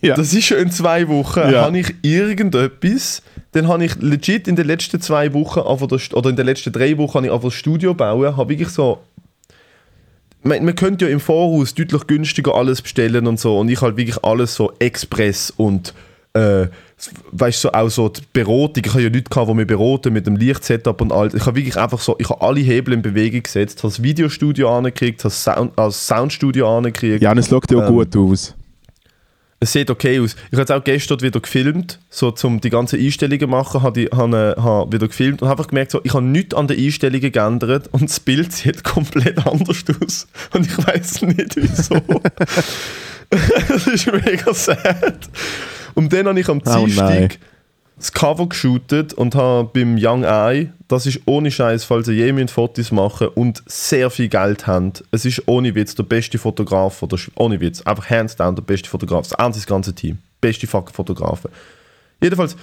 Ja. 0.00 0.14
Das 0.16 0.32
ist 0.32 0.44
schon 0.46 0.58
in 0.58 0.70
zwei 0.70 1.06
Wochen, 1.08 1.40
Ja. 1.50 1.62
habe 1.66 1.78
ich 1.78 1.94
irgendetwas, 2.02 3.22
dann 3.52 3.68
habe 3.68 3.84
ich 3.84 3.94
legit 3.96 4.48
in 4.48 4.56
den 4.56 4.66
letzten 4.66 5.00
zwei 5.00 5.32
Wochen, 5.34 5.60
oder 5.60 6.30
in 6.30 6.36
den 6.36 6.46
letzten 6.46 6.72
drei 6.72 6.96
Wochen, 6.98 7.14
habe 7.16 7.26
ich 7.26 7.32
einfach 7.32 7.48
das 7.48 7.54
Studio 7.54 7.94
bauen, 7.94 8.36
habe 8.36 8.48
wirklich 8.48 8.70
so 8.70 9.00
man, 10.44 10.64
man 10.64 10.74
könnte 10.74 11.06
ja 11.06 11.10
im 11.10 11.20
Voraus 11.20 11.74
deutlich 11.74 12.06
günstiger 12.06 12.54
alles 12.54 12.82
bestellen 12.82 13.26
und 13.26 13.40
so 13.40 13.58
und 13.58 13.68
ich 13.68 13.80
halt 13.80 13.96
wirklich 13.96 14.22
alles 14.22 14.54
so 14.54 14.72
Express 14.78 15.50
und 15.50 15.94
äh, 16.34 16.66
weißt 17.32 17.64
du, 17.64 17.68
so, 17.68 17.72
auch 17.72 17.88
so 17.88 18.08
die 18.08 18.22
Beratung, 18.32 18.82
ich 18.84 18.90
habe 18.92 19.02
ja 19.02 19.08
Leute 19.08 19.22
gehabt, 19.24 19.48
die 19.50 19.54
mich 19.54 19.66
beraten 19.66 20.12
mit 20.12 20.26
dem 20.26 20.36
Lichtsetup 20.36 21.00
und 21.00 21.12
all, 21.12 21.34
ich 21.34 21.44
habe 21.44 21.56
wirklich 21.56 21.76
einfach 21.76 22.00
so, 22.00 22.16
ich 22.18 22.28
habe 22.30 22.40
alle 22.40 22.60
Hebel 22.60 22.94
in 22.94 23.02
Bewegung 23.02 23.42
gesetzt, 23.42 23.78
habe 23.78 23.88
das 23.88 24.02
Videostudio 24.02 24.74
angekriegt, 24.76 25.20
habe 25.20 25.30
das 25.34 25.42
Sound, 25.44 25.78
also 25.78 25.90
Soundstudio 25.90 26.76
angekriegt, 26.76 27.22
Ja, 27.22 27.32
und 27.32 27.38
es 27.38 27.48
schaut 27.48 27.70
ja 27.70 27.78
auch 27.78 27.88
Ähm, 27.88 27.94
gut 27.94 28.16
aus. 28.16 28.54
es 29.60 29.72
sieht 29.72 29.90
okay 29.90 30.20
aus. 30.20 30.34
Ich 30.46 30.52
habe 30.52 30.62
jetzt 30.62 30.72
auch 30.72 30.84
gestern 30.84 31.20
wieder 31.20 31.40
gefilmt, 31.40 31.98
so 32.10 32.30
zum 32.30 32.60
die 32.60 32.70
ganzen 32.70 33.00
Einstellungen 33.00 33.50
machen, 33.50 33.82
habe 33.82 34.02
ich 34.02 34.10
habe, 34.12 34.54
habe 34.58 34.92
wieder 34.92 35.08
gefilmt 35.08 35.42
und 35.42 35.48
habe 35.48 35.58
einfach 35.60 35.70
gemerkt, 35.70 35.90
so, 35.90 36.00
ich 36.04 36.12
habe 36.14 36.24
nichts 36.24 36.54
an 36.54 36.68
den 36.68 36.78
Einstellungen 36.78 37.32
geändert 37.32 37.88
und 37.92 38.08
das 38.08 38.20
Bild 38.20 38.52
sieht 38.52 38.84
komplett 38.84 39.46
anders 39.46 39.84
aus 40.00 40.26
und 40.52 40.66
ich 40.66 40.78
weiß 40.86 41.22
nicht 41.22 41.56
wieso. 41.56 41.94
das 43.30 43.86
ist 43.86 44.06
mega 44.12 44.54
sad. 44.54 45.18
Und 45.94 46.12
dann 46.12 46.26
habe 46.26 46.40
ich 46.40 46.48
am 46.48 46.60
Oh. 46.64 46.84
Dienstag 46.86 47.38
das 47.96 48.12
Cover 48.12 48.48
geshootet 48.48 49.12
und 49.12 49.34
habe 49.34 49.70
beim 49.72 49.96
Young 49.98 50.24
Eye, 50.24 50.72
das 50.88 51.06
ist 51.06 51.20
ohne 51.26 51.50
Scheiß, 51.50 51.84
falls 51.84 52.08
ihr 52.08 52.14
je 52.14 52.46
Fotos 52.48 52.90
machen 52.90 53.28
und 53.28 53.62
sehr 53.66 54.10
viel 54.10 54.28
Geld 54.28 54.66
habt, 54.66 55.04
es 55.12 55.24
ist 55.24 55.42
ohne 55.46 55.74
Witz 55.74 55.94
der 55.94 56.02
beste 56.02 56.38
Fotograf, 56.38 57.02
oder 57.02 57.16
ohne 57.36 57.60
Witz, 57.60 57.82
einfach 57.82 58.10
hands 58.10 58.34
down 58.36 58.56
der 58.56 58.62
beste 58.62 58.88
Fotograf, 58.88 59.28
das 59.28 59.38
einzige 59.38 59.66
ganze 59.66 59.94
Team, 59.94 60.18
beste 60.40 60.66
fucking 60.66 60.94
Fotografen. 60.94 61.50
Jedenfalls, 62.20 62.56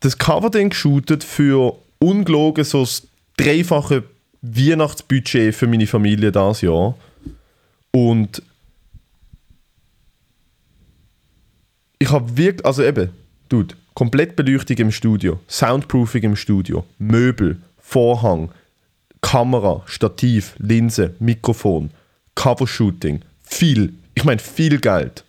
das 0.00 0.18
Cover 0.18 0.50
dann 0.50 0.70
geshootet 0.70 1.22
für 1.22 1.76
ungelogen 2.00 2.64
so 2.64 2.80
das 2.80 3.06
dreifache 3.36 4.04
Weihnachtsbudget 4.42 5.54
für 5.54 5.66
meine 5.66 5.86
Familie 5.86 6.32
das 6.32 6.60
Jahr. 6.60 6.94
Und 7.90 8.42
ich 11.98 12.10
habe 12.10 12.36
wirklich, 12.36 12.64
also 12.64 12.82
eben, 12.82 13.10
Dude, 13.48 13.74
komplett 13.94 14.36
Beleuchtung 14.36 14.76
im 14.76 14.92
Studio, 14.92 15.40
Soundproofing 15.48 16.22
im 16.22 16.36
Studio, 16.36 16.84
Möbel, 16.98 17.60
Vorhang, 17.78 18.50
Kamera, 19.20 19.82
Stativ, 19.86 20.54
Linse, 20.58 21.14
Mikrofon, 21.18 21.90
Covershooting, 22.34 23.22
viel, 23.42 23.94
ich 24.14 24.24
meine 24.24 24.38
viel 24.38 24.78
Geld. 24.78 25.24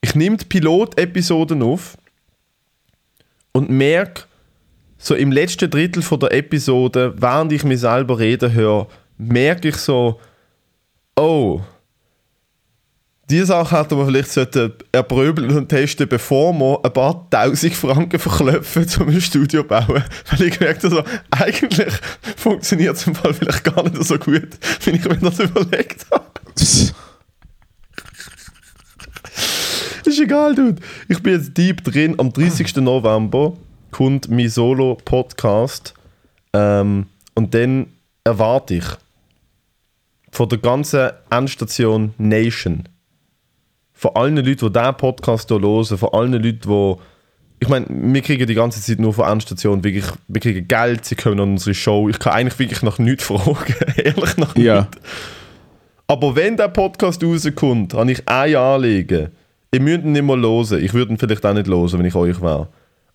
Ich 0.00 0.14
nehme 0.14 0.36
die 0.36 0.44
Pilot-Episoden 0.44 1.62
auf 1.62 1.96
und 3.52 3.70
merke, 3.70 4.24
so 4.98 5.14
im 5.14 5.32
letzten 5.32 5.70
Drittel 5.70 6.02
von 6.02 6.20
der 6.20 6.32
Episode, 6.32 7.14
während 7.16 7.52
ich 7.52 7.64
mich 7.64 7.80
selber 7.80 8.18
reden 8.18 8.52
höre, 8.52 8.88
merke 9.16 9.68
ich 9.68 9.76
so, 9.76 10.20
oh, 11.16 11.60
diese 13.30 13.46
Sache 13.46 13.78
hätte 13.78 13.94
man 13.94 14.06
vielleicht 14.06 14.30
sollten 14.30 14.72
erpröbeln 14.90 15.50
und 15.56 15.68
testen, 15.68 16.08
bevor 16.08 16.52
wir 16.54 16.80
ein 16.82 16.92
paar 16.92 17.28
tausend 17.28 17.74
Franken 17.74 18.18
verklopfen, 18.18 18.86
um 19.00 19.08
ein 19.08 19.20
Studio 19.20 19.64
bauen. 19.64 20.02
Weil 20.30 20.42
ich 20.42 20.58
gemerkt 20.58 20.84
habe, 20.84 20.94
so, 20.94 21.02
eigentlich 21.30 21.92
funktioniert 22.36 22.96
es 22.96 23.06
im 23.06 23.14
Fall 23.14 23.34
vielleicht 23.34 23.64
gar 23.64 23.82
nicht 23.82 24.02
so 24.02 24.18
gut, 24.18 24.48
wie 24.84 24.90
ich 24.90 25.04
mir 25.04 25.16
das 25.16 25.40
überlegt 25.40 26.06
habe. 26.10 26.24
Ist 30.04 30.20
egal, 30.20 30.54
Dude. 30.54 30.80
Ich 31.08 31.22
bin 31.22 31.34
jetzt 31.34 31.56
deep 31.56 31.84
drin. 31.84 32.14
Am 32.18 32.32
30. 32.32 32.76
November 32.76 33.52
kommt 33.90 34.30
mein 34.30 34.48
Solo-Podcast. 34.48 35.92
Ähm, 36.54 37.06
und 37.34 37.52
dann 37.52 37.88
erwarte 38.24 38.76
ich 38.76 38.86
von 40.32 40.48
der 40.48 40.58
ganzen 40.58 41.10
Endstation 41.30 42.14
Nation, 42.16 42.88
von 43.98 44.12
allen 44.14 44.36
Leuten, 44.36 44.72
die 44.72 44.72
diesen 44.72 44.96
Podcast 44.96 45.48
hier 45.48 45.60
hören, 45.60 45.98
von 45.98 46.08
allen 46.12 46.32
Leuten, 46.32 46.60
die. 46.60 46.94
Ich 47.60 47.68
meine, 47.68 47.86
wir 47.90 48.22
kriegen 48.22 48.46
die 48.46 48.54
ganze 48.54 48.80
Zeit 48.80 49.00
nur 49.00 49.12
von 49.12 49.28
Endstation 49.28 49.82
wirklich, 49.82 50.04
wir 50.28 50.40
kriegen 50.40 50.68
Geld, 50.68 51.04
sie 51.04 51.16
kommen 51.16 51.40
an 51.40 51.50
unsere 51.50 51.74
Show. 51.74 52.08
Ich 52.08 52.20
kann 52.20 52.34
eigentlich 52.34 52.58
wirklich 52.60 52.82
nach 52.82 53.00
nichts 53.00 53.24
fragen. 53.24 53.74
Ehrlich 53.96 54.36
nach 54.36 54.56
Ja. 54.56 54.82
nichts. 54.82 54.98
Aber 56.06 56.36
wenn 56.36 56.56
der 56.56 56.68
Podcast 56.68 57.22
rauskommt, 57.24 57.94
habe 57.94 58.12
ich 58.12 58.22
ein 58.28 58.54
Anliegen. 58.54 59.28
Ihr 59.72 59.80
müsst 59.80 60.04
ihn 60.04 60.12
nicht 60.12 60.22
mal 60.22 60.40
hören. 60.40 60.82
Ich 60.82 60.94
würde 60.94 61.12
ihn 61.12 61.18
vielleicht 61.18 61.44
auch 61.44 61.52
nicht 61.52 61.66
hören, 61.66 61.98
wenn 61.98 62.04
ich 62.06 62.14
euch 62.14 62.40
wäre. 62.40 62.68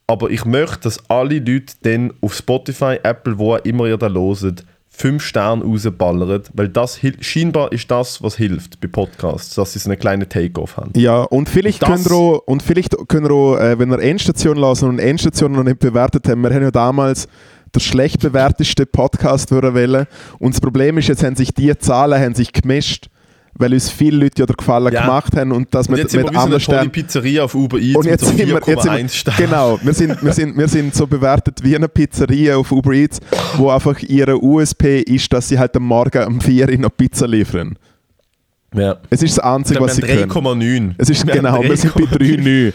Aber 0.08 0.30
ich 0.30 0.43
möchte, 0.43 0.82
dass 0.82 1.10
alle 1.10 1.39
Leute 1.39 1.76
dann 1.84 2.13
auf 2.19 2.36
Spotify, 2.36 3.00
Apple, 3.02 3.38
wo 3.39 3.56
auch 3.56 3.60
immer 3.63 3.86
ihr 3.88 3.96
da 3.98 4.10
hört, 4.10 4.65
5 4.95 5.23
Sterne 5.23 5.63
rausballern, 5.63 6.43
weil 6.53 6.69
das 6.69 6.99
scheinbar 7.19 7.71
ist 7.71 7.89
das, 7.89 8.21
was 8.21 8.36
hilft 8.36 8.79
bei 8.79 8.88
Podcasts, 8.88 9.56
dass 9.56 9.73
sie 9.73 9.79
so 9.79 9.89
einen 9.89 9.99
kleinen 9.99 10.29
Take-Off 10.29 10.77
haben. 10.77 10.91
Ja, 10.95 11.23
und 11.23 11.49
vielleicht 11.49 11.82
Das- 11.82 12.06
ihr 12.06 12.12
auch, 12.15 12.43
und 12.45 12.62
vielleicht 12.62 12.93
ihr 13.23 13.32
auch, 13.32 13.58
äh, 13.58 13.77
wenn 13.79 13.91
ihr 13.91 13.99
Endstation 13.99 14.56
lassen 14.58 14.88
und 14.89 14.99
Endstation 14.99 15.51
noch 15.53 15.63
nicht 15.63 15.79
bewertet 15.79 16.27
haben, 16.29 16.41
wir 16.41 16.53
haben 16.53 16.62
ja 16.63 16.71
damals 16.71 17.27
der 17.73 17.79
schlecht 17.79 18.19
bewerteste 18.21 18.86
Podcast 18.86 19.49
wählen. 19.51 20.06
Und 20.38 20.53
das 20.53 20.62
Problem 20.62 20.99
ist, 20.99 21.08
jetzt 21.08 21.23
haben 21.23 21.36
sich 21.36 21.53
die 21.56 21.75
Zahlen 21.79 22.21
haben 22.21 22.36
sich 22.36 22.53
gemischt, 22.53 23.08
weil 23.56 23.74
uns 23.74 23.89
viele 23.89 24.18
Leute 24.18 24.42
ja 24.42 24.46
den 24.46 24.56
Gefallen 24.56 24.92
Ja. 24.94 25.02
gemacht 25.02 25.36
haben 25.36 25.52
und 25.52 25.74
das 25.74 25.88
Und 25.88 25.92
mit, 25.94 26.02
jetzt 26.02 26.13
wir 26.13 26.24
mit 26.24 26.36
anderen 26.36 26.60
Sternen. 26.60 26.92
Pizzeria 26.92 27.44
auf 27.44 27.54
Uber 27.56 27.78
Eats 27.78 27.96
Und 27.96 28.06
jetzt 28.06 28.26
mit 28.28 28.38
sind 28.38 28.48
wir, 28.50 28.62
jetzt 28.66 28.84
sind 28.84 28.92
4,1 28.92 29.26
wir 29.38 29.46
genau, 29.46 29.80
wir 29.82 29.94
sind, 29.94 30.24
wir, 30.24 30.34
sind, 30.34 30.58
wir 30.58 30.68
sind 30.68 30.96
so 30.96 31.06
bewertet 31.08 31.60
wie 31.63 31.76
eine 31.76 31.88
Pizzeria 31.88 32.58
auf 32.58 32.72
Uber 32.72 32.94
Eats, 32.94 33.20
wo 33.58 33.70
einfach 33.70 34.00
ihre 34.02 34.42
USP 34.44 35.02
ist, 35.02 35.32
dass 35.32 35.48
sie 35.50 35.60
halt 35.60 35.76
am 35.76 35.84
Morgen 35.84 36.26
um 36.26 36.42
4 36.42 36.70
Uhr 36.70 36.78
noch 36.78 36.89
Pizza 36.96 37.28
liefern. 37.28 37.78
Ja. 38.76 38.98
Es 39.10 39.22
ist 39.22 39.38
das 39.38 39.44
Einzige, 39.44 39.80
was 39.82 39.96
sie 39.98 40.02
wir 40.02 40.28
können. 40.28 40.32
3,9. 40.32 40.96
Es 40.98 41.10
ist 41.10 41.28
Wir 41.28 41.34
genau, 41.36 41.62
wir 41.62 41.78
sind 41.78 41.94
bei 41.94 42.02
3,9. 42.02 42.38
3,9. 42.39 42.74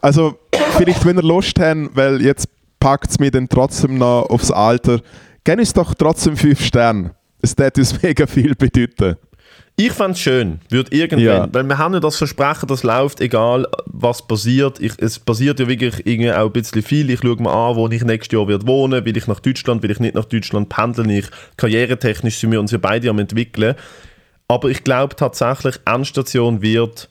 Also, 0.00 0.38
vielleicht, 0.76 1.04
wenn 1.06 1.16
ihr 1.16 1.22
Lust 1.22 1.58
habt, 1.60 1.94
weil 1.94 2.20
jetzt 2.20 2.48
packt 2.80 3.10
es 3.10 3.18
mich 3.20 3.30
dann 3.30 3.48
trotzdem 3.48 3.96
noch 3.98 4.28
aufs 4.28 4.50
Alter, 4.50 5.00
gebt 5.44 5.58
uns 5.60 5.72
doch 5.72 5.94
trotzdem 5.94 6.36
5 6.36 6.60
Sterne. 6.60 7.12
Es 7.40 7.56
würde 7.56 7.80
uns 7.80 8.02
mega 8.02 8.26
viel 8.26 8.54
bedeuten. 8.56 9.16
Ich 9.78 9.92
fände 9.92 10.12
es 10.12 10.20
schön, 10.20 10.60
würde 10.70 10.90
irgendwann, 10.96 11.20
Ja. 11.24 11.48
weil 11.52 11.62
wir 11.64 11.76
haben 11.76 11.92
ja 11.92 12.00
das 12.00 12.16
Versprechen, 12.16 12.66
das 12.66 12.82
läuft, 12.82 13.20
egal 13.20 13.66
was 13.84 14.26
passiert. 14.26 14.80
Ich, 14.80 14.92
es 14.98 15.18
passiert 15.18 15.60
ja 15.60 15.68
wirklich 15.68 16.06
irgendwie 16.06 16.32
auch 16.32 16.46
ein 16.46 16.52
bisschen 16.52 16.80
viel. 16.82 17.10
Ich 17.10 17.20
schaue 17.20 17.36
mir 17.42 17.50
an, 17.52 17.76
wo 17.76 17.86
ich 17.88 18.02
nächstes 18.02 18.32
Jahr 18.38 18.48
wird 18.48 18.66
wohnen 18.66 19.04
will 19.04 19.14
ich 19.16 19.26
nach 19.26 19.40
Deutschland, 19.40 19.82
will 19.82 19.90
ich 19.90 20.00
nicht 20.00 20.14
nach 20.14 20.24
Deutschland 20.24 20.70
pendeln. 20.70 21.10
Ich, 21.10 21.26
karrieretechnisch 21.58 22.38
sind 22.38 22.52
wir 22.52 22.60
uns 22.60 22.70
ja 22.70 22.78
beide 22.78 23.10
am 23.10 23.18
entwickeln. 23.18 23.74
Aber 24.48 24.70
ich 24.70 24.82
glaube 24.82 25.14
tatsächlich, 25.14 25.74
Endstation 25.84 26.62
wird, 26.62 27.10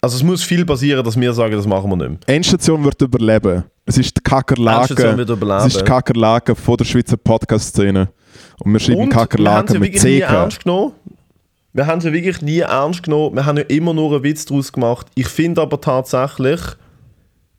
also 0.00 0.16
es 0.16 0.22
muss 0.22 0.44
viel 0.44 0.64
passieren, 0.64 1.04
dass 1.04 1.18
wir 1.18 1.32
sagen, 1.32 1.56
das 1.56 1.66
machen 1.66 1.90
wir 1.90 1.96
nicht 1.96 2.08
mehr. 2.28 2.36
Endstation 2.36 2.84
wird 2.84 3.02
überleben. 3.02 3.64
Es 3.84 3.98
ist 3.98 4.16
die 4.16 4.20
Endstation 4.20 4.64
Kakerlake. 4.64 5.16
wird 5.18 5.30
überleben. 5.30 5.58
Es 5.66 5.74
ist 5.74 5.80
die 5.80 5.84
Kakerlake 5.84 6.54
von 6.54 6.76
der 6.76 6.84
Schweizer 6.84 7.16
Podcast-Szene. 7.16 8.10
Und 8.60 8.72
wir 8.72 8.78
schreiben 8.78 9.00
Und 9.00 9.08
wir 9.08 9.16
haben 9.16 9.28
Kakerlake 9.28 9.72
sie 9.72 9.78
mit 9.80 9.92
wirklich 9.94 10.04
nie 10.04 10.20
CK. 10.20 10.30
ernst 10.32 10.62
genommen. 10.62 10.92
Wir 11.76 11.86
haben 11.86 12.00
sie 12.00 12.10
wirklich 12.10 12.40
nie 12.40 12.60
ernst 12.60 13.02
genommen. 13.02 13.36
Wir 13.36 13.44
haben 13.44 13.58
ja 13.58 13.64
immer 13.64 13.92
nur 13.92 14.14
einen 14.14 14.22
Witz 14.22 14.46
daraus 14.46 14.72
gemacht. 14.72 15.08
Ich 15.14 15.28
finde 15.28 15.60
aber 15.60 15.78
tatsächlich, 15.78 16.58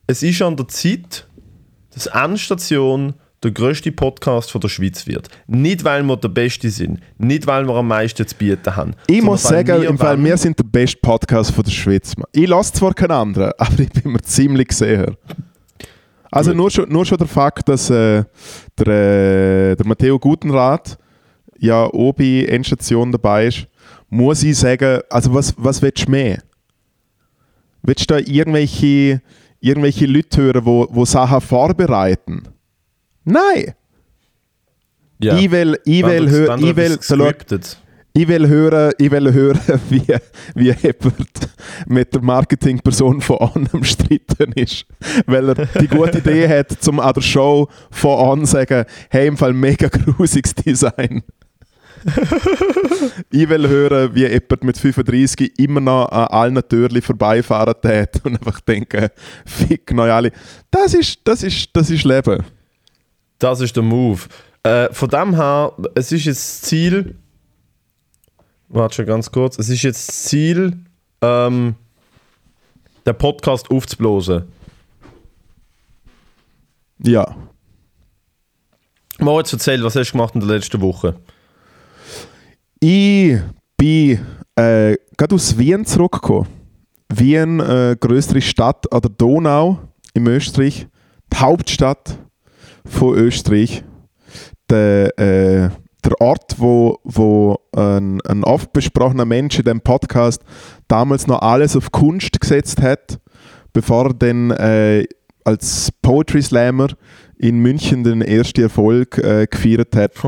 es 0.08 0.24
ist 0.24 0.42
an 0.42 0.56
der 0.56 0.68
Zeit, 0.70 1.28
dass 1.94 2.08
Endstation 2.08 3.14
der 3.44 3.52
grösste 3.52 3.92
Podcast 3.92 4.50
von 4.50 4.60
der 4.60 4.70
Schweiz 4.70 5.06
wird. 5.06 5.28
Nicht, 5.46 5.84
weil 5.84 6.02
wir 6.02 6.18
der 6.18 6.30
Beste 6.30 6.72
sind, 6.72 7.00
nicht, 7.20 7.46
weil 7.46 7.68
wir 7.68 7.76
am 7.76 7.90
meisten 7.90 8.26
zu 8.26 8.36
bieten 8.36 8.76
haben. 8.76 8.96
Ich 9.06 9.22
muss 9.22 9.44
sagen, 9.44 9.82
wir 9.82 9.88
im 9.88 10.00
Fall, 10.00 10.18
wir 10.24 10.36
sind 10.36 10.58
der 10.58 10.64
beste 10.64 10.98
Podcast 11.00 11.52
von 11.52 11.64
der 11.64 11.70
Schweiz. 11.70 12.16
Ich 12.32 12.48
lasse 12.48 12.74
zwar 12.74 12.96
keinen 12.96 13.12
anderen, 13.12 13.52
aber 13.60 13.80
ich 13.82 13.92
bin 13.92 14.14
mir 14.14 14.22
ziemlich 14.24 14.72
sicher. 14.72 15.14
Also 16.32 16.54
nur 16.54 16.72
schon, 16.72 16.90
nur 16.90 17.06
schon 17.06 17.20
der 17.20 17.28
Fakt, 17.28 17.70
dass 17.70 17.92
äh, 17.92 18.24
der, 18.80 18.88
äh, 18.88 19.76
der 19.76 19.86
Matteo 19.86 20.18
Gutenrat 20.18 20.98
ja 21.60 21.84
auch 21.84 22.14
bei 22.14 22.46
Endstation 22.50 23.12
dabei 23.12 23.46
ist, 23.46 23.68
muss 24.10 24.43
ich 24.43 24.58
sagen, 24.58 25.02
also 25.10 25.34
was, 25.34 25.54
was 25.58 25.82
willst 25.82 26.08
du 26.08 26.12
mehr? 26.12 26.41
Willst 27.84 28.10
du 28.10 28.15
da 28.15 28.20
irgendwelche, 28.20 29.22
irgendwelche 29.60 30.06
Leute 30.06 30.41
hören, 30.41 30.65
wo, 30.65 30.88
wo 30.89 31.06
Sachen 31.06 31.41
vorbereiten? 31.41 32.43
Nein! 33.24 33.74
ja. 35.20 35.38
Ich 35.38 35.50
will, 35.52 35.80
ich 35.86 36.06
will, 36.06 36.26
du- 36.28 36.32
hö- 36.32 36.48
wenn 36.48 36.60
du 36.62 36.67
ich 36.70 36.76
will, 36.76 36.98
ich 38.13 38.28
will 38.28 38.48
hören, 38.48 38.93
ich 38.98 39.12
will 39.12 39.34
hören 39.34 39.60
wie, 39.89 40.02
wie 40.56 40.74
Herbert 40.74 41.50
mit 41.88 42.13
der 42.13 42.22
Marketingperson 42.22 43.22
von 43.22 43.38
On 43.39 43.70
am 43.74 43.84
Streiten 43.84 44.52
ist. 44.54 44.86
Weil 45.26 45.50
er 45.50 45.65
die 45.80 45.88
gute 45.88 46.17
Idee 46.20 46.48
hat, 46.50 46.72
zum 46.82 47.00
an 47.00 47.13
der 47.13 47.22
Show 47.22 47.67
von 47.91 48.12
On 48.20 48.39
zu 48.46 48.52
sagen, 48.54 48.86
hey, 49.10 49.28
im 49.28 49.38
Fall 49.38 49.54
mega 49.54 49.88
grusiges 49.91 50.56
Design. 50.56 51.24
Ich 53.32 53.50
will 53.50 53.67
hören, 53.67 54.15
wie 54.15 54.26
jemand 54.26 54.63
mit 54.63 54.78
35 54.78 55.60
immer 55.60 55.82
noch 55.82 56.10
an 56.10 56.28
allen 56.28 56.67
Türen 56.67 57.02
vorbeifahren 57.02 57.76
tät 57.82 58.22
und 58.24 58.36
einfach 58.36 58.60
denken, 58.62 59.10
fick 59.46 59.91
neu 59.91 60.12
alle. 60.12 60.32
Das 60.72 60.93
ist, 60.93 61.20
das 61.26 61.43
ist, 61.43 61.70
das 61.74 61.89
ist 61.89 62.06
Leben. 62.06 62.43
Das 63.39 63.62
ist 63.62 63.76
der 63.76 63.84
Move. 63.84 64.22
Äh, 64.63 64.91
von 64.93 65.10
dem 65.10 65.36
her, 65.36 65.74
es 65.96 66.12
ist 66.12 66.26
jetzt 66.26 66.38
das 66.38 66.62
Ziel. 66.62 67.15
Warte 68.70 68.96
schon 68.96 69.06
ganz 69.06 69.32
kurz. 69.32 69.58
Es 69.60 69.70
ist 69.70 69.84
jetzt 69.84 70.08
das 70.08 70.24
Ziel, 70.24 70.78
ähm, 71.22 71.76
den 73.06 73.17
Podcast 73.17 73.70
aufzublasen. 73.70 74.43
Ja. 77.00 77.36
Moritz, 79.20 79.54
erzähl, 79.54 79.84
was 79.84 79.96
hast 79.96 80.10
du 80.10 80.12
gemacht 80.13 80.36
in 80.36 80.41
der 80.41 80.50
letzten 80.50 80.82
Woche? 80.82 81.15
Ich 82.80 83.40
bin 83.76 84.20
äh, 84.56 84.98
gerade 85.18 85.36
aus 85.36 85.58
Wien 85.58 85.86
zurückgekommen. 85.86 86.48
Wien, 87.12 87.60
äh, 87.60 87.96
größere 88.00 88.42
Stadt 88.42 88.92
an 88.92 89.02
der 89.02 89.10
Donau 89.12 89.80
im 90.13 90.28
Österreich, 90.28 90.88
die 91.34 91.38
Hauptstadt 91.38 92.20
von 92.86 93.16
Österreich. 93.16 93.84
Der, 94.70 95.18
äh, 95.18 95.70
der 96.04 96.22
Ort, 96.22 96.56
wo, 96.58 97.00
wo 97.04 97.58
ein, 97.76 98.22
ein 98.22 98.44
oft 98.44 98.74
besprochener 98.74 99.26
Mensch 99.26 99.58
in 99.58 99.66
dem 99.66 99.82
Podcast 99.82 100.44
damals 100.88 101.26
noch 101.26 101.42
alles 101.42 101.76
auf 101.76 101.92
Kunst 101.92 102.40
gesetzt 102.40 102.82
hat, 102.82 103.20
bevor 103.74 104.08
er 104.08 104.13
dann 104.13 104.52
äh, 104.52 105.06
als 105.44 105.92
Poetry 106.04 106.44
Slammer 106.44 106.90
in 107.38 107.60
München 107.60 108.04
den 108.04 108.22
ersten 108.22 108.62
Erfolg 108.62 109.18
äh, 109.18 109.48
gefeiert 109.50 109.96
hat. 109.96 110.12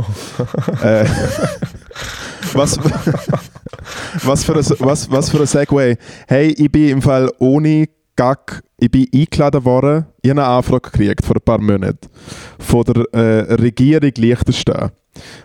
was, 2.59 2.77
was, 4.23 4.43
für 4.43 4.55
ein, 4.55 4.65
was, 4.79 5.09
was 5.09 5.29
für 5.29 5.39
ein 5.39 5.47
Segway. 5.47 5.97
Hey, 6.27 6.53
ich 6.57 6.71
bin 6.71 6.89
im 6.89 7.01
Fall 7.01 7.31
ohne 7.39 7.87
Gag, 8.15 8.61
ich 8.77 8.91
bin 8.91 9.07
eingeladen 9.13 9.63
worden, 9.63 10.05
ich 10.21 10.29
habe 10.29 10.41
eine 10.41 10.49
Anfrage 10.49 10.91
gekriegt 10.91 11.25
vor 11.25 11.37
ein 11.37 11.41
paar 11.41 11.61
Monaten 11.61 12.09
von 12.59 12.83
der 12.83 13.05
äh, 13.13 13.53
Regierung 13.53 14.11
Liechtenstein. 14.17 14.91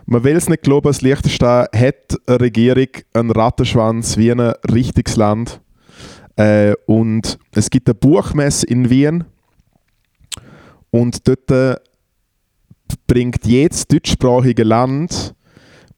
Man 0.06 0.24
will 0.24 0.36
es 0.36 0.48
nicht 0.48 0.62
glauben, 0.62 0.88
dass 0.88 1.02
Liechtenstein 1.02 1.66
hat 1.72 2.16
eine 2.26 2.40
Regierung, 2.40 2.88
einen 3.12 3.30
Rattenschwanz 3.30 4.16
wie 4.16 4.32
ein 4.32 4.40
richtiges 4.72 5.16
Land. 5.16 5.60
Äh, 6.36 6.74
und 6.86 7.38
es 7.52 7.70
gibt 7.70 7.88
eine 7.88 7.94
Buchmesse 7.94 8.66
in 8.66 8.90
Wien 8.90 9.24
und 10.90 11.28
dort 11.28 11.50
äh, 11.52 11.76
bringt 13.06 13.46
jedes 13.46 13.86
deutschsprachige 13.86 14.64
Land 14.64 15.34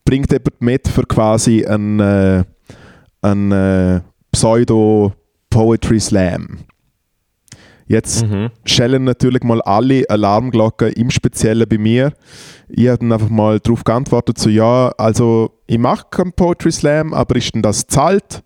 bringt 0.06 0.32
jemand 0.32 0.62
mit 0.62 0.88
für 0.88 1.02
quasi 1.02 1.66
einen, 1.66 2.00
äh, 2.00 2.44
einen 3.20 3.52
äh, 3.52 4.00
Pseudo-Poetry 4.32 6.00
Slam. 6.00 6.60
Jetzt 7.88 8.24
Mhm. 8.24 8.50
schellen 8.64 9.04
natürlich 9.04 9.42
mal 9.44 9.60
alle 9.62 10.04
Alarmglocken, 10.08 10.92
im 10.94 11.10
Speziellen 11.10 11.68
bei 11.68 11.78
mir. 11.78 12.12
Ich 12.68 12.88
habe 12.88 12.98
dann 12.98 13.12
einfach 13.12 13.28
mal 13.28 13.60
darauf 13.60 13.84
geantwortet, 13.84 14.38
so 14.38 14.50
ja, 14.50 14.92
also 14.98 15.52
ich 15.66 15.78
mache 15.78 16.06
keinen 16.10 16.32
Poetry 16.32 16.72
Slam, 16.72 17.14
aber 17.14 17.36
ist 17.36 17.54
denn 17.54 17.62
das 17.62 17.86
zahlt? 17.86 18.42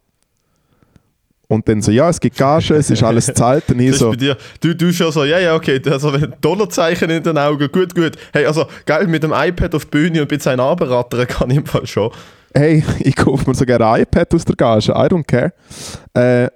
Und 1.50 1.68
dann 1.68 1.82
so, 1.82 1.90
ja, 1.90 2.08
es 2.08 2.20
gibt 2.20 2.36
Gage, 2.36 2.74
es 2.74 2.90
ist 2.90 3.02
alles 3.02 3.26
zahlt. 3.26 3.68
Und 3.70 3.80
ich 3.80 3.96
so. 3.96 4.12
Du, 4.12 4.76
du 4.76 4.92
schon 4.92 5.10
so, 5.10 5.24
ja, 5.24 5.40
ja, 5.40 5.56
okay, 5.56 5.82
also 5.90 6.12
wenn 6.12 6.32
Dollarzeichen 6.40 7.10
in 7.10 7.24
den 7.24 7.36
Augen, 7.36 7.68
gut, 7.72 7.92
gut. 7.92 8.12
Hey, 8.32 8.46
also 8.46 8.66
geil, 8.86 9.08
mit 9.08 9.24
dem 9.24 9.32
iPad 9.34 9.74
auf 9.74 9.84
die 9.86 9.90
Bühne 9.90 10.22
und 10.22 10.26
ein 10.26 10.28
bisschen 10.28 10.60
anberaten 10.60 11.26
kann 11.26 11.50
ich 11.50 11.56
im 11.56 11.66
Fall 11.66 11.88
schon. 11.88 12.12
hey, 12.54 12.84
ich 13.00 13.16
kaufe 13.16 13.50
mir 13.50 13.56
sogar 13.56 13.80
ein 13.80 14.02
iPad 14.02 14.32
aus 14.32 14.44
der 14.44 14.54
Gage, 14.54 14.92
I 14.92 15.08
don't 15.08 15.24
care. 15.26 15.52
Äh, 16.14 16.50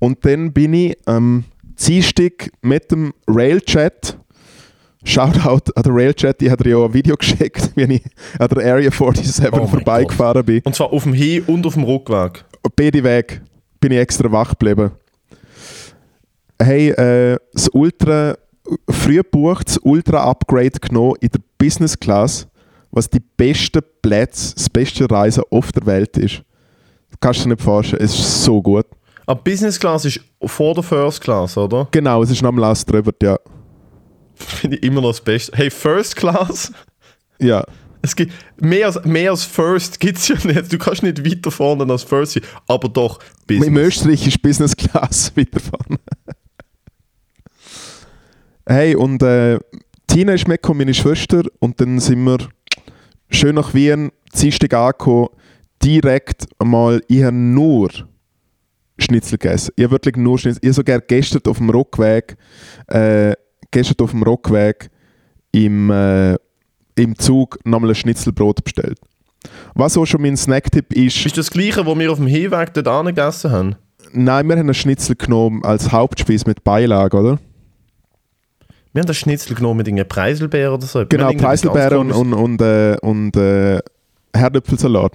und 0.00 0.24
dann 0.24 0.52
bin 0.52 0.74
ich 0.74 0.96
am 1.06 1.44
Dienstag 1.78 2.50
mit 2.60 2.90
dem 2.90 3.14
Railchat, 3.28 4.18
Shoutout 5.04 5.70
an 5.76 5.82
den 5.84 5.92
Railchat, 5.92 6.42
ich 6.42 6.50
habe 6.50 6.64
dir 6.64 6.70
ja 6.70 6.84
ein 6.84 6.92
Video 6.92 7.16
geschickt, 7.18 7.70
wie 7.76 7.84
ich 7.84 8.02
an 8.40 8.48
der 8.48 8.72
Area 8.72 8.90
47 8.90 9.52
Oh 9.52 9.64
vorbeigefahren 9.68 10.44
bin. 10.44 10.60
Und 10.64 10.74
zwar 10.74 10.92
auf 10.92 11.04
dem 11.04 11.14
Hin- 11.14 11.44
und 11.46 11.64
auf 11.64 11.74
dem 11.74 11.84
Rückweg. 11.84 12.44
beide 12.74 13.04
Weg 13.04 13.42
bin 13.80 13.92
ich 13.92 13.98
extra 13.98 14.30
wach 14.30 14.50
geblieben. 14.50 14.92
Hey, 16.60 16.90
äh, 16.90 17.38
das 17.52 17.68
Ultra, 17.68 18.36
früh 18.90 19.16
gebucht, 19.16 19.68
das 19.68 19.78
Ultra-Upgrade 19.78 20.80
genommen 20.80 21.14
in 21.20 21.28
der 21.28 21.40
Business 21.56 21.98
Class, 21.98 22.46
was 22.90 23.08
die 23.08 23.20
besten 23.20 23.80
Plätze, 24.02 24.54
das 24.54 24.68
beste 24.68 25.08
Reisen 25.10 25.44
auf 25.50 25.70
der 25.72 25.86
Welt 25.86 26.16
ist. 26.16 26.42
Das 27.10 27.20
kannst 27.20 27.40
du 27.40 27.44
dir 27.44 27.50
nicht 27.50 27.62
vorstellen, 27.62 28.02
es 28.02 28.18
ist 28.18 28.44
so 28.44 28.60
gut. 28.60 28.86
Aber 29.26 29.40
Business 29.42 29.78
Class 29.78 30.04
ist 30.04 30.20
vor 30.44 30.74
der 30.74 30.82
First 30.82 31.20
Class, 31.20 31.56
oder? 31.56 31.86
Genau, 31.90 32.22
es 32.22 32.30
ist 32.30 32.42
noch 32.42 32.48
am 32.48 32.58
Last 32.58 32.90
drüber, 32.90 33.12
ja. 33.22 33.38
Finde 34.34 34.76
ich 34.76 34.82
immer 34.82 35.00
noch 35.00 35.10
das 35.10 35.20
Beste. 35.20 35.56
Hey, 35.56 35.70
First 35.70 36.16
Class? 36.16 36.72
Ja, 37.38 37.64
Es 38.02 38.14
gibt 38.14 38.32
mehr 38.60 38.86
als, 38.86 39.04
mehr 39.04 39.30
als 39.30 39.44
First 39.44 39.98
gibt 40.00 40.18
es 40.18 40.28
ja 40.28 40.36
nicht. 40.44 40.72
Du 40.72 40.78
kannst 40.78 41.02
nicht 41.02 41.24
weiter 41.24 41.50
vorne 41.50 41.90
als 41.90 42.02
First 42.04 42.32
sein, 42.32 42.42
aber 42.66 42.88
doch 42.88 43.18
im 43.48 43.58
Business. 43.58 43.86
Österreich 43.86 44.26
ist 44.26 44.42
Business 44.42 44.76
Class 44.76 45.32
weiter 45.36 45.60
vorne. 45.60 45.98
hey, 48.66 48.94
und 48.94 49.22
äh, 49.22 49.58
Tina 50.06 50.32
ist 50.32 50.48
mitgekommen, 50.48 50.78
meine 50.78 50.94
Schwester, 50.94 51.42
und 51.58 51.80
dann 51.80 51.98
sind 51.98 52.24
wir 52.24 52.38
schön 53.30 53.56
nach 53.56 53.74
Wien, 53.74 54.10
Dienstag 54.34 54.74
angekommen, 54.74 55.28
direkt 55.82 56.46
einmal, 56.58 57.02
ich 57.08 57.22
habe 57.22 57.36
nur 57.36 57.90
Schnitzel 58.98 59.38
gegessen. 59.38 59.72
Ich 59.76 59.84
habe 59.84 59.92
wirklich 59.92 60.16
nur 60.16 60.38
Schnitzel. 60.38 60.60
Ich 60.62 60.74
sogar 60.74 61.00
gestern 61.00 61.42
auf 61.46 61.58
dem 61.58 61.70
Rückweg, 61.70 62.36
äh, 62.88 63.34
gestern 63.70 64.04
auf 64.04 64.10
dem 64.10 64.22
Rückweg 64.22 64.90
im, 65.52 65.90
äh, 65.90 66.36
im 66.98 67.18
Zug 67.18 67.58
nochmal 67.64 67.90
ein 67.90 67.94
Schnitzelbrot 67.94 68.64
bestellt. 68.64 68.98
Was 69.74 69.96
auch 69.96 70.06
schon 70.06 70.22
mein 70.22 70.36
Snacktipp 70.36 70.92
ist, 70.92 71.24
Ist 71.24 71.38
das 71.38 71.50
gleiche, 71.50 71.86
was 71.86 71.98
wir 71.98 72.10
auf 72.12 72.18
dem 72.18 72.26
Hinweg 72.26 72.74
dort 72.74 72.88
angegessen 72.88 73.50
haben? 73.50 73.76
Nein, 74.12 74.46
wir 74.48 74.54
haben 74.54 74.60
einen 74.60 74.74
Schnitzel 74.74 75.16
genommen 75.16 75.62
als 75.64 75.92
Hauptspeise 75.92 76.44
mit 76.46 76.64
Beilage, 76.64 77.16
oder? 77.16 77.38
Wir 78.92 79.00
haben 79.00 79.06
das 79.06 79.18
Schnitzel 79.18 79.54
genommen 79.54 79.78
mit 79.78 79.86
irgendeinem 79.86 80.08
Preiselbeer 80.08 80.72
oder 80.72 80.86
so. 80.86 81.04
Genau, 81.06 81.32
Preiselbeeren 81.32 82.10
und, 82.10 82.32
und, 82.32 82.32
und, 82.34 82.62
äh, 82.62 82.96
und 83.02 83.36
äh, 83.36 83.80
Herdöpfelsalat. 84.34 85.12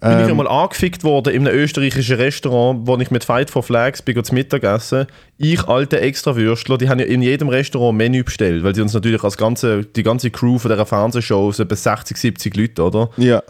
Bin 0.00 0.12
ich 0.12 0.24
Ähm, 0.24 0.30
einmal 0.30 0.48
angefickt 0.48 1.04
worden 1.04 1.34
in 1.34 1.46
einem 1.46 1.58
österreichischen 1.58 2.16
Restaurant, 2.16 2.86
wo 2.86 2.96
ich 2.96 3.10
mit 3.10 3.22
Fight 3.22 3.50
for 3.50 3.62
Flags 3.62 4.00
bin 4.00 4.22
zum 4.24 4.34
Mittagessen. 4.34 5.06
Ich, 5.36 5.68
alte 5.68 6.00
Extrawürstler, 6.00 6.78
die 6.78 6.88
haben 6.88 7.00
ja 7.00 7.04
in 7.04 7.20
jedem 7.20 7.50
Restaurant 7.50 7.94
ein 7.94 7.96
Menü 7.98 8.24
bestellt, 8.24 8.64
weil 8.64 8.74
sie 8.74 8.80
uns 8.80 8.94
natürlich 8.94 9.22
als 9.22 9.36
ganze, 9.36 9.84
die 9.84 10.02
ganze 10.02 10.30
Crew 10.30 10.58
von 10.58 10.70
dieser 10.70 10.86
Fernsehshow, 10.86 11.52
so 11.52 11.62
etwa 11.62 11.76
60, 11.76 12.16
70 12.16 12.56
Leute, 12.56 12.82
oder? 12.82 13.10
ja. 13.18 13.42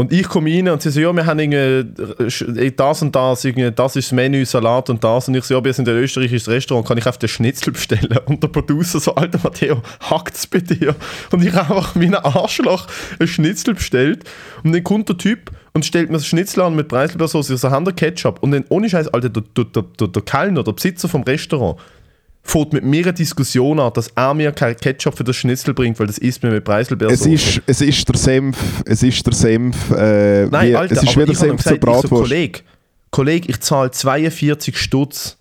Und 0.00 0.14
ich 0.14 0.26
komme 0.26 0.50
rein 0.50 0.66
und 0.70 0.80
sie 0.80 0.90
so, 0.90 0.98
ja, 0.98 1.12
wir 1.12 1.26
haben 1.26 1.38
irgendwie 1.38 2.70
das 2.70 3.02
und 3.02 3.14
das, 3.14 3.44
irgendwie, 3.44 3.70
das 3.70 3.96
ist 3.96 4.06
das 4.06 4.12
Menü, 4.12 4.46
Salat 4.46 4.88
und 4.88 5.04
das. 5.04 5.28
Und 5.28 5.34
ich 5.34 5.44
so, 5.44 5.52
ja, 5.52 5.62
wir 5.62 5.74
sind 5.74 5.86
ein 5.90 5.94
österreichisches 5.94 6.48
Restaurant, 6.48 6.88
kann 6.88 6.96
ich 6.96 7.06
auf 7.06 7.18
den 7.18 7.28
Schnitzel 7.28 7.74
bestellen? 7.74 8.18
Und 8.24 8.42
der 8.42 8.48
Producer 8.48 8.98
so, 8.98 9.14
Alter 9.14 9.38
Matteo, 9.44 9.82
hackt's 10.08 10.46
bei 10.46 10.60
dir? 10.60 10.96
Und 11.32 11.44
ich 11.44 11.52
habe 11.52 11.76
einfach 11.76 11.94
wie 11.96 12.06
ein 12.06 12.14
Arschloch 12.14 12.86
ein 13.18 13.26
Schnitzel 13.26 13.74
bestellt. 13.74 14.24
Und 14.64 14.72
dann 14.72 14.82
kommt 14.82 15.10
der 15.10 15.18
Typ 15.18 15.50
und 15.74 15.84
stellt 15.84 16.08
mir 16.08 16.16
das 16.16 16.26
Schnitzel 16.26 16.62
an 16.62 16.74
mit 16.74 16.88
Preiselbeersauce, 16.88 17.48
so, 17.48 17.70
haben 17.70 17.84
der 17.84 17.92
Ketchup? 17.92 18.42
Und 18.42 18.52
dann, 18.52 18.64
ohne 18.70 18.88
Scheiß, 18.88 19.08
Alter, 19.08 19.28
der, 19.28 19.42
der, 19.54 19.82
der, 19.82 20.08
der 20.08 20.22
Kellner, 20.22 20.64
der 20.64 20.72
Besitzer 20.72 21.10
vom 21.10 21.24
Restaurant, 21.24 21.78
fängt 22.42 22.72
mit 22.72 22.84
mir 22.84 23.04
eine 23.04 23.12
Diskussion 23.12 23.78
an, 23.78 23.92
dass 23.92 24.08
er 24.08 24.34
mir 24.34 24.52
kein 24.52 24.76
Ketchup 24.76 25.16
für 25.16 25.24
das 25.24 25.36
Schnitzel 25.36 25.74
bringt, 25.74 25.98
weil 26.00 26.06
das 26.06 26.18
isst 26.18 26.42
mir 26.42 26.50
mit 26.50 26.64
Preiselbeersauce. 26.64 27.20
Es 27.20 27.26
ist, 27.26 27.62
es 27.66 27.80
ist 27.80 28.08
der 28.08 28.16
Senf, 28.16 28.56
es 28.84 29.02
ist 29.02 29.26
der 29.26 29.34
Senf, 29.34 29.90
äh, 29.90 30.46
Nein, 30.46 30.70
wie, 30.70 30.76
Alter, 30.76 30.96
es 30.96 31.02
ist 31.02 31.08
aber 31.10 31.22
wieder 31.22 31.32
ich 31.32 31.38
habe 31.38 31.48
ihm 31.48 31.58
Senf 31.58 31.62
zur 31.62 31.78
gesagt, 31.78 32.04
ich 32.04 32.10
so. 32.10 32.16
Kollege, 32.16 32.60
Kollege, 33.10 33.48
ich 33.48 33.60
zahle 33.60 33.90
42 33.90 34.76
Stutz. 34.76 35.36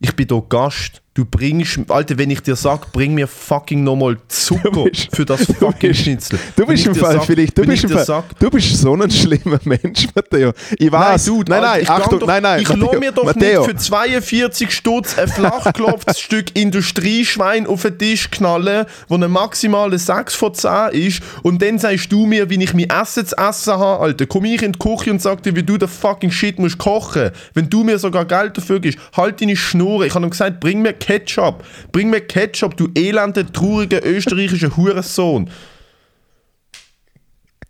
Ich 0.00 0.14
bin 0.16 0.26
hier 0.28 0.42
Gast. 0.48 1.02
Du 1.12 1.24
bringst, 1.24 1.80
Alter, 1.88 2.16
wenn 2.18 2.30
ich 2.30 2.40
dir 2.40 2.54
sag, 2.54 2.92
bring 2.92 3.14
mir 3.14 3.26
fucking 3.26 3.82
nochmal 3.82 4.16
Zucker 4.28 4.84
bist- 4.84 5.08
für 5.14 5.24
das 5.24 5.44
fucking 5.58 5.90
bist- 5.90 6.02
Schnitzel. 6.02 6.38
Du 6.54 6.64
bist 6.64 6.86
im 6.86 6.94
Fall 6.94 7.14
sag- 7.14 7.24
vielleicht, 7.26 7.58
du 7.58 7.62
bist 7.66 7.82
im 7.82 7.90
Fall, 7.90 8.04
sag, 8.04 8.38
du 8.38 8.48
bist 8.48 8.76
so 8.76 8.94
ein 8.94 9.10
schlimmer 9.10 9.58
Mensch, 9.64 10.06
Matteo. 10.14 10.52
Ich 10.78 10.90
weiß. 10.92 11.26
Nein, 11.26 11.36
Dude, 11.36 11.50
nein, 11.50 11.62
nein, 11.62 11.80
ich 11.82 11.90
Achtung, 11.90 12.20
doch, 12.20 12.26
nein, 12.28 12.42
nein. 12.44 12.60
Ich 12.62 12.68
Matteo, 12.68 12.84
lasse 12.86 12.98
mir 13.00 13.10
doch 13.10 13.24
Matteo. 13.24 13.60
nicht 13.66 13.70
für 13.70 13.76
42 13.76 14.70
Stutz 14.70 15.18
ein 15.18 15.26
flachgeklopftes 15.26 16.20
Stück 16.20 16.56
Industrieschwein 16.56 17.66
auf 17.66 17.82
den 17.82 17.98
Tisch 17.98 18.30
knallen, 18.30 18.86
wo 19.08 19.16
eine 19.16 19.26
maximale 19.26 19.98
6 19.98 20.34
von 20.36 20.54
10 20.54 20.90
ist 20.92 21.22
und 21.42 21.60
dann 21.60 21.80
sagst 21.80 22.12
du 22.12 22.24
mir, 22.24 22.48
wie 22.50 22.62
ich 22.62 22.72
mein 22.72 22.88
Essen 22.88 23.26
zu 23.26 23.36
essen 23.36 23.72
habe, 23.74 24.00
Alter. 24.00 24.26
Komm 24.26 24.44
ich 24.44 24.62
in 24.62 24.72
die 24.72 24.78
Küche 24.78 25.10
und 25.10 25.20
sag 25.20 25.42
dir, 25.42 25.56
wie 25.56 25.64
du 25.64 25.76
den 25.76 25.88
fucking 25.88 26.30
Shit 26.30 26.60
musst 26.60 26.78
kochen. 26.78 27.30
Wenn 27.52 27.68
du 27.68 27.82
mir 27.82 27.98
sogar 27.98 28.24
Geld 28.26 28.56
dafür 28.56 28.78
gibst, 28.78 29.00
halt 29.16 29.40
deine 29.40 29.56
Schnur. 29.56 30.04
Ich 30.06 30.14
habe 30.14 30.24
ihm 30.24 30.30
gesagt, 30.30 30.60
bring 30.60 30.82
mir 30.82 30.92
Ketchup. 31.00 31.64
Bring 31.90 32.10
mir 32.10 32.20
Ketchup, 32.20 32.76
du 32.76 32.88
elende, 32.94 33.50
traurige 33.50 33.98
österreichische 33.98 34.76
Hurensohn. 34.76 35.50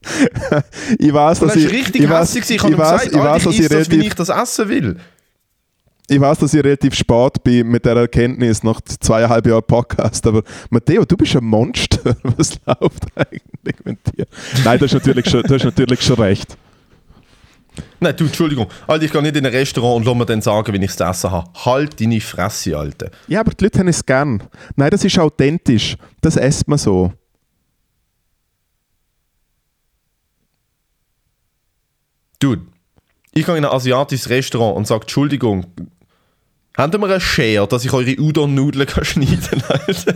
ich 0.98 1.12
weiß, 1.12 1.40
dass 1.40 1.54
das 1.54 1.62
ich, 1.62 1.70
richtig 1.70 2.02
ich 2.02 2.08
weiß. 2.08 2.34
Ich 2.36 2.50
ich 2.50 2.62
weiß, 2.62 2.70
gesagt, 2.70 3.06
ich 3.06 3.18
weiß, 3.18 3.44
dass 3.44 3.54
ich 3.54 3.60
ich 3.60 3.66
esse 3.66 3.78
das, 3.78 3.90
relativ, 3.90 4.06
ich 4.06 4.14
das 4.14 4.28
essen 4.30 4.68
will. 4.68 4.96
ich 6.08 6.20
weiß, 6.20 6.38
dass 6.38 6.54
ich 6.54 6.64
relativ 6.64 6.94
spät 6.94 7.44
bin 7.44 7.68
mit 7.68 7.84
der 7.84 7.96
Erkenntnis 7.96 8.62
nach 8.62 8.80
zweieinhalb 8.80 9.46
Jahren 9.46 9.62
Podcast, 9.62 10.26
aber 10.26 10.42
Matteo, 10.70 11.04
du 11.04 11.16
bist 11.16 11.36
ein 11.36 11.44
Monster. 11.44 12.16
Was 12.22 12.58
läuft 12.66 13.04
eigentlich 13.14 13.76
mit 13.84 13.98
dir? 14.06 14.26
Nein, 14.64 14.78
du 14.78 14.86
hast 14.86 14.94
natürlich 14.94 15.28
schon, 15.28 15.42
du 15.42 15.54
hast 15.54 15.64
natürlich 15.64 16.00
schon 16.00 16.16
recht. 16.16 16.56
Nein, 18.00 18.16
du, 18.16 18.24
Entschuldigung. 18.24 18.66
Alter, 18.86 19.04
ich 19.04 19.12
gehe 19.12 19.22
nicht 19.22 19.36
in 19.36 19.46
ein 19.46 19.52
Restaurant 19.52 19.96
und 19.98 20.06
lass 20.06 20.14
mir 20.16 20.26
dann 20.26 20.42
sagen, 20.42 20.72
wenn 20.72 20.82
ich 20.82 20.90
es 20.90 21.00
essen 21.00 21.30
habe. 21.30 21.50
Halt 21.64 22.00
deine 22.00 22.20
Fresse, 22.20 22.76
Alter. 22.76 23.10
Ja, 23.28 23.40
aber 23.40 23.52
die 23.52 23.64
Leute 23.64 23.78
haben 23.78 23.88
es 23.88 24.04
gern. 24.04 24.42
Nein, 24.76 24.90
das 24.90 25.04
ist 25.04 25.18
authentisch. 25.18 25.96
Das 26.20 26.36
esst 26.36 26.66
man 26.68 26.78
so. 26.78 27.12
Dude, 32.38 32.62
ich 33.32 33.44
gehe 33.44 33.56
in 33.56 33.64
ein 33.64 33.70
asiatisches 33.70 34.30
Restaurant 34.30 34.76
und 34.76 34.86
sage, 34.86 35.02
Entschuldigung, 35.02 35.66
habt 36.76 36.94
ihr 36.94 36.98
mir 36.98 37.06
eine 37.06 37.20
Schere, 37.20 37.68
dass 37.68 37.84
ich 37.84 37.92
eure 37.92 38.18
Udon-Nudeln 38.18 38.88
schneiden 39.02 39.40
kann? 39.40 39.62
Alter? 39.68 40.14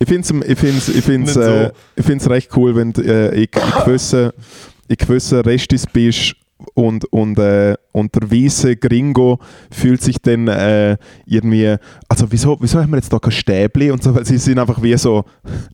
Ich 0.00 0.08
finde 0.08 0.20
es 0.22 0.48
ich 0.48 0.58
find's, 0.58 0.88
ich 0.88 1.04
find's, 1.04 1.34
so. 1.34 1.40
äh, 1.40 1.72
ich 1.96 2.06
find's 2.06 2.30
recht 2.30 2.56
cool, 2.56 2.76
wenn 2.76 2.94
äh, 2.94 3.30
in, 3.30 3.42
in 3.42 3.48
gewissen, 3.84 4.30
in 4.88 4.96
gewissen 4.96 5.40
Restis 5.40 5.86
bist 5.86 6.34
und, 6.74 7.04
und, 7.12 7.38
äh, 7.38 7.76
und 7.92 8.14
der 8.14 8.30
weiße 8.30 8.76
Gringo 8.76 9.38
fühlt 9.70 10.02
sich 10.02 10.16
dann 10.20 10.48
äh, 10.48 10.96
irgendwie, 11.26 11.76
also 12.08 12.26
wieso, 12.30 12.56
wieso 12.60 12.80
haben 12.80 12.90
wir 12.90 12.96
jetzt 12.96 13.12
da 13.12 13.18
kein 13.18 13.30
Stäbli 13.30 13.90
und 13.92 14.02
so, 14.02 14.14
weil 14.14 14.24
sie 14.24 14.38
sind 14.38 14.58
einfach 14.58 14.82
wie 14.82 14.96
so 14.96 15.24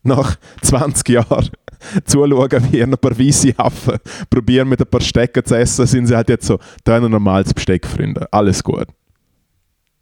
nach 0.02 0.36
20 0.62 1.08
Jahren 1.08 1.48
zuschauen, 2.04 2.68
wie 2.70 2.82
ein 2.82 2.90
paar 2.98 3.18
weiße 3.18 3.54
Affen 3.56 3.96
probieren 4.28 4.68
mit 4.68 4.80
ein 4.80 4.86
paar 4.86 5.00
Stecken 5.00 5.44
zu 5.44 5.56
essen, 5.56 5.86
sind 5.86 6.06
sie 6.06 6.14
halt 6.16 6.28
jetzt 6.28 6.46
so, 6.46 6.58
da 6.84 7.00
wir 7.00 7.08
normales 7.08 7.54
Besteck, 7.54 7.86
Freunde, 7.86 8.26
alles 8.30 8.62
gut. 8.62 8.86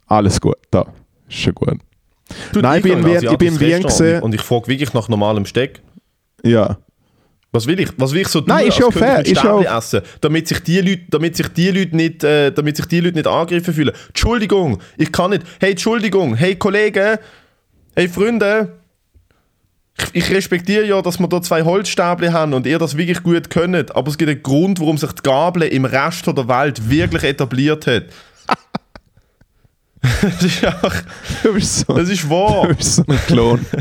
Alles 0.06 0.40
gut, 0.40 0.56
da, 0.70 0.86
ist 1.28 1.38
schon 1.38 1.54
gut. 1.54 1.78
Dude, 2.52 2.62
Nein, 2.62 2.78
ich 2.78 2.82
bin 2.82 2.92
in 2.92 2.98
ein 2.98 3.04
Wien- 3.06 3.30
ich 3.30 3.38
bin 3.38 3.48
in 3.48 3.54
asiatisches 3.54 3.60
Wien 3.60 3.68
Restaurant 3.72 3.98
gesehen. 3.98 4.22
Und 4.22 4.34
ich 4.34 4.40
frage 4.40 4.66
wirklich 4.68 4.92
nach 4.94 5.08
normalem 5.08 5.46
Steak. 5.46 5.80
Ja. 6.42 6.78
Was 7.54 7.66
will 7.66 7.78
ich? 7.80 7.90
Was 7.98 8.12
will 8.12 8.22
ich 8.22 8.28
so 8.28 8.40
tun, 8.40 8.48
Nein, 8.48 8.68
ist 8.68 8.78
ja 8.78 8.90
fair, 8.90 9.24
ist 9.26 9.42
ja 9.42 9.76
essen, 9.76 10.00
damit 10.22 10.48
sich 10.48 10.60
die 10.60 10.80
Leute, 10.80 11.02
damit 11.10 11.36
sich 11.36 11.48
die 11.48 11.70
Leute 11.70 11.94
nicht, 11.94 12.24
äh, 12.24 12.50
damit 12.50 12.78
sich 12.78 12.86
die 12.86 13.00
Leute 13.00 13.16
nicht 13.16 13.26
angegriffen 13.26 13.74
fühlen. 13.74 13.94
Entschuldigung, 14.08 14.80
ich 14.96 15.12
kann 15.12 15.30
nicht. 15.30 15.42
Hey, 15.60 15.72
Entschuldigung, 15.72 16.34
hey 16.34 16.56
Kollegen, 16.56 17.18
hey 17.94 18.08
Freunde, 18.08 18.78
ich, 19.98 20.06
ich 20.14 20.30
respektiere 20.30 20.86
ja, 20.86 21.02
dass 21.02 21.18
wir 21.20 21.28
da 21.28 21.42
zwei 21.42 21.62
Holzstäbli 21.62 22.28
haben 22.28 22.54
und 22.54 22.66
ihr 22.66 22.78
das 22.78 22.96
wirklich 22.96 23.22
gut 23.22 23.50
könnt, 23.50 23.94
aber 23.94 24.08
es 24.10 24.16
gibt 24.16 24.30
einen 24.30 24.42
Grund, 24.42 24.80
warum 24.80 24.96
sich 24.96 25.12
die 25.12 25.22
Gabel 25.22 25.64
im 25.64 25.84
Rest 25.84 26.26
der 26.26 26.48
Welt 26.48 26.88
wirklich 26.88 27.22
etabliert 27.24 27.86
hat. 27.86 28.04
das 30.22 30.42
ist 30.42 30.64
auch, 30.66 30.94
Du 31.42 31.52
bist 31.52 31.80
so, 31.80 31.92
das 31.92 32.08
ist 32.08 32.28
wahr. 32.30 32.68
du 32.68 32.74
bist 32.74 32.94
so 32.94 33.04
ein 33.06 33.18
Klon. 33.26 33.66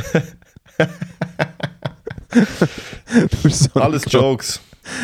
so 3.49 3.79
Alles. 3.79 4.03
Jokes. 4.07 4.59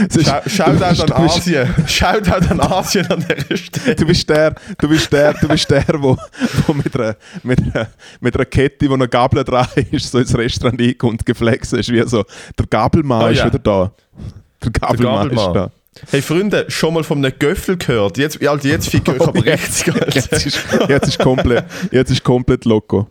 Schau- 0.10 0.42
Shoutout 0.50 0.90
bist- 0.90 1.12
an 1.12 1.12
Asien. 1.14 1.74
Shoutout 1.88 2.50
an 2.50 2.60
Asien 2.62 3.06
an 3.12 3.24
der 3.28 3.56
Stelle. 3.58 3.96
Du 3.96 4.06
bist 4.08 4.28
der, 4.28 4.56
du 4.80 4.88
bist 4.90 5.12
der, 5.14 5.34
du 5.36 5.48
bist 5.48 5.70
der, 5.70 5.86
wo, 6.00 6.18
wo 6.66 6.74
mit, 6.74 6.96
einer, 6.96 7.16
mit, 7.44 7.60
einer, 7.62 7.88
mit 8.20 8.34
einer 8.36 8.46
Kette, 8.46 8.90
wo 8.90 8.96
eine 8.96 9.08
Gabel 9.08 9.44
dran 9.44 9.68
ist, 9.92 10.12
so 10.12 10.18
ins 10.18 10.36
Restaurant 10.36 10.82
reinkommt, 10.82 11.26
geflext 11.26 11.74
ist, 11.74 11.92
wie 11.92 12.02
so, 12.08 12.24
der 12.58 12.66
Gabelmann 12.68 13.24
Oh 13.26 13.28
ist 13.28 13.38
ja. 13.40 13.46
wieder 13.46 13.60
da. 13.60 13.92
Der 14.64 14.72
Gabelmann, 14.72 15.30
Gabelmann. 15.30 15.48
ist 15.48 15.54
da. 15.56 15.72
Hey 16.12 16.22
Freunde, 16.24 16.66
schon 16.70 16.94
mal 16.96 17.04
von 17.04 17.24
einem 17.24 17.34
Göffel 17.38 17.78
gehört. 17.78 18.18
Jetzt, 18.18 18.46
also 18.48 18.68
jetzt 18.68 18.90
fick 18.90 19.08
ich 19.08 19.14
euch 19.14 19.28
aber 19.28 19.44
richtig, 19.46 19.94
Jetzt 20.16 20.32
ist, 20.46 20.60
jetzt 20.90 21.08
ist 21.08 21.20
komplett, 21.20 21.66
jetzt 21.92 22.10
ist 22.12 22.24
komplett 22.24 22.66
loco. 22.66 23.10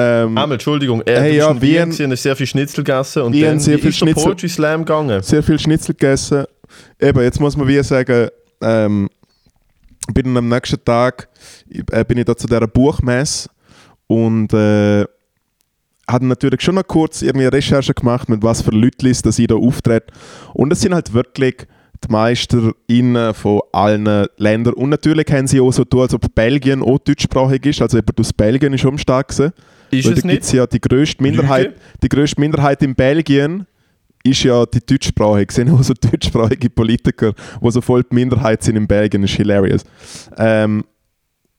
Ähm, 0.00 0.28
Einmal, 0.38 0.52
Entschuldigung, 0.52 1.02
er 1.02 1.20
Hey, 1.22 1.36
ja, 1.36 1.50
Wien, 1.60 1.92
Wien- 1.98 2.10
hast 2.12 2.22
sehr 2.22 2.36
viel 2.36 2.46
Schnitzel 2.46 2.84
gegessen 2.84 3.22
und 3.22 3.32
Wien, 3.32 3.44
dann 3.44 3.60
sehr 3.60 3.78
viel 3.78 3.90
ist 3.90 3.96
Schnitzel. 3.98 4.24
Poetry 4.24 4.48
Slam 4.48 4.80
gegangen. 4.84 5.22
sehr 5.22 5.42
viel 5.42 5.58
Schnitzel 5.58 5.94
gegessen. 5.94 6.44
Eben, 7.00 7.20
jetzt 7.22 7.40
muss 7.40 7.56
man 7.56 7.66
wie 7.68 7.82
sagen, 7.82 8.28
ähm, 8.62 9.08
bin 10.14 10.36
am 10.36 10.48
nächsten 10.48 10.82
Tag 10.84 11.28
äh, 11.90 12.04
bin 12.04 12.18
ich 12.18 12.24
da 12.24 12.36
zu 12.36 12.46
dieser 12.46 12.66
Buchmesse 12.66 13.48
und 14.06 14.52
äh, 14.52 15.04
habe 16.08 16.26
natürlich 16.26 16.60
schon 16.62 16.74
noch 16.74 16.86
kurz 16.86 17.22
irgendwie 17.22 17.46
Recherche 17.46 17.94
gemacht, 17.94 18.28
mit 18.28 18.42
was 18.42 18.62
für 18.62 18.70
Leuten 18.72 19.12
dass 19.22 19.38
ich 19.38 19.46
da 19.46 19.54
auftrete. 19.54 20.06
Und 20.54 20.72
es 20.72 20.80
sind 20.80 20.94
halt 20.94 21.12
wirklich 21.12 21.66
die 22.04 22.10
MeisterInnen 22.10 23.34
von 23.34 23.60
allen 23.72 24.26
Ländern. 24.36 24.74
Und 24.74 24.88
natürlich 24.88 25.26
haben 25.30 25.46
sie 25.46 25.60
auch 25.60 25.70
so 25.72 25.84
tun, 25.84 26.00
als 26.02 26.14
ob 26.14 26.34
Belgien 26.34 26.82
auch 26.82 26.98
deutschsprachig 26.98 27.66
ist. 27.66 27.82
Also 27.82 27.98
jemand 27.98 28.18
aus 28.18 28.32
Belgien 28.32 28.72
ist 28.72 28.84
am 28.84 28.98
stark 28.98 29.28
gewesen. 29.28 29.52
Ist 29.90 30.06
Weil 30.06 30.12
es 30.14 30.22
da 30.22 30.28
gibt 30.28 30.42
es 30.42 30.48
nicht? 30.48 30.56
ja 30.58 30.66
die 30.66 30.80
grösste 30.80 31.22
Minderheit, 31.22 31.66
Lüge? 31.66 31.76
die 32.02 32.08
grösste 32.08 32.40
Minderheit 32.40 32.82
in 32.82 32.94
Belgien 32.94 33.66
ist 34.22 34.42
ja 34.42 34.66
die 34.66 34.80
deutschsprachige. 34.84 35.52
Sind 35.52 35.70
auch 35.70 35.82
so 35.82 35.94
deutschsprachige 35.94 36.70
Politiker, 36.70 37.32
die 37.62 37.70
so 37.70 37.80
voll 37.80 38.02
die 38.04 38.14
Minderheit 38.14 38.62
sind 38.62 38.76
in 38.76 38.86
Belgien. 38.86 39.22
Das 39.22 39.30
ist 39.30 39.36
hilarious. 39.36 39.84
Ähm, 40.36 40.84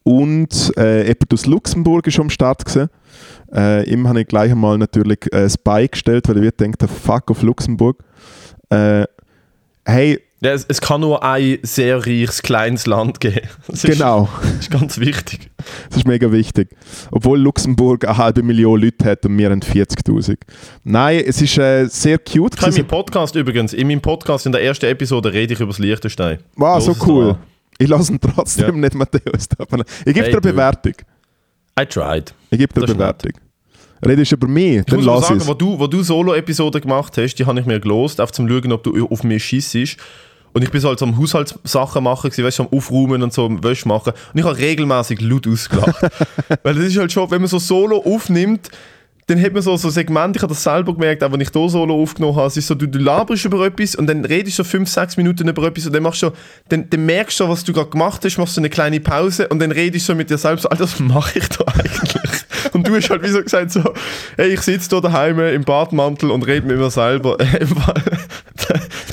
und 0.03 0.73
äh, 0.77 1.03
jemand 1.03 1.33
aus 1.33 1.45
Luxemburg 1.45 2.07
ist 2.07 2.19
am 2.19 2.29
Start 2.29 2.65
gewesen. 2.65 2.89
Äh, 3.53 3.89
ihm 3.91 4.07
habe 4.07 4.21
ich 4.21 4.27
gleich 4.27 4.51
einmal 4.51 4.77
natürlich 4.77 5.19
äh, 5.25 5.41
das 5.41 5.57
Bein 5.57 5.87
gestellt, 5.91 6.27
weil 6.27 6.37
ich 6.37 6.59
mir 6.59 6.71
habe, 6.81 6.87
fuck 6.87 7.29
auf 7.29 7.41
Luxemburg. 7.43 8.03
Äh, 8.69 9.05
hey, 9.85 10.19
Ja, 10.43 10.53
es, 10.53 10.65
es 10.67 10.81
kann 10.81 11.01
nur 11.01 11.23
ein 11.23 11.59
sehr 11.61 11.99
reiches, 12.05 12.41
kleines 12.41 12.87
Land 12.87 13.19
geben. 13.19 13.41
Das 13.67 13.83
genau. 13.83 14.27
Ist, 14.41 14.43
das 14.43 14.59
ist 14.61 14.71
ganz 14.71 14.99
wichtig. 14.99 15.51
Das 15.89 15.97
ist 15.97 16.07
mega 16.07 16.31
wichtig. 16.31 16.69
Obwohl 17.11 17.39
Luxemburg 17.39 18.05
eine 18.07 18.17
halbe 18.17 18.41
Million 18.41 18.81
Leute 18.81 19.05
hat 19.05 19.23
und 19.25 19.37
wir 19.37 19.51
haben 19.51 19.59
40.000. 19.61 20.37
Nein, 20.83 21.23
es 21.27 21.41
ist 21.43 21.57
äh, 21.59 21.85
sehr 21.85 22.17
cute. 22.17 22.55
Ich 22.55 22.61
habe 22.63 22.71
meinem 22.73 22.87
Podcast 22.87 23.35
übrigens, 23.35 23.73
in 23.73 23.87
meinem 23.87 24.01
Podcast 24.01 24.47
in 24.47 24.51
der 24.51 24.63
ersten 24.63 24.87
Episode 24.87 25.31
rede 25.31 25.53
ich 25.53 25.59
über 25.59 25.69
das 25.69 25.77
Liechtenstein. 25.79 26.39
Wow, 26.55 26.85
Los 26.85 26.97
so 26.97 27.05
cool. 27.07 27.35
Ich 27.77 27.87
lasse 27.87 28.11
ihn 28.13 28.19
trotzdem 28.19 28.75
Ja. 28.75 28.81
nicht 28.81 28.95
Matthäus. 28.95 29.47
davon. 29.47 29.83
Ich 29.99 30.05
gebe 30.13 30.21
Hey, 30.21 30.31
dir 30.31 30.37
eine. 30.37 30.41
Bewertung. 30.41 30.93
I 31.79 31.85
tried. 31.85 32.33
Ich 32.49 32.57
gebe 32.57 32.73
dir 32.73 32.83
eine 32.83 32.93
Bewertung. 32.95 33.31
Redest 34.03 34.31
du 34.31 34.35
über 34.37 34.47
mich, 34.47 34.77
Ich 34.79 34.85
dann 34.85 35.01
lass 35.01 35.27
sagen, 35.27 35.39
es. 35.39 35.47
wo 35.47 35.53
du, 35.53 35.77
wo 35.77 35.85
du 35.85 36.01
Solo-Episoden 36.01 36.81
gemacht 36.81 37.15
hast, 37.17 37.35
die 37.35 37.45
habe 37.45 37.59
ich 37.59 37.65
mir 37.67 37.79
gelost, 37.79 38.19
einfach 38.19 38.31
zum 38.31 38.49
schauen, 38.49 38.71
ob 38.71 38.83
du 38.83 39.07
auf 39.07 39.23
mich 39.23 39.43
schießt. 39.45 39.97
Und 40.53 40.63
ich 40.63 40.71
bin 40.71 40.81
so 40.81 40.89
halt 40.89 40.99
so 40.99 41.05
am 41.05 41.17
Haushaltssachen 41.17 42.03
machen, 42.03 42.29
gewesen, 42.29 42.45
weißt 42.45 42.59
du, 42.59 42.63
am 42.63 42.69
Aufräumen 42.71 43.23
und 43.23 43.33
so, 43.33 43.45
am 43.45 43.63
Wäsche 43.63 43.87
machen. 43.87 44.13
Und 44.33 44.39
ich 44.39 44.45
habe 44.45 44.57
regelmäßig 44.57 45.21
laut 45.21 45.47
ausgelacht. 45.47 46.01
Weil 46.63 46.75
das 46.75 46.85
ist 46.85 46.97
halt 46.97 47.11
schon, 47.11 47.29
wenn 47.31 47.41
man 47.41 47.47
so 47.47 47.59
Solo 47.59 48.03
aufnimmt, 48.05 48.69
dann 49.27 49.41
hat 49.41 49.53
man 49.53 49.61
so 49.61 49.77
so 49.77 49.87
ein 49.87 49.91
Segment, 49.91 50.35
ich 50.35 50.41
habe 50.41 50.53
das 50.53 50.63
selber 50.63 50.93
gemerkt, 50.93 51.23
auch 51.23 51.31
wenn 51.31 51.39
ich 51.39 51.49
hier 51.53 51.69
Solo 51.69 52.01
aufgenommen 52.01 52.35
habe, 52.35 52.47
es 52.47 52.57
ist 52.57 52.67
so, 52.67 52.75
du, 52.75 52.87
du 52.87 52.99
laberst 52.99 53.45
über 53.45 53.65
etwas 53.65 53.95
und 53.95 54.07
dann 54.07 54.25
redest 54.25 54.59
du 54.59 54.63
so 54.63 54.69
5, 54.69 54.89
6 54.89 55.17
Minuten 55.17 55.47
über 55.47 55.63
etwas 55.63 55.85
und 55.85 55.93
dann 55.93 56.03
machst 56.03 56.21
du, 56.21 56.31
dann, 56.67 56.89
dann 56.89 57.05
merkst 57.05 57.39
du, 57.39 57.47
was 57.47 57.63
du 57.63 57.71
gerade 57.71 57.89
gemacht 57.89 58.25
hast, 58.25 58.37
machst 58.37 58.55
so 58.55 58.61
eine 58.61 58.69
kleine 58.69 58.99
Pause 58.99 59.47
und 59.47 59.59
dann 59.59 59.71
redest 59.71 60.09
du 60.09 60.13
so 60.13 60.17
mit 60.17 60.29
dir 60.29 60.37
selbst, 60.37 60.63
so, 60.63 60.69
Alter, 60.69 60.83
was 60.83 60.99
mache 60.99 61.39
ich 61.39 61.47
da 61.47 61.63
eigentlich? 61.65 62.41
Und 62.73 62.87
du 62.87 62.95
hast 62.95 63.09
halt 63.09 63.23
wie 63.23 63.29
so 63.29 63.41
gesagt 63.41 63.71
so, 63.71 63.81
hey, 64.37 64.53
ich 64.53 64.61
sitze 64.61 64.87
hier 64.89 65.01
daheim 65.01 65.39
im 65.39 65.63
Badmantel 65.63 66.29
und 66.31 66.43
rede 66.43 66.65
mit 66.67 66.77
mir 66.77 66.91
selber. 66.91 67.37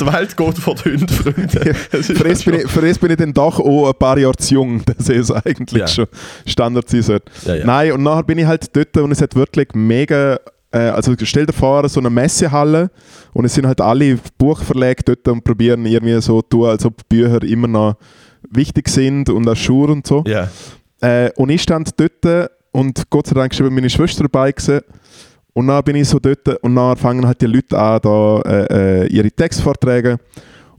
Die 0.01 0.07
Welt 0.13 0.37
geht 0.37 0.59
vor 0.59 0.75
die 0.75 0.91
Hunde, 0.91 1.13
Freunde. 1.13 1.75
Ist 1.93 2.13
Für 2.13 2.25
das, 2.25 2.45
bin 2.45 2.55
ich, 2.55 2.67
für 2.71 2.81
das 2.81 2.99
bin 2.99 3.11
ich 3.11 3.17
dann 3.17 3.33
doch 3.33 3.59
auch 3.61 3.89
ein 3.89 3.95
paar 3.99 4.19
Jahre 4.19 4.37
zu 4.37 4.55
jung, 4.55 4.83
dass 4.99 5.09
es 5.09 5.31
eigentlich 5.31 5.81
Ja. 5.81 5.87
schon 5.87 6.07
Standard 6.47 6.89
sein 6.89 7.03
sollte. 7.03 7.31
Ja, 7.45 7.55
ja. 7.57 7.65
Nein, 7.67 7.93
und 7.93 8.03
nachher 8.03 8.23
bin 8.23 8.39
ich 8.39 8.47
halt 8.47 8.75
dort 8.75 8.97
und 8.99 9.13
es 9.13 9.21
hat 9.21 9.35
wirklich 9.35 9.69
mega. 9.75 10.39
Äh, 10.71 10.79
also 10.79 11.15
stell 11.23 11.47
dir 11.47 11.53
vor, 11.55 11.89
so 11.89 11.99
eine 12.01 12.11
Messehalle 12.11 12.91
und 13.33 13.45
es 13.47 13.55
sind 13.55 13.67
halt 13.67 13.81
alle 13.81 14.19
Buchverlage 14.37 15.03
dort 15.05 15.27
und 15.29 15.43
probieren 15.43 15.87
irgendwie 15.87 16.21
so 16.21 16.43
zu 16.43 16.49
tun, 16.49 16.67
als 16.69 16.85
ob 16.85 17.09
Bücher 17.09 17.43
immer 17.43 17.69
noch 17.69 17.97
wichtig 18.51 18.89
sind 18.89 19.31
und 19.31 19.49
auch 19.49 19.57
Schur 19.57 19.89
und 19.89 20.07
so. 20.07 20.23
Ja. 20.27 20.49
Äh, 21.01 21.31
und 21.37 21.49
ich 21.49 21.63
stand 21.63 21.91
dort 21.99 22.51
und 22.73 23.09
Gott 23.09 23.29
sei 23.29 23.35
Dank 23.35 23.59
eben 23.59 23.75
meine 23.75 23.89
Schwester 23.89 24.25
dabei 24.25 24.53
gewesen. 24.53 24.81
Und 25.59 25.67
dann 25.67 25.83
bin 25.83 25.97
ich 25.97 26.09
so 26.09 26.21
dort 26.21 26.47
und 26.63 26.77
dann 26.77 26.97
fangen 26.97 27.27
halt 27.27 27.41
die 27.41 27.47
Leute 27.47 27.77
an, 27.77 27.99
da, 28.01 28.41
äh, 28.43 29.03
äh, 29.03 29.07
ihre 29.09 29.29
Textvorträge. 29.29 30.19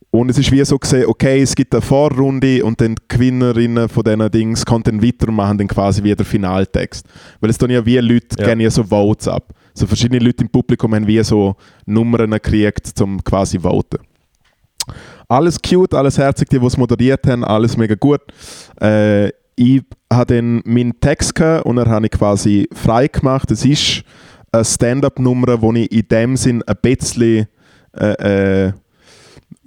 Und 0.10 0.30
es 0.30 0.38
ist 0.38 0.54
wie 0.54 0.64
so 0.64 0.80
gesehen, 0.80 1.06
okay, 1.06 1.42
es 1.42 1.54
gibt 1.54 1.74
eine 1.76 1.82
Vorrunde 1.82 2.64
und 2.64 2.80
dann 2.80 2.96
die 2.96 3.02
Gewinnerinnen 3.10 3.90
von 3.90 4.04
diesen 4.06 4.32
Dings 4.32 4.66
können 4.66 4.84
dann 4.84 5.04
weitermachen, 5.04 5.58
dann 5.58 5.68
quasi 5.68 6.02
wie 6.02 6.16
der 6.16 6.26
Finaltext. 6.26 7.06
Weil 7.42 7.50
es 7.50 7.58
dann 7.58 7.72
ja 7.72 7.86
wie 7.86 7.98
Leute 7.98 8.38
Ja. 8.40 8.48
geben 8.48 8.62
ja 8.62 8.70
so 8.70 8.86
Votes 8.86 9.28
ab. 9.28 9.54
So 9.74 9.86
verschiedene 9.86 10.24
Leute 10.24 10.46
im 10.46 10.50
Publikum 10.50 10.96
haben 10.96 11.06
wie 11.06 11.22
so 11.26 11.58
Nummern 11.86 12.32
gekriegt, 12.32 12.88
zum 12.88 13.22
quasi 13.22 13.60
voten. 13.60 13.98
Alles 15.28 15.62
cute, 15.62 15.94
alles 15.94 16.18
herzig, 16.18 16.48
die, 16.48 16.58
die 16.58 16.66
es 16.66 16.78
moderiert 16.78 17.28
haben, 17.28 17.44
alles 17.44 17.76
mega 17.76 17.96
gut. 17.96 18.22
Äh, 18.82 19.28
ich 19.58 19.82
hatte 20.10 20.38
dann 20.38 20.62
meinen 20.64 20.98
Text 21.02 21.36
gehabt 21.36 21.66
und 21.66 21.76
dann 21.76 21.90
habe 21.90 22.06
ich 22.06 22.12
quasi 22.14 22.66
frei 22.72 23.10
gemacht. 23.10 23.52
Es 23.52 23.66
ist 23.66 24.06
eine 24.52 24.66
Stand-up-Nummer, 24.66 25.62
wo 25.62 25.74
ich 25.74 25.92
in 25.92 26.08
dem 26.08 26.38
Sinn 26.38 26.64
ein 26.64 26.76
bisschen, 26.82 27.48
äh, 27.96 28.68
äh, 28.68 28.74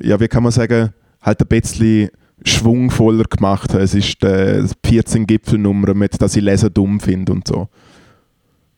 ja, 0.03 0.19
wie 0.19 0.29
kann 0.29 0.43
man 0.43 0.53
sagen, 0.53 0.93
halt 1.21 1.41
ein 1.41 1.49
bisschen 1.49 2.11
schwungvoller 2.45 3.25
gemacht 3.25 3.73
habe. 3.73 3.83
Es 3.83 3.95
ist 3.95 4.23
die 4.23 4.27
14-Gipfel-Nummer 4.27 5.95
mit, 5.95 6.21
dass 6.21 6.37
ich 6.37 6.43
Lesen 6.43 6.73
dumm 6.73 7.01
finde 7.01 7.33
und 7.33 7.47
so. 7.47 7.69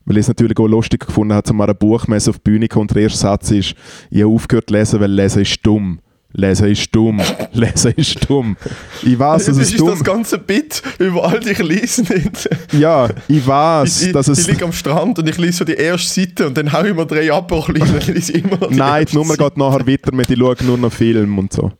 Weil 0.05 0.17
ich 0.17 0.21
es 0.21 0.27
natürlich 0.27 0.57
auch 0.59 0.67
lustig 0.67 1.05
gefunden 1.05 1.33
habe, 1.33 1.43
zu 1.43 1.53
mal 1.53 1.63
eine 1.63 1.73
Buchmesse 1.73 2.29
auf 2.29 2.37
die 2.37 2.51
Bühne 2.51 2.67
kommt. 2.67 2.93
Der 2.93 3.03
erste 3.03 3.19
Satz 3.19 3.49
ist, 3.51 3.75
ich 4.11 4.21
habe 4.21 4.33
aufgehört 4.33 4.69
zu 4.69 4.75
lesen, 4.75 4.99
weil 4.99 5.11
Lesen 5.11 5.41
ist 5.41 5.65
dumm. 5.65 5.99
Lesen 6.37 6.67
ist 6.69 6.93
dumm. 6.93 7.21
Lesen 7.53 7.93
ist 7.95 8.29
dumm. 8.29 8.57
Ich 9.03 9.17
weiß, 9.17 9.45
dass 9.45 9.57
das 9.57 9.67
es 9.67 9.71
ist 9.73 9.79
dumm 9.79 9.89
das 9.89 10.03
ganze 10.03 10.37
Bit 10.37 10.81
über 10.99 11.23
all 11.23 11.39
die 11.39 11.51
ich 11.51 11.59
lese 11.59 12.01
nicht. 12.01 12.49
Ja, 12.73 13.07
ich 13.27 13.45
weiß, 13.47 14.01
Ich, 14.01 14.07
ich, 14.07 14.13
dass 14.13 14.27
ich 14.27 14.39
es. 14.39 14.47
liege 14.47 14.65
am 14.65 14.73
Strand 14.73 15.17
und 15.19 15.29
ich 15.29 15.37
lese 15.37 15.59
so 15.59 15.65
die 15.65 15.73
erste 15.73 16.21
Seite 16.21 16.47
und 16.47 16.57
dann 16.57 16.71
hau 16.73 16.83
ich 16.83 16.93
mir 16.93 17.05
drei 17.05 17.31
rein 17.31 17.45
und 17.49 18.07
lese 18.07 18.33
immer 18.33 18.57
noch 18.57 18.67
die 18.69 18.75
Nein, 18.75 19.05
die 19.09 19.15
Nummer 19.15 19.35
Seite. 19.35 19.43
geht 19.45 19.57
nachher 19.57 19.87
weiter 19.87 20.13
mit, 20.13 20.29
ich 20.29 20.37
schaue 20.37 20.55
nur 20.63 20.77
noch 20.77 20.91
Film 20.91 21.37
und 21.39 21.53
so. 21.53 21.71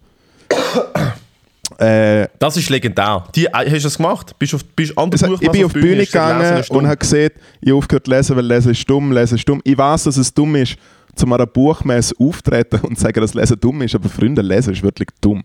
äh, 1.78 2.28
Das 2.40 2.56
ist 2.56 2.70
legendär. 2.70 3.26
Die, 3.36 3.46
äh, 3.46 3.50
hast 3.54 3.70
du 3.72 3.80
das 3.82 3.98
gemacht? 3.98 4.36
Bist 4.40 4.54
du 4.54 4.58
auf, 4.58 4.64
bist 4.76 4.98
an 4.98 5.12
der 5.12 5.22
es, 5.22 5.42
ich 5.42 5.52
bin 5.52 5.66
auf 5.66 5.74
die 5.74 5.80
Bühne 5.80 5.96
Lesen 5.96 6.12
gegangen 6.12 6.58
ist 6.60 6.70
und 6.72 6.88
habe 6.88 6.98
gesehen, 6.98 7.32
ich 7.62 7.70
habe 7.70 7.78
aufgehört 7.78 8.06
zu 8.06 8.12
lesen, 8.12 8.36
weil 8.38 8.46
Lesen 8.46 8.72
ist 8.72 8.90
dumm, 8.90 9.12
Lesen 9.12 9.36
ist 9.36 9.48
dumm. 9.50 9.62
Ich 9.64 9.78
weiß, 9.78 10.04
dass 10.04 10.18
es 10.18 10.34
dumm 10.34 10.56
ist, 10.56 10.78
zu 11.16 11.26
einer 11.26 11.46
Buchmesse 11.46 12.14
auftreten 12.20 12.82
und 12.82 13.00
sagen, 13.00 13.22
dass 13.22 13.34
Lesen 13.34 13.60
dumm 13.60 13.82
ist, 13.82 13.96
aber 13.96 14.10
Freunde, 14.10 14.42
Lesen 14.42 14.74
ist 14.74 14.84
wirklich 14.84 15.10
dumm. 15.22 15.44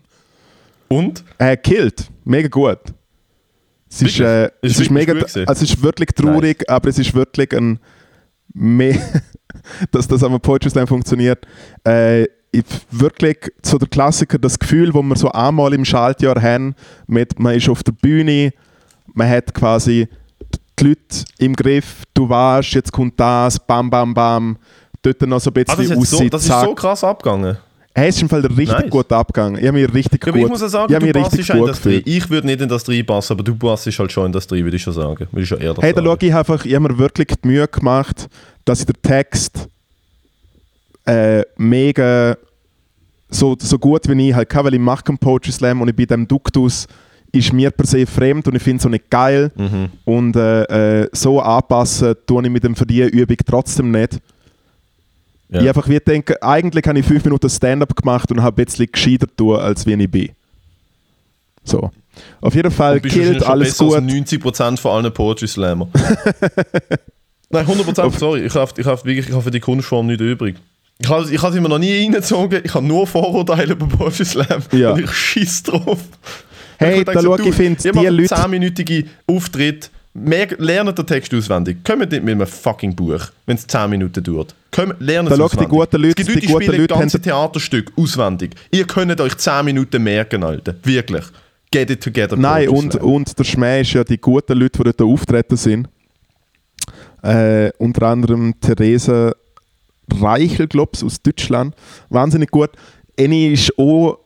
Und? 0.87 1.23
Äh, 1.37 1.57
killt. 1.57 2.09
Mega 2.25 2.49
gut. 2.49 2.79
Es 3.89 4.01
ist, 4.01 4.19
Wirklich? 4.19 4.27
äh, 4.27 4.51
es 4.61 4.79
ist 4.79 4.89
mega, 4.91 5.13
also 5.13 5.51
es 5.51 5.61
ist 5.61 5.83
wirklich 5.83 6.09
traurig, 6.15 6.69
aber 6.69 6.89
es 6.89 6.97
ist 6.97 7.13
wirklich 7.13 7.53
ein 7.53 7.79
me 8.53 8.97
dass 9.91 10.07
das 10.07 10.23
am 10.23 10.39
Poetry 10.39 10.69
Slam 10.69 10.87
funktioniert. 10.87 11.45
Äh, 11.85 12.23
ich, 12.51 12.65
wirklich 12.89 13.37
so 13.63 13.77
der 13.77 13.87
Klassiker, 13.87 14.37
das 14.37 14.59
Gefühl, 14.59 14.93
wo 14.93 15.01
wir 15.01 15.15
so 15.15 15.31
einmal 15.31 15.73
im 15.73 15.85
Schaltjahr 15.85 16.41
haben, 16.41 16.75
mit, 17.07 17.39
man 17.39 17.55
ist 17.55 17.69
auf 17.69 17.83
der 17.83 17.93
Bühne, 17.93 18.53
man 19.13 19.29
hat 19.29 19.53
quasi 19.53 20.07
die 20.79 20.87
Leute 20.87 21.25
im 21.37 21.53
Griff, 21.55 22.03
du 22.13 22.27
weißt, 22.27 22.73
jetzt 22.73 22.91
kommt 22.91 23.19
das, 23.19 23.59
bam, 23.59 23.89
bam, 23.89 24.13
bam, 24.13 24.57
dort 25.01 25.21
noch 25.21 25.39
so 25.39 25.49
ein 25.51 25.57
Ah, 25.59 25.63
das, 25.65 25.77
bisschen 25.77 25.93
ist 26.01 26.11
jetzt 26.11 26.19
so, 26.19 26.29
das 26.29 26.43
ist 26.45 26.61
so 26.61 26.75
krass 26.75 27.03
abgegangen. 27.03 27.57
Hey, 27.93 28.07
es 28.07 28.15
ist 28.15 28.21
im 28.21 28.29
Fall 28.29 28.39
richtig 28.45 28.67
Nice. 28.69 28.89
gut 28.89 29.11
abgegangen. 29.11 29.59
Ich 29.59 29.67
habe 29.67 29.77
mich 29.77 29.93
richtig 29.93 30.25
Ja, 30.25 30.31
gut, 30.31 30.41
ich 30.41 30.47
muss 30.47 30.61
ja 30.61 30.69
sagen, 30.69 30.93
ich 30.93 31.11
du 31.11 31.19
richtig 31.19 31.49
gut 31.51 31.67
das 31.69 31.77
gefühlt. 31.81 32.07
Ich 32.07 32.29
würde 32.29 32.47
nicht 32.47 32.61
in 32.61 32.69
das 32.69 32.85
drin 32.85 33.05
passen, 33.05 33.33
aber 33.33 33.43
du 33.43 33.53
passst 33.55 33.85
halt 33.99 34.11
schon 34.11 34.27
in 34.27 34.31
das 34.31 34.47
drin, 34.47 34.63
würde 34.63 34.77
ich 34.77 34.81
schon 34.83 34.93
sagen. 34.93 35.27
Würde 35.31 35.41
ich 35.43 35.49
schon 35.49 35.59
eher 35.59 35.75
Hey, 35.79 35.91
da 35.93 36.01
schaue 36.01 36.17
ich 36.21 36.33
einfach, 36.33 36.63
ich 36.63 36.73
habe 36.73 36.87
mir 36.87 36.97
wirklich 36.97 37.27
die 37.43 37.47
Mühe 37.47 37.67
gemacht, 37.67 38.29
dass 38.63 38.79
ich 38.79 38.85
den 38.85 38.95
Text 39.01 39.67
äh, 41.05 41.43
mega 41.57 42.37
so, 43.29 43.55
so 43.59 43.77
gut 43.79 44.07
wie 44.07 44.29
ich 44.29 44.35
halt 44.35 44.49
kann, 44.49 44.65
weil 44.65 44.73
ich 44.73 44.79
mache 44.79 45.03
keinen 45.03 45.17
Poetry 45.17 45.51
Slam 45.51 45.81
und 45.81 45.89
ich 45.89 45.95
bin 45.95 46.07
dem 46.07 46.27
Duktus 46.27 46.87
ist 47.33 47.53
mir 47.53 47.71
per 47.71 47.85
se 47.87 48.05
fremd 48.05 48.45
und 48.49 48.55
ich 48.55 48.61
finde 48.63 48.79
es 48.81 48.85
auch 48.85 48.89
nicht 48.89 49.09
geil 49.09 49.51
Mhm. 49.55 49.89
und 50.05 50.35
äh, 50.35 51.03
äh, 51.03 51.09
so 51.13 51.39
anpassen 51.39 52.13
tue 52.27 52.43
ich 52.43 52.49
mit 52.49 52.63
dem 52.63 52.75
für 52.75 52.85
die 52.85 53.01
Übung 53.03 53.37
trotzdem 53.45 53.91
nicht. 53.91 54.19
Ja. 55.51 55.61
Ich 55.61 55.67
einfach 55.67 55.87
wie 55.89 55.99
denke, 55.99 56.41
eigentlich 56.41 56.87
habe 56.87 56.99
ich 56.99 57.05
fünf 57.05 57.23
Minuten 57.25 57.49
Stand-up 57.49 57.93
gemacht 57.95 58.31
und 58.31 58.41
habe 58.41 58.61
ein 58.61 58.65
bisschen 58.65 58.87
gescheiter 58.89 59.27
tun, 59.35 59.57
als 59.57 59.85
wie 59.85 59.93
ich 59.93 60.09
bin. 60.09 60.29
So. 61.63 61.91
Auf 62.39 62.55
jeden 62.55 62.71
Fall 62.71 62.99
killt 63.01 63.43
alles 63.43 63.77
gut. 63.77 63.95
als 63.95 64.03
90% 64.03 64.77
von 64.77 64.91
allen 64.91 65.13
Poetry 65.13 65.47
Slammer. 65.47 65.87
Nein, 67.49 67.65
100% 67.65 68.17
sorry. 68.17 68.45
Ich 68.45 68.55
habe 68.55 68.71
ich 68.77 68.85
hab 68.85 69.05
wirklich 69.05 69.27
ich 69.27 69.35
hab 69.35 69.43
für 69.43 69.51
die 69.51 69.59
Kunstform 69.59 70.07
nicht 70.07 70.21
übrig. 70.21 70.55
Ich 70.99 71.09
habe 71.09 71.29
ich 71.29 71.41
hab 71.41 71.51
sie 71.51 71.59
mir 71.59 71.67
noch 71.69 71.79
nie 71.79 71.99
reingezogen. 71.99 72.61
Ich 72.63 72.73
habe 72.73 72.85
nur 72.85 73.05
Vorurteile 73.05 73.73
über 73.73 73.87
Poetry 73.87 74.25
Slam. 74.25 74.61
Ja. 74.71 74.91
Und 74.91 75.03
ich 75.03 75.11
schieß 75.11 75.63
drauf. 75.63 75.99
Hey, 76.77 76.99
Ich 76.99 77.05
da 77.05 77.21
so, 77.21 77.37
schau 77.37 77.43
ich, 77.43 77.55
finde, 77.55 77.81
die 77.81 77.89
Leute 77.89 78.35
10-minütige 78.35 79.05
Auftritt. 79.27 79.91
Mehr, 80.13 80.47
lernt 80.57 80.97
den 80.97 81.05
Text 81.07 81.33
auswendig. 81.33 81.83
Kommt 81.85 82.11
nicht 82.11 82.23
mit 82.23 82.33
einem 82.35 82.45
fucking 82.45 82.93
Buch, 82.93 83.21
wenn 83.45 83.55
es 83.55 83.65
10 83.65 83.89
Minuten 83.89 84.21
dauert. 84.23 84.53
Kommt, 84.71 84.99
lernt 84.99 85.29
Da 85.29 85.35
es 85.35 85.39
auswendig. 85.39 85.69
die 85.69 85.75
guten 85.75 86.01
Leute- 86.01 86.09
es 86.09 86.15
gibt 86.15 86.29
Leute, 86.29 86.39
die 86.41 86.47
guten 86.47 86.63
spielen 86.65 86.81
Leute 86.81 86.93
ganze 86.95 87.21
Theaterstück 87.21 87.91
auswendig. 87.95 88.55
Ihr 88.71 88.85
könnt 88.85 89.21
euch 89.21 89.37
10 89.37 89.63
Minuten 89.65 90.03
merken, 90.03 90.43
Alter. 90.43 90.75
Wirklich. 90.83 91.23
Get 91.71 91.89
it 91.89 92.03
together. 92.03 92.35
Nein, 92.35 92.67
und, 92.67 92.91
Slam. 92.91 93.05
und 93.05 93.39
der 93.39 93.43
Schmäh 93.45 93.81
ist 93.81 93.93
ja 93.93 94.03
die 94.03 94.17
guten 94.17 94.57
Leute, 94.59 94.79
die 94.83 94.91
dort 94.91 95.01
auftreten 95.01 95.55
sind. 95.55 95.87
Äh, 97.23 97.71
unter 97.77 98.07
anderem 98.07 98.53
Theresa 98.59 99.31
Reichel, 100.19 100.67
glaube 100.67 100.91
ich, 100.95 101.03
aus 101.03 101.21
Deutschland. 101.21 101.75
Wahnsinnig 102.09 102.49
gut. 102.51 102.71
Eni 103.15 103.53
ist 103.53 103.71
auch 103.77 104.17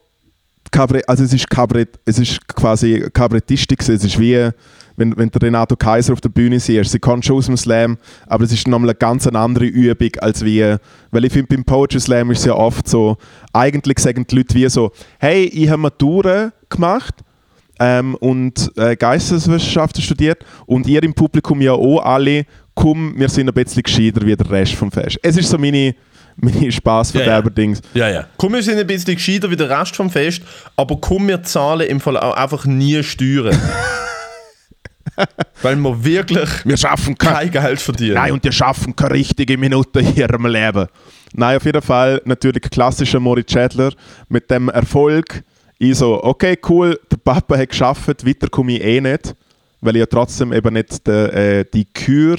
Kabarett, 0.72 1.08
also 1.08 1.24
es 1.24 1.34
ist 1.34 1.50
Kabarett, 1.50 2.00
es 2.06 2.18
ist 2.18 2.48
quasi 2.48 3.06
Kabarettistik, 3.14 3.82
es 3.82 3.90
ist 3.90 4.20
wie 4.20 4.50
wenn, 4.98 5.18
wenn 5.18 5.30
Renato 5.30 5.76
Kaiser 5.76 6.14
auf 6.14 6.22
der 6.22 6.30
Bühne 6.30 6.60
siehst, 6.60 6.92
sie 6.92 7.00
kann 7.00 7.22
schon 7.22 7.38
aus 7.38 7.48
dem 7.48 7.58
Slam, 7.58 7.98
aber 8.28 8.44
es 8.44 8.52
ist 8.52 8.68
nochmal 8.68 8.90
eine 8.90 8.98
ganz 8.98 9.28
andere 9.28 9.66
Übung 9.66 10.12
als 10.20 10.44
wie, 10.44 10.76
weil 11.12 11.26
ich 11.26 11.34
finde 11.34 11.56
beim 11.56 11.64
Poetry 11.64 12.00
Slam 12.00 12.32
ist 12.32 12.40
es 12.40 12.46
ja 12.46 12.54
oft 12.54 12.88
so, 12.88 13.18
eigentlich 13.54 14.00
sagen 14.00 14.26
die 14.30 14.36
Leute 14.36 14.56
wie 14.56 14.70
so, 14.70 14.92
hey, 15.20 15.46
ich 15.46 15.70
habe 15.70 15.82
Matura 15.82 16.52
gemacht 16.70 17.16
ähm, 17.80 18.16
und 18.16 18.72
äh, 18.78 18.96
Geisteswissenschaften 18.96 20.02
studiert 20.02 20.46
und 20.66 20.88
ihr 20.88 21.04
im 21.04 21.14
Publikum 21.14 21.62
ja 21.62 21.74
auch 21.74 22.00
alle, 22.00 22.46
komm, 22.74 23.14
wir 23.18 23.30
sind 23.30 23.50
ein 23.50 23.54
bisschen 23.54 23.84
gescheiter 23.84 24.26
wie 24.26 24.36
der 24.36 24.50
Rest 24.50 24.74
vom 24.74 24.92
Fest. 24.92 25.20
Es 25.22 25.38
ist 25.38 25.50
so 25.50 25.58
meine, 25.58 25.96
meine 26.38 26.72
Spaßverderber-Dings. 26.72 27.82
Ja, 27.94 28.10
ja. 28.10 28.28
Komm, 28.38 28.54
wir 28.54 28.64
sind 28.64 28.78
ein 28.78 28.88
bisschen 28.88 29.16
gescheiter 29.16 29.50
wie 29.50 29.56
der 29.56 29.70
Rest 29.70 29.96
vom 29.96 30.10
Fest, 30.10 30.42
aber 30.76 30.98
komm, 30.98 31.28
wir 31.28 31.44
zahlen 31.44 31.88
im 31.88 32.00
Fall 32.00 32.18
auch 32.18 32.36
einfach 32.36 32.66
nie 32.66 33.02
Steuern. 33.04 33.58
Weil 35.62 35.76
wir 35.78 36.04
wirklich 36.04 36.50
Wir 36.66 36.78
schaffen 36.78 37.18
kein 37.18 37.52
kein 37.52 37.52
Geld 37.52 37.82
verdienen. 37.82 38.16
Nein, 38.16 38.34
und 38.34 38.44
die 38.44 38.52
schaffen 38.52 38.96
keine 38.96 39.12
richtige 39.12 39.58
Minute 39.58 40.00
in 40.00 40.16
ihrem 40.16 40.46
Leben. 40.46 40.88
Nein, 41.34 41.58
auf 41.58 41.66
jeden 41.66 41.82
Fall 41.82 42.22
natürlich 42.26 42.64
klassischer 42.64 43.20
Moritz 43.20 43.52
Schädler 43.52 43.92
mit 44.30 44.50
dem 44.50 44.70
Erfolg. 44.70 45.44
Ich 45.78 45.98
so, 45.98 46.24
okay, 46.24 46.58
cool, 46.70 47.00
der 47.12 47.18
Papa 47.18 47.58
hat 47.58 47.70
geschafft, 47.70 48.26
weiter 48.26 48.48
komme 48.50 48.74
ich 48.74 48.84
eh 48.84 49.02
nicht, 49.02 49.36
weil 49.82 49.96
ich 49.98 50.00
ja 50.00 50.06
trotzdem 50.06 50.54
eben 50.54 50.74
nicht 50.74 51.06
de, 51.06 51.60
äh, 51.60 51.66
die 51.74 51.86
Kür 51.86 52.38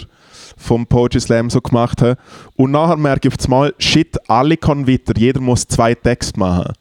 vom 0.57 0.87
Poetry 0.87 1.21
Slam 1.21 1.51
so 1.51 1.61
gemacht 1.61 2.01
habe. 2.01 2.17
Und 2.57 2.71
nachher 2.71 2.97
merke 2.97 3.29
ich 3.29 3.35
auf 3.35 3.45
einmal, 3.45 3.75
shit, 3.79 4.17
alle 4.29 4.57
können 4.57 4.89
weiter, 4.89 5.13
jeder 5.17 5.41
muss 5.41 5.67
zwei 5.67 5.95
Texte 5.95 6.39
machen. 6.41 6.73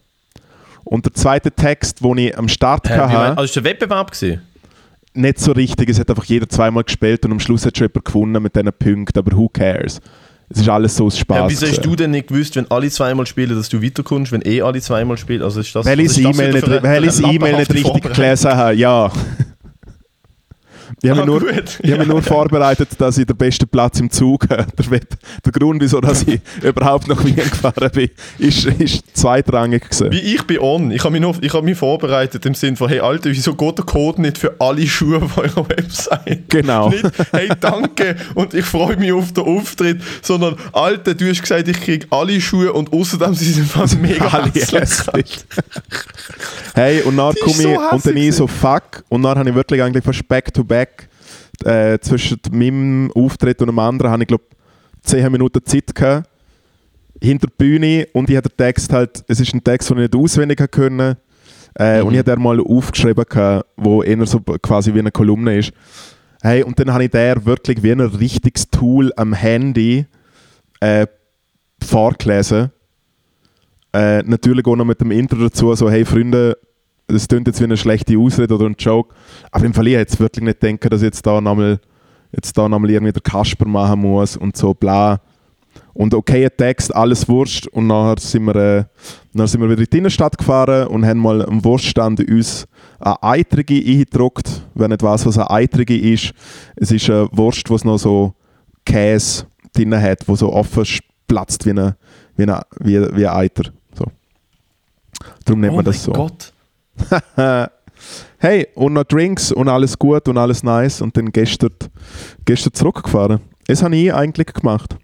Und 0.86 1.06
der 1.06 1.14
zweite 1.14 1.52
Text, 1.52 2.04
den 2.04 2.18
ich 2.18 2.38
am 2.38 2.48
Start 2.48 2.88
wie 2.88 2.94
hatte, 2.94 3.38
also 3.38 3.44
ist 3.44 3.56
der 3.56 3.64
Wettbewerb 3.66 4.12
gewesen? 4.12 4.42
Nicht 5.16 5.40
so 5.40 5.52
richtig. 5.52 5.90
Es 5.90 6.00
hat 6.00 6.10
einfach 6.10 6.26
jeder 6.26 6.48
zweimal 6.48 6.84
gespielt 6.84 7.26
und 7.26 7.32
am 7.32 7.40
Schluss 7.40 7.66
hat 7.66 7.78
schon 7.78 7.88
jemand 7.88 8.06
gewonnen 8.06 8.44
mit 8.44 8.56
diesen 8.56 8.72
Punkten, 8.74 9.20
aber 9.20 9.36
who 9.36 9.50
cares? 9.50 10.00
Es 10.48 10.60
ist 10.60 10.70
alles 10.70 10.96
so 10.96 11.06
aus 11.06 11.18
Spaß. 11.18 11.38
Ja, 11.38 11.50
wieso 11.50 11.68
hast 11.68 11.84
du 11.84 11.96
denn 11.96 12.12
nicht 12.12 12.28
gewusst, 12.28 12.56
wenn 12.56 12.70
alle 12.70 12.90
zweimal 12.90 13.26
spielen, 13.26 13.56
dass 13.56 13.68
du 13.68 13.82
weiterkommst, 13.82 14.32
wenn 14.32 14.44
eh 14.46 14.62
alle 14.62 14.80
zweimal 14.80 15.18
spielen? 15.18 15.42
Also 15.42 15.62
ist 15.62 15.76
das, 15.76 15.86
weil 15.86 16.00
ich 16.00 16.08
das 16.08 16.18
E-Mail 16.20 16.54
nicht, 16.54 17.22
E-Mail 17.24 17.58
nicht 17.58 17.74
richtig 17.74 18.14
gelesen 18.14 18.52
habe, 18.56 18.76
ja. 18.76 19.12
Ich 21.02 21.10
habe 21.12 21.22
Ah, 21.22 21.26
mich 21.26 21.32
nur, 21.34 21.40
gut. 21.42 21.50
ich 21.52 21.92
habe 21.92 21.98
mich 22.00 22.00
Ja, 22.00 22.06
nur 22.06 22.16
ja. 22.16 22.22
vorbereitet, 22.22 22.90
dass 22.98 23.18
ich 23.18 23.26
den 23.26 23.36
besten 23.38 23.68
Platz 23.68 24.00
im 24.00 24.10
Zug 24.10 24.50
habe. 24.50 24.66
Der, 24.78 24.92
Web- 24.92 25.18
der 25.46 25.52
Grund, 25.52 25.82
wieso 25.82 26.00
dass 26.02 26.24
ich 26.24 26.40
überhaupt 26.64 27.08
nach 27.08 27.24
Wien 27.24 27.36
gefahren 27.36 27.90
bin, 27.94 28.10
ist, 28.40 28.66
ist 28.66 29.04
zweitrangig 29.16 29.84
gewesen. 29.84 30.12
Wie 30.12 30.20
ich 30.20 30.44
bin 30.44 30.60
on. 30.60 30.92
Ich 30.92 31.04
habe 31.04 31.12
mich, 31.12 31.22
nur- 31.22 31.36
ich 31.42 31.54
habe 31.54 31.64
mich 31.66 31.78
vorbereitet 31.78 32.46
im 32.46 32.54
Sinn 32.56 32.76
von, 32.76 32.90
hey 32.90 33.00
Alter, 33.02 33.30
wieso 33.30 33.54
geht 33.56 33.78
der 33.78 33.86
Code 33.86 34.22
nicht 34.22 34.38
für 34.38 34.56
alle 34.60 34.88
Schuhe 34.88 35.18
auf 35.22 35.38
eurer 35.38 35.68
Website? 35.70 36.50
Genau. 36.50 36.90
Nicht, 36.90 37.04
hey 37.32 37.50
danke 37.60 38.16
und 38.34 38.54
ich 38.54 38.66
freue 38.66 38.98
mich 38.98 39.12
auf 39.12 39.32
den 39.34 39.44
Auftritt, 39.44 40.02
sondern 40.22 40.56
Alter, 40.74 41.14
du 41.14 41.30
hast 41.30 41.42
gesagt, 41.42 41.68
ich 41.68 41.80
kriege 41.82 42.08
alle 42.10 42.40
Schuhe 42.42 42.72
und 42.74 42.92
außerdem 42.94 43.34
sie 43.36 43.52
sind 43.52 43.68
fast 43.70 44.00
mega 44.00 44.28
Alle 44.28 44.50
hässlich. 44.52 45.40
Hey, 46.74 47.02
und 47.02 47.18
dann 47.18 47.34
komme 47.36 47.52
ich 47.56 47.62
so 47.62 47.80
und 47.92 48.06
dann 48.06 48.18
ich 48.18 48.36
so 48.36 48.48
fuck 48.48 49.04
und 49.10 49.24
dann 49.24 49.38
habe 49.38 49.50
ich 49.50 49.56
wirklich 49.56 49.82
eigentlich 49.82 50.04
fast 50.04 50.28
back 50.28 50.54
to 50.54 50.64
back 50.64 50.95
äh, 51.64 52.00
zwischen 52.00 52.40
meinem 52.52 53.12
Auftritt 53.14 53.62
und 53.62 53.68
dem 53.68 53.80
anderen 53.80 54.12
habe 54.12 54.24
ich 54.24 54.28
glaube 54.28 54.44
10 55.04 55.32
Minuten 55.32 55.64
Zeit 55.66 55.94
gehabt 55.94 56.30
hinter 57.22 57.48
der 57.48 57.54
Bühne 57.58 58.08
und 58.14 58.30
ich 58.30 58.36
habe 58.36 58.50
den 58.50 58.58
Text 58.58 58.92
halt, 58.92 59.24
es 59.28 59.40
ist 59.40 59.54
ein 59.54 59.64
Text, 59.64 59.90
den 59.90 59.98
ich 60.00 60.12
nicht 60.12 60.16
auswendig 60.16 60.60
können 60.72 61.16
äh, 61.80 62.00
Mhm. 62.02 62.08
und 62.08 62.14
ich 62.14 62.20
habe 62.20 62.32
den 62.32 62.42
mal 62.42 62.60
aufgeschrieben 62.60 63.26
gehabt, 63.28 63.68
wo 63.78 64.04
eher 64.04 64.26
so 64.26 64.40
quasi 64.40 64.94
wie 64.94 65.00
eine 65.00 65.12
Kolumne 65.12 65.58
ist. 65.58 65.72
Hey, 66.42 66.64
und 66.64 66.78
dann 66.80 66.94
habe 66.94 67.06
ich 67.06 67.12
der 67.12 67.46
wirklich 67.46 67.82
wie 67.84 67.92
ein 67.92 68.02
richtiges 68.02 68.70
Tool 68.70 69.12
am 69.16 69.34
Handy 69.34 70.06
äh, 70.80 71.08
vorgelesen. 71.82 72.72
Äh, 73.94 74.24
natürlich 74.24 74.66
auch 74.68 74.76
noch 74.76 74.86
mit 74.86 75.00
dem 75.02 75.12
Intro 75.12 75.38
dazu, 75.38 75.74
so 75.76 75.90
hey 75.90 76.06
Freunde, 76.06 76.58
das 77.08 77.28
klingt 77.28 77.48
jetzt 77.48 77.60
wie 77.60 77.66
eine 77.66 77.78
schlechte 77.78 78.18
Ausrede 78.18 78.56
oder 78.56 78.66
ein 78.66 78.76
Joke, 78.78 79.14
aber 79.52 79.66
im 79.66 79.74
Fall 79.74 79.88
ich 79.88 79.94
jetzt 79.94 80.20
wirklich 80.20 80.44
nicht 80.44 80.62
denken, 80.62 80.90
dass 80.90 81.02
ich 81.02 81.08
jetzt 81.08 81.26
da 81.26 81.40
nochmal 81.40 81.80
jetzt 82.36 82.58
da 82.58 82.68
nochmal 82.68 82.92
irgendwie 82.92 83.14
der 83.14 83.22
Kasper 83.22 83.66
machen 83.66 84.02
muss 84.02 84.38
und 84.38 84.58
so 84.58 84.74
bla. 84.74 85.22
Und 85.94 86.14
okay, 86.14 86.50
Text, 86.50 86.94
alles 86.94 87.28
Wurst. 87.30 87.68
Und 87.68 87.88
nachher 87.88 88.20
sind 88.20 88.46
wir, 88.46 88.56
äh, 88.56 88.84
dann 89.34 89.48
sind 89.48 89.62
wir 89.62 89.70
wieder 89.70 89.82
in 89.82 89.88
die 89.90 89.98
Innenstadt 89.98 90.38
gefahren 90.38 90.88
und 90.88 91.06
haben 91.06 91.20
mal 91.20 91.46
am 91.46 91.64
Wurststand 91.64 92.20
uns 92.30 92.68
eine 93.00 93.22
Eitrige 93.24 93.76
eingedruckt. 93.76 94.64
Wer 94.74 94.90
nicht 94.90 95.04
weiß, 95.04 95.26
was 95.26 95.38
eine 95.38 95.50
Eitrige 95.50 95.98
ist, 95.98 96.34
es 96.76 96.92
ist 96.92 97.10
eine 97.10 97.30
Wurst, 97.32 97.70
es 97.70 97.86
noch 97.86 97.98
so 97.98 98.34
Käse 98.86 99.46
drin 99.74 100.00
hat, 100.00 100.28
wo 100.28 100.36
so 100.36 100.52
offen 100.52 100.86
platzt 101.28 101.66
wie, 101.66 101.72
eine, 101.72 101.96
wie, 102.36 102.44
eine, 102.44 102.62
wie, 102.80 103.16
wie 103.16 103.28
ein 103.28 103.36
Eiter. 103.36 103.72
So. 103.94 104.06
Darum 105.46 105.62
nennt 105.62 105.74
oh 105.74 105.78
man 105.78 105.86
das 105.86 106.04
so. 106.04 106.12
Gott. 106.12 106.54
Hey, 108.38 108.68
und 108.76 108.94
noch 108.94 109.06
Drinks 109.06 109.52
und 109.52 109.70
alles 109.70 109.98
gut 109.98 110.28
und 110.28 110.38
alles 110.38 110.64
nice 110.64 111.02
und 111.02 111.16
dann 111.18 111.32
gestern, 111.32 111.72
gestern 112.44 112.74
zurückgefahren. 112.74 113.40
Das 113.68 113.82
habe 113.82 113.96
ich 113.96 114.14
eigentlich 114.14 114.54
gemacht. 114.54 114.98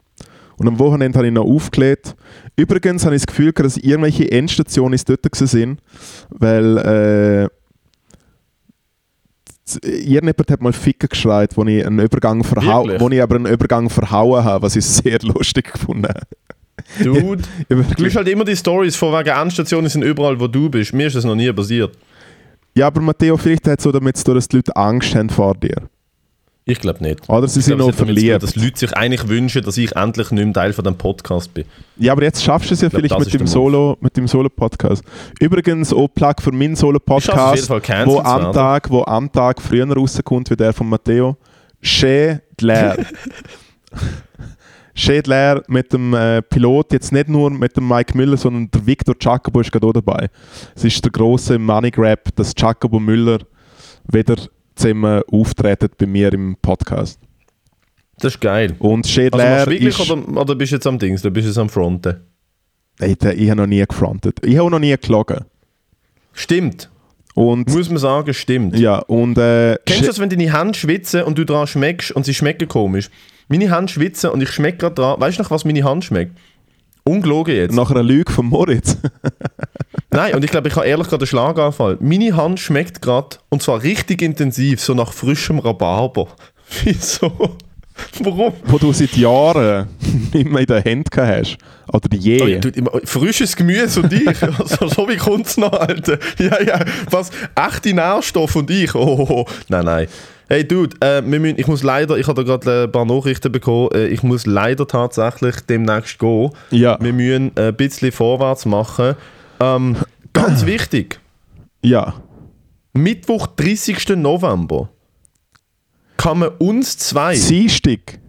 Und 0.57 0.67
am 0.67 0.77
Wochenende 0.77 1.17
habe 1.17 1.27
ich 1.27 1.33
noch 1.33 1.45
aufgelegt. 1.45 2.15
Übrigens 2.55 3.03
habe 3.05 3.15
ich 3.15 3.21
das 3.21 3.27
Gefühl, 3.27 3.51
dass 3.53 3.77
irgendwelche 3.77 4.31
Endstationen 4.31 4.99
dort 5.07 5.25
waren, 5.25 5.81
weil 6.29 6.77
äh, 6.77 7.47
irgendjemand 9.83 10.51
hat 10.51 10.61
mal 10.61 10.73
Ficken 10.73 11.09
geschreit, 11.09 11.57
wo 11.57 11.63
ich 11.63 11.85
einen 11.85 11.99
Übergang 11.99 12.43
verhau 12.43 12.87
wo 12.99 13.09
ich 13.09 13.21
aber 13.21 13.37
einen 13.37 13.47
Übergang 13.47 13.89
verhauen 13.89 14.43
habe, 14.43 14.63
was 14.63 14.75
ich 14.75 14.85
sehr 14.85 15.19
lustig 15.23 15.71
gefunden 15.71 16.07
habe. 16.07 16.27
Dude, 17.03 17.43
Ich 17.69 17.95
du 17.95 18.03
liest 18.03 18.15
halt 18.15 18.27
immer 18.27 18.45
die 18.45 18.55
Stories 18.55 18.95
von 18.95 19.13
wegen 19.13 19.29
Endstationen 19.35 19.89
sind 19.89 20.03
überall, 20.03 20.39
wo 20.39 20.47
du 20.47 20.69
bist. 20.69 20.93
Mir 20.93 21.07
ist 21.07 21.15
das 21.15 21.25
noch 21.25 21.35
nie 21.35 21.51
passiert. 21.51 21.97
Ja, 22.75 22.87
aber 22.87 23.01
Matteo, 23.01 23.35
vielleicht 23.37 23.67
hat 23.67 23.79
es 23.79 23.83
so 23.83 23.91
damit 23.91 24.17
zu 24.17 24.23
tun, 24.25 24.35
dass 24.35 24.47
die 24.47 24.57
Leute 24.57 24.75
Angst 24.75 25.13
haben 25.15 25.29
vor 25.29 25.55
dir. 25.55 25.89
Ich 26.63 26.79
glaube 26.79 27.03
nicht. 27.03 27.27
Oder 27.27 27.47
sie 27.47 27.59
Ich 27.59 27.65
sind 27.65 27.79
noch 27.79 27.93
verliebt. 27.93 28.43
dass 28.43 28.55
Leute 28.55 28.77
sich 28.79 28.93
eigentlich 28.95 29.27
wünschen, 29.27 29.63
dass 29.63 29.77
ich 29.77 29.95
endlich 29.95 30.29
nicht 30.31 30.43
mehr 30.45 30.53
Teil 30.53 30.73
von 30.73 30.85
dem 30.85 30.95
Podcast 30.95 31.53
bin. 31.53 31.65
Ja, 31.97 32.11
aber 32.13 32.21
jetzt 32.23 32.43
schaffst 32.43 32.69
du 32.69 32.75
es 32.75 32.81
ja 32.81 32.87
glaub, 32.89 33.01
vielleicht 33.01 33.19
mit 33.19 33.33
dem, 33.33 33.47
Solo, 33.47 33.97
mit 33.99 34.15
dem 34.15 34.27
Solo-Podcast. 34.27 35.03
Übrigens 35.39 35.91
auch 35.91 36.07
Plug 36.07 36.35
für 36.39 36.51
meinen 36.51 36.75
Solo-Podcast, 36.75 37.69
wo 38.05 38.19
am. 38.19 38.53
Tag, 38.53 38.89
wo 38.91 39.03
am 39.03 39.31
Tag 39.31 39.59
früher 39.61 39.91
rauskommt 39.91 40.49
wie 40.51 40.55
der 40.55 40.71
von 40.71 40.87
Matteo. 40.87 41.35
Schädler. 41.81 42.97
Schädler 45.01 45.63
mit 45.67 45.91
dem 45.93 46.13
äh, 46.13 46.41
Pilot, 46.41 46.93
jetzt 46.93 47.11
nicht 47.11 47.27
nur 47.29 47.49
mit 47.49 47.75
dem 47.75 47.87
Mike 47.87 48.15
Müller, 48.15 48.37
sondern 48.37 48.69
der 48.71 48.85
Victor 48.85 49.15
Jacobo 49.19 49.59
ist 49.61 49.71
gerade 49.71 49.87
auch 49.87 49.93
dabei. 49.93 50.29
Es 50.75 50.83
ist 50.83 51.03
der 51.03 51.11
große 51.11 51.57
Money 51.57 51.91
Grab, 51.91 52.29
dass 52.35 52.53
Jacobo 52.57 52.99
Müller 52.99 53.39
wieder 54.11 54.35
zusammen 54.75 55.21
auftreten 55.31 55.89
bei 55.97 56.05
mir 56.05 56.31
im 56.33 56.55
Podcast. 56.61 57.19
Das 58.19 58.35
ist 58.35 58.41
geil. 58.41 58.75
Und 58.79 59.05
Also 59.05 59.09
Schädler 59.13 59.65
wirklich 59.67 59.99
ist... 59.99 60.11
oder, 60.11 60.37
oder 60.41 60.55
bist 60.55 60.71
du 60.71 60.75
jetzt 60.75 60.85
am 60.87 60.99
Dings? 60.99 61.21
Du 61.23 61.31
bist 61.31 61.47
jetzt 61.47 61.57
am 61.57 61.69
Fronten. 61.69 62.21
Der- 62.99 63.35
ich 63.37 63.49
habe 63.49 63.61
noch 63.61 63.67
nie 63.67 63.83
gefrontet. 63.83 64.37
Ich 64.45 64.57
habe 64.59 64.69
noch 64.69 64.77
nie 64.79 64.95
gelogen. 64.95 65.45
Stimmt. 66.33 66.89
Und 67.33 67.69
Muss 67.73 67.89
man 67.89 67.97
sagen, 67.97 68.33
stimmt. 68.33 68.77
ja, 68.77 68.99
und 68.99 69.37
äh, 69.37 69.77
Kennst 69.85 70.03
du 70.03 70.07
das, 70.07 70.19
wenn 70.19 70.29
deine 70.29 70.53
Hände 70.55 70.77
schwitzen 70.77 71.23
und 71.23 71.37
du 71.37 71.45
dran 71.45 71.65
schmeckst 71.65 72.11
und 72.11 72.25
sie 72.25 72.33
schmecken 72.33 72.67
komisch? 72.67 73.09
Meine 73.51 73.75
Hände 73.75 73.91
schwitzen 73.91 74.29
und 74.29 74.41
ich 74.41 74.49
schmecke 74.49 74.77
gerade 74.77 74.95
dran. 74.95 75.19
Weißt 75.19 75.37
du 75.37 75.43
noch, 75.43 75.51
was 75.51 75.65
meine 75.65 75.83
Hand 75.83 76.05
schmeckt? 76.05 76.37
Ungelogen 77.03 77.53
jetzt. 77.53 77.75
nach 77.75 77.91
einer 77.91 78.01
Lüge 78.01 78.31
von 78.31 78.45
Moritz. 78.45 78.95
Nein, 80.09 80.35
und 80.35 80.45
ich 80.45 80.51
glaube, 80.51 80.69
ich 80.69 80.75
habe 80.77 80.85
ehrlich 80.85 81.09
gerade 81.09 81.23
einen 81.23 81.27
Schlaganfall. 81.27 81.97
Meine 81.99 82.33
Hand 82.37 82.61
schmeckt 82.61 83.01
gerade, 83.01 83.37
und 83.49 83.61
zwar 83.61 83.83
richtig 83.83 84.21
intensiv, 84.21 84.79
so 84.79 84.93
nach 84.93 85.11
frischem 85.11 85.59
Rhabarber. 85.59 86.27
Wieso? 86.85 87.57
Warum? 88.19 88.53
wo 88.65 88.77
du 88.77 88.93
seit 88.93 89.15
Jahren 89.17 89.87
nicht 90.33 90.49
mehr 90.49 90.61
in 90.67 90.83
Hand 90.83 91.11
gehabt 91.11 91.39
hast. 91.39 91.57
Oder 91.91 92.17
je. 92.17 92.59
Oh, 92.91 92.99
frisches 93.03 93.55
Gemüse 93.55 94.01
und 94.01 94.13
ich. 94.13 94.41
Also, 94.41 94.87
so 94.87 95.09
wie 95.09 95.17
kommt 95.17 95.47
es 95.47 95.57
noch, 95.57 95.73
Alter? 95.73 96.17
Ja, 96.39 96.61
ja. 96.61 96.79
Was? 97.09 97.31
Echte 97.55 97.93
Nährstoffe 97.93 98.55
und 98.55 98.69
ich? 98.69 98.95
Oh, 98.95 99.17
oh, 99.19 99.27
oh. 99.29 99.45
Nein, 99.67 99.85
nein. 99.85 100.07
Hey, 100.47 100.67
Dude, 100.67 100.97
äh, 100.99 101.21
wir 101.25 101.39
müssen, 101.39 101.57
ich 101.59 101.67
muss 101.67 101.81
leider, 101.81 102.17
ich 102.17 102.27
habe 102.27 102.43
da 102.43 102.57
gerade 102.57 102.83
ein 102.83 102.91
paar 102.91 103.05
Nachrichten 103.05 103.51
bekommen, 103.53 103.87
äh, 103.93 104.07
ich 104.07 104.21
muss 104.21 104.45
leider 104.45 104.85
tatsächlich 104.85 105.55
demnächst 105.61 106.19
gehen. 106.19 106.51
ja, 106.71 106.97
Wir 106.99 107.13
müssen 107.13 107.51
ein 107.55 107.73
bisschen 107.73 108.11
vorwärts 108.11 108.65
machen. 108.65 109.15
Ähm, 109.61 109.95
ganz 110.33 110.65
wichtig, 110.65 111.21
ja. 111.81 112.15
Mittwoch, 112.91 113.47
30. 113.47 114.17
November, 114.17 114.89
kann 116.21 116.39
man 116.39 116.49
uns 116.59 116.97
zwei... 116.97 117.35
Dienstag. 117.37 118.19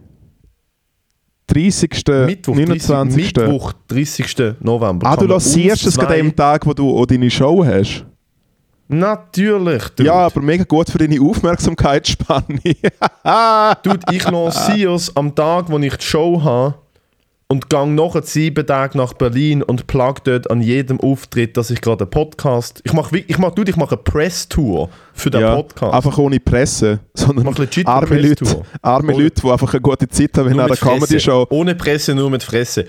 30. 1.49 1.91
Mittwoch, 2.27 2.55
29. 2.57 3.33
30, 3.33 3.37
Mittwoch, 3.37 3.73
30. 3.89 4.37
November. 4.61 5.07
ah, 5.07 5.17
du 5.17 5.27
lassierst 5.27 5.87
es 5.87 5.95
zwei- 5.95 6.21
am 6.21 6.35
Tag, 6.35 6.65
wo 6.67 6.73
du 6.73 6.97
auch 6.97 7.05
deine 7.05 7.31
Show 7.31 7.65
hast. 7.65 8.07
Natürlich, 8.89 9.83
Dude. 9.91 10.05
Ja, 10.07 10.15
aber 10.27 10.41
mega 10.41 10.65
gut 10.65 10.89
für 10.91 10.99
deine 10.99 11.21
Aufmerksamkeitsspanne. 11.21 12.61
Dude, 13.83 14.01
ich 14.11 14.31
lanciere 14.31 14.95
es 14.95 15.15
am 15.17 15.35
Tag, 15.35 15.71
wo 15.71 15.79
ich 15.79 15.97
die 15.97 16.05
Show 16.05 16.43
habe 16.43 16.75
und 17.53 17.69
gehe 17.69 17.87
nachher 17.87 18.23
sieben 18.23 18.67
Tage 18.67 18.97
nach 18.97 19.13
Berlin 19.13 19.63
und 19.63 19.87
plug 19.87 20.15
dort 20.25 20.51
an 20.51 20.63
jedem 20.63 20.99
Auftritt, 21.01 21.59
dass 21.59 21.69
ich 21.69 21.83
gerade 21.83 22.05
einen 22.05 22.11
Podcast... 22.11 22.81
Ich 22.83 22.95
mache, 22.95 23.19
ich 23.19 23.37
mach, 23.37 23.51
Dude, 23.51 23.71
ich 23.71 23.77
mache 23.77 23.95
eine 23.95 24.03
Press-Tour 24.03 24.89
für 25.13 25.31
den 25.31 25.43
ja, 25.43 25.57
Podcast. 25.57 25.93
Einfach 25.93 26.17
ohne 26.17 26.41
Presse, 26.41 27.01
sondern 27.15 27.47
arme 27.85 28.19
Leute, 28.19 28.63
arme 28.81 29.13
Ohne- 29.13 29.25
Leute, 29.25 29.43
die 29.43 29.51
einfach 29.51 29.71
eine 29.75 29.83
gute 29.83 30.09
Zeit 30.09 30.31
haben 30.39 30.47
in 30.47 30.59
einer 30.59 30.71
mit 30.71 30.79
Fresse. 30.79 30.95
Comedy-Show. 30.95 31.47
Ohne 31.51 31.75
Presse, 31.75 32.15
nur 32.15 32.31
mit 32.31 32.43
Fresse. 32.43 32.87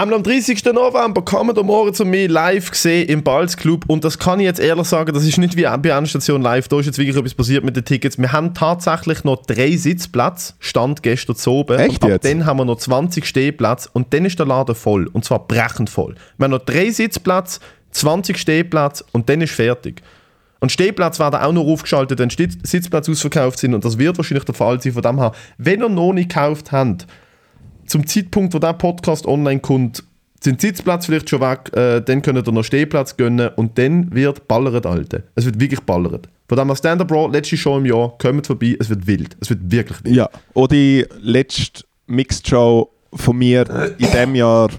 Einmal 0.00 0.16
am 0.16 0.22
30. 0.22 0.64
November 0.64 1.22
man 1.44 1.54
da 1.54 1.62
morgen 1.62 1.92
zu 1.92 2.06
mir 2.06 2.26
live 2.26 2.74
sehen 2.74 3.06
im 3.10 3.22
Balz 3.22 3.54
Club 3.54 3.84
und 3.86 4.02
das 4.02 4.18
kann 4.18 4.40
ich 4.40 4.46
jetzt 4.46 4.58
ehrlich 4.58 4.86
sagen, 4.86 5.12
das 5.12 5.26
ist 5.26 5.36
nicht 5.36 5.58
wie 5.58 5.64
bei 5.64 5.90
Endstation 5.90 6.40
live, 6.40 6.68
da 6.68 6.80
ist 6.80 6.86
jetzt 6.86 6.96
wirklich 6.96 7.14
etwas 7.14 7.34
passiert 7.34 7.66
mit 7.66 7.76
den 7.76 7.84
Tickets. 7.84 8.16
Wir 8.16 8.32
haben 8.32 8.54
tatsächlich 8.54 9.24
noch 9.24 9.44
drei 9.44 9.76
Sitzplätze, 9.76 10.54
stand 10.58 11.02
gestern 11.02 11.36
zu 11.36 11.50
oben. 11.50 11.78
Echt 11.78 12.02
und 12.02 12.04
ab 12.04 12.08
jetzt? 12.08 12.24
dann 12.24 12.46
haben 12.46 12.56
wir 12.56 12.64
noch 12.64 12.78
20 12.78 13.26
Stehplätze 13.26 13.90
und 13.92 14.14
dann 14.14 14.24
ist 14.24 14.38
der 14.38 14.46
Laden 14.46 14.74
voll 14.74 15.06
und 15.06 15.26
zwar 15.26 15.46
brechend 15.46 15.90
voll. 15.90 16.14
Wir 16.38 16.44
haben 16.44 16.52
noch 16.52 16.64
drei 16.64 16.88
Sitzplätze, 16.90 17.60
20 17.90 18.38
Stehplätze 18.38 19.04
und 19.12 19.28
dann 19.28 19.42
ist 19.42 19.52
fertig. 19.52 20.00
Und 20.60 20.72
Stehplätze 20.72 21.18
werden 21.18 21.42
auch 21.42 21.52
noch 21.52 21.66
aufgeschaltet, 21.66 22.18
wenn 22.20 22.30
Sitzplätze 22.30 23.10
ausverkauft 23.10 23.58
sind 23.58 23.74
und 23.74 23.84
das 23.84 23.98
wird 23.98 24.16
wahrscheinlich 24.16 24.44
der 24.44 24.54
Fall 24.54 24.80
sein. 24.80 24.94
Von 24.94 25.02
dem 25.02 25.18
her, 25.18 25.32
wenn 25.58 25.82
ihr 25.82 25.90
noch 25.90 26.14
nicht 26.14 26.30
gekauft 26.30 26.72
habt, 26.72 27.06
zum 27.90 28.06
Zeitpunkt, 28.06 28.54
wo 28.54 28.58
der 28.58 28.72
Podcast 28.72 29.26
online 29.26 29.60
kommt, 29.60 30.04
sind 30.42 30.62
die 30.62 30.68
Sitzplätze 30.68 31.06
vielleicht 31.08 31.28
schon 31.28 31.40
weg, 31.40 31.70
äh, 31.74 32.00
dann 32.00 32.22
könnt 32.22 32.46
ihr 32.46 32.52
noch 32.52 32.62
Stehplatz 32.62 33.16
gönnen 33.16 33.50
und 33.56 33.76
dann 33.76 34.14
wird 34.14 34.48
ballert, 34.48 34.86
Alter. 34.86 35.24
Es 35.34 35.44
wird 35.44 35.60
wirklich 35.60 35.80
ballert. 35.80 36.28
Von 36.48 36.56
dem 36.56 36.74
Stand-Up 36.74 37.10
Raw, 37.10 37.30
letzte 37.30 37.56
Show 37.56 37.76
im 37.76 37.86
Jahr, 37.86 38.16
kommt 38.16 38.46
vorbei, 38.46 38.76
es 38.78 38.88
wird 38.88 39.06
wild. 39.06 39.36
Es 39.40 39.50
wird 39.50 39.60
wirklich 39.70 40.02
wild. 40.04 40.16
Ja, 40.16 40.30
auch 40.54 40.68
die 40.68 41.04
letzte 41.20 41.84
Mixed 42.06 42.48
Show 42.48 42.90
von 43.12 43.36
mir 43.36 43.68
in 43.98 44.10
dem 44.10 44.34
Jahr, 44.36 44.70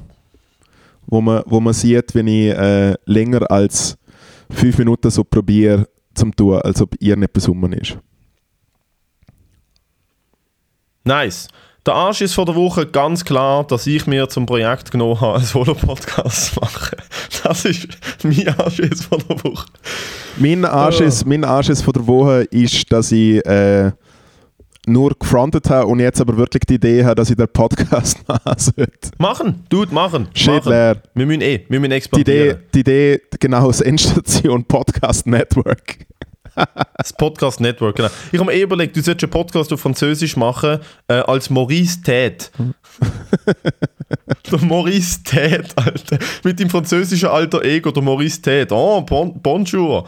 wo 1.06 1.22
man, 1.22 1.44
wo 1.46 1.60
man 1.60 1.74
sieht, 1.74 2.16
wenn 2.16 2.28
ich 2.28 2.52
äh, 2.54 2.96
länger 3.06 3.50
als 3.52 3.98
fünf 4.50 4.78
Minuten 4.78 5.12
so 5.12 5.24
probiere 5.24 5.88
zum 6.16 6.36
tun, 6.36 6.60
als 6.62 6.82
ob 6.82 6.96
irgendetwas 7.00 7.48
rum 7.48 7.72
ist. 7.74 7.98
Nice. 11.04 11.48
Der 11.88 11.96
Arsch 11.96 12.22
ist 12.22 12.36
vor 12.36 12.46
der 12.46 12.54
Woche 12.54 12.86
ganz 12.86 13.26
klar, 13.26 13.66
dass 13.66 13.88
ich 13.88 14.06
mir 14.06 14.30
zum 14.30 14.46
Projekt 14.46 14.92
genommen 14.92 15.20
habe, 15.20 15.38
einen 15.38 15.46
Solo-Podcast 15.46 16.54
zu 16.54 16.60
machen. 16.60 16.98
Das 17.44 17.66
ist 17.66 17.88
mein 18.24 18.48
Arsch 18.60 18.78
ist 18.80 19.06
vor 19.06 19.18
der 19.18 19.44
Woche. 19.44 19.66
Mein 20.38 20.64
Anschiss, 20.64 21.26
mein 21.26 21.44
Anschiss 21.44 21.82
von 21.82 21.94
der 21.94 22.06
Woche 22.06 22.42
ist, 22.52 22.92
dass 22.92 23.12
ich 23.12 23.44
äh, 23.48 23.92
nur 24.86 25.12
gefrontet 25.18 25.72
habe 25.72 25.88
und 25.88 26.00
jetzt 26.00 26.22
aber 26.22 26.38
wirklich 26.38 26.62
die 26.68 26.76
Idee 26.76 27.04
habe, 27.04 27.16
dass 27.16 27.32
ich 27.32 27.36
den 27.36 27.48
Podcast 27.48 28.20
machen 28.28 28.54
sollte. 28.60 29.10
Machen, 29.18 29.64
Dude, 29.70 29.92
machen. 29.92 30.28
Shit 30.36 30.54
machen. 30.54 30.70
leer. 30.70 31.02
Wir 31.16 31.26
müssen 31.26 31.42
eh, 31.42 31.66
wir 31.68 31.80
müssen 31.80 31.90
Die 31.90 31.96
expandieren. 31.96 32.50
Idee, 32.50 32.60
die 32.76 32.80
Idee, 32.82 33.22
genau, 33.40 33.66
das 33.68 33.82
Endstation 33.82 34.64
Podcast 34.66 35.26
Network. 35.26 35.98
Das 36.98 37.14
Podcast 37.14 37.60
Network, 37.60 37.96
genau. 37.96 38.10
Ich 38.32 38.40
habe 38.40 38.52
mir 38.52 38.58
eh 38.58 38.62
überlegt, 38.62 38.96
du 38.96 39.02
solltest 39.02 39.24
einen 39.24 39.32
Podcast 39.32 39.74
auf 39.74 39.82
Französisch 39.82 40.36
machen, 40.36 40.80
äh, 41.08 41.14
als 41.14 41.50
Maurice 41.50 42.02
Tät. 42.02 42.52
der 44.52 44.60
Maurice 44.60 45.24
Tät, 45.24 45.74
Alter. 45.76 46.20
Mit 46.44 46.60
dem 46.60 46.70
französischen 46.70 47.30
alter 47.30 47.64
Ego, 47.64 47.92
der 47.92 48.04
Maurice 48.04 48.42
Tät. 48.42 48.72
Oh, 48.72 49.02
bon, 49.02 49.40
bonjour. 49.42 50.08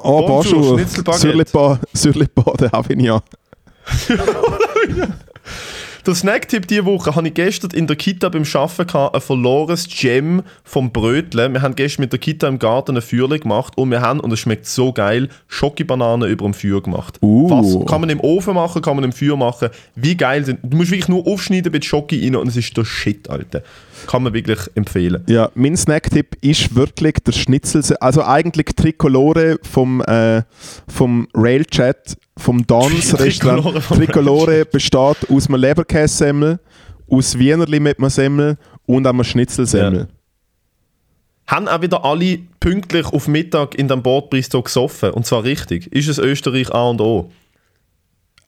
Oh, 0.00 0.26
Bonjour, 0.26 0.60
bonjour. 0.60 0.78
Schnitzelbaguette. 0.78 1.20
Sur 1.20 1.34
les 1.34 1.44
pas, 1.44 1.80
sur 1.94 2.14
les 2.14 2.28
pas 2.28 2.52
de 2.58 2.68
Avignon. 2.72 3.20
der 6.08 6.14
Snacktipp 6.14 6.66
diese 6.66 6.86
Woche 6.86 7.14
habe 7.14 7.28
ich 7.28 7.34
gestern 7.34 7.70
in 7.72 7.86
der 7.86 7.94
Kita 7.94 8.30
beim 8.30 8.44
Arbeiten 8.54 9.14
ein 9.14 9.20
verlorenes 9.20 9.86
Gem 9.88 10.42
vom 10.64 10.90
Brötle. 10.90 11.52
Wir 11.52 11.60
haben 11.60 11.74
gestern 11.74 12.04
mit 12.04 12.12
der 12.12 12.18
Kita 12.18 12.48
im 12.48 12.58
Garten 12.58 12.96
ein 12.96 13.02
Feuer 13.02 13.28
gemacht 13.28 13.76
und 13.76 13.90
wir 13.90 14.00
haben, 14.00 14.18
und 14.18 14.32
es 14.32 14.40
schmeckt 14.40 14.64
so 14.64 14.90
geil, 14.90 15.28
Schokibananen 15.48 16.30
über 16.30 16.46
dem 16.46 16.54
Feuer 16.54 16.82
gemacht. 16.82 17.18
Uh. 17.20 17.50
Was 17.50 17.86
kann 17.86 18.00
man 18.00 18.08
im 18.08 18.20
Ofen 18.20 18.54
machen, 18.54 18.80
kann 18.80 18.96
man 18.96 19.04
im 19.04 19.12
Feuer 19.12 19.36
machen. 19.36 19.68
Wie 19.96 20.16
geil 20.16 20.46
sind. 20.46 20.60
Du 20.62 20.78
musst 20.78 20.90
wirklich 20.90 21.08
nur 21.08 21.26
aufschneiden 21.26 21.72
mit 21.72 21.84
Schoki 21.84 22.24
rein 22.24 22.36
und 22.36 22.48
es 22.48 22.56
ist 22.56 22.74
der 22.74 22.86
Shit, 22.86 23.28
Alter. 23.28 23.62
Kann 24.06 24.22
man 24.22 24.32
wirklich 24.32 24.60
empfehlen. 24.76 25.22
Ja, 25.26 25.50
mein 25.54 25.76
Snacktipp 25.76 26.38
ist 26.40 26.74
wirklich 26.74 27.16
der 27.26 27.32
Schnitzel, 27.32 27.84
also 28.00 28.24
eigentlich 28.24 28.74
Tricolore 28.74 29.58
vom, 29.62 30.00
äh, 30.00 30.42
vom 30.88 31.28
Railchat, 31.34 32.16
vom 32.38 32.66
Dons 32.66 33.10
Tricolore 33.10 33.74
Restaurant. 33.74 33.84
Tricolore 33.84 34.64
besteht 34.64 35.30
aus 35.30 35.48
einem 35.48 35.60
Leberkässemmel, 35.60 36.60
aus 37.10 37.38
Wienerli 37.38 37.80
mit 37.80 37.98
einem 37.98 38.10
Semmel 38.10 38.56
und 38.86 39.06
einem 39.06 39.24
Schnitzelsemmel. 39.24 40.08
Haben 41.46 41.68
auch 41.68 41.80
wieder 41.80 42.04
alle 42.04 42.38
pünktlich 42.60 43.06
auf 43.06 43.26
Mittag 43.26 43.74
in 43.74 43.88
dem 43.88 44.02
Bordbistro 44.02 44.62
gesoffen. 44.62 45.10
Und 45.10 45.26
zwar 45.26 45.44
richtig. 45.44 45.86
Ist 45.92 46.08
es 46.08 46.18
Österreich 46.18 46.72
A 46.74 46.88
und 46.88 47.00
O? 47.00 47.30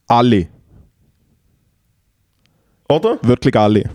Alle, 0.06 0.48
Oder? 2.88 3.18
wirklich 3.22 3.56
alle. 3.56 3.88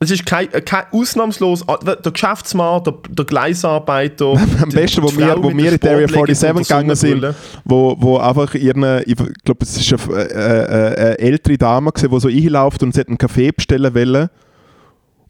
Es 0.00 0.10
ist 0.12 0.24
kein, 0.26 0.52
äh, 0.52 0.60
kein 0.60 0.84
ausnahmslos. 0.92 1.62
äh, 1.62 1.96
Der 2.02 2.12
Geschäftsmann, 2.12 2.84
der, 2.84 2.94
der 3.08 3.24
Gleisarbeiter. 3.24 4.26
Am 4.62 4.68
besten, 4.68 5.02
wo 5.02 5.08
wir, 5.16 5.42
wo 5.42 5.56
wir 5.56 5.72
in 5.72 5.80
die 5.80 5.88
Area 5.88 6.06
47 6.06 6.68
gegangen 6.68 6.94
sind, 6.96 7.34
wo, 7.64 7.96
wo 7.98 8.18
einfach 8.18 8.54
ihre, 8.54 9.02
ich 9.04 9.16
glaube, 9.44 9.64
es 9.64 9.76
ist 9.76 9.92
eine, 9.92 10.22
äh, 10.22 10.24
äh, 10.24 10.96
eine 10.96 11.18
ältere 11.18 11.58
Dame 11.58 11.90
gewesen, 11.90 12.10
die 12.10 12.20
so 12.20 12.28
einläuft 12.28 12.82
und 12.82 12.94
sie 12.94 13.00
hat 13.00 13.08
einen 13.08 13.18
Kaffee 13.18 13.50
bestellen 13.50 13.92
wollen. 13.94 14.28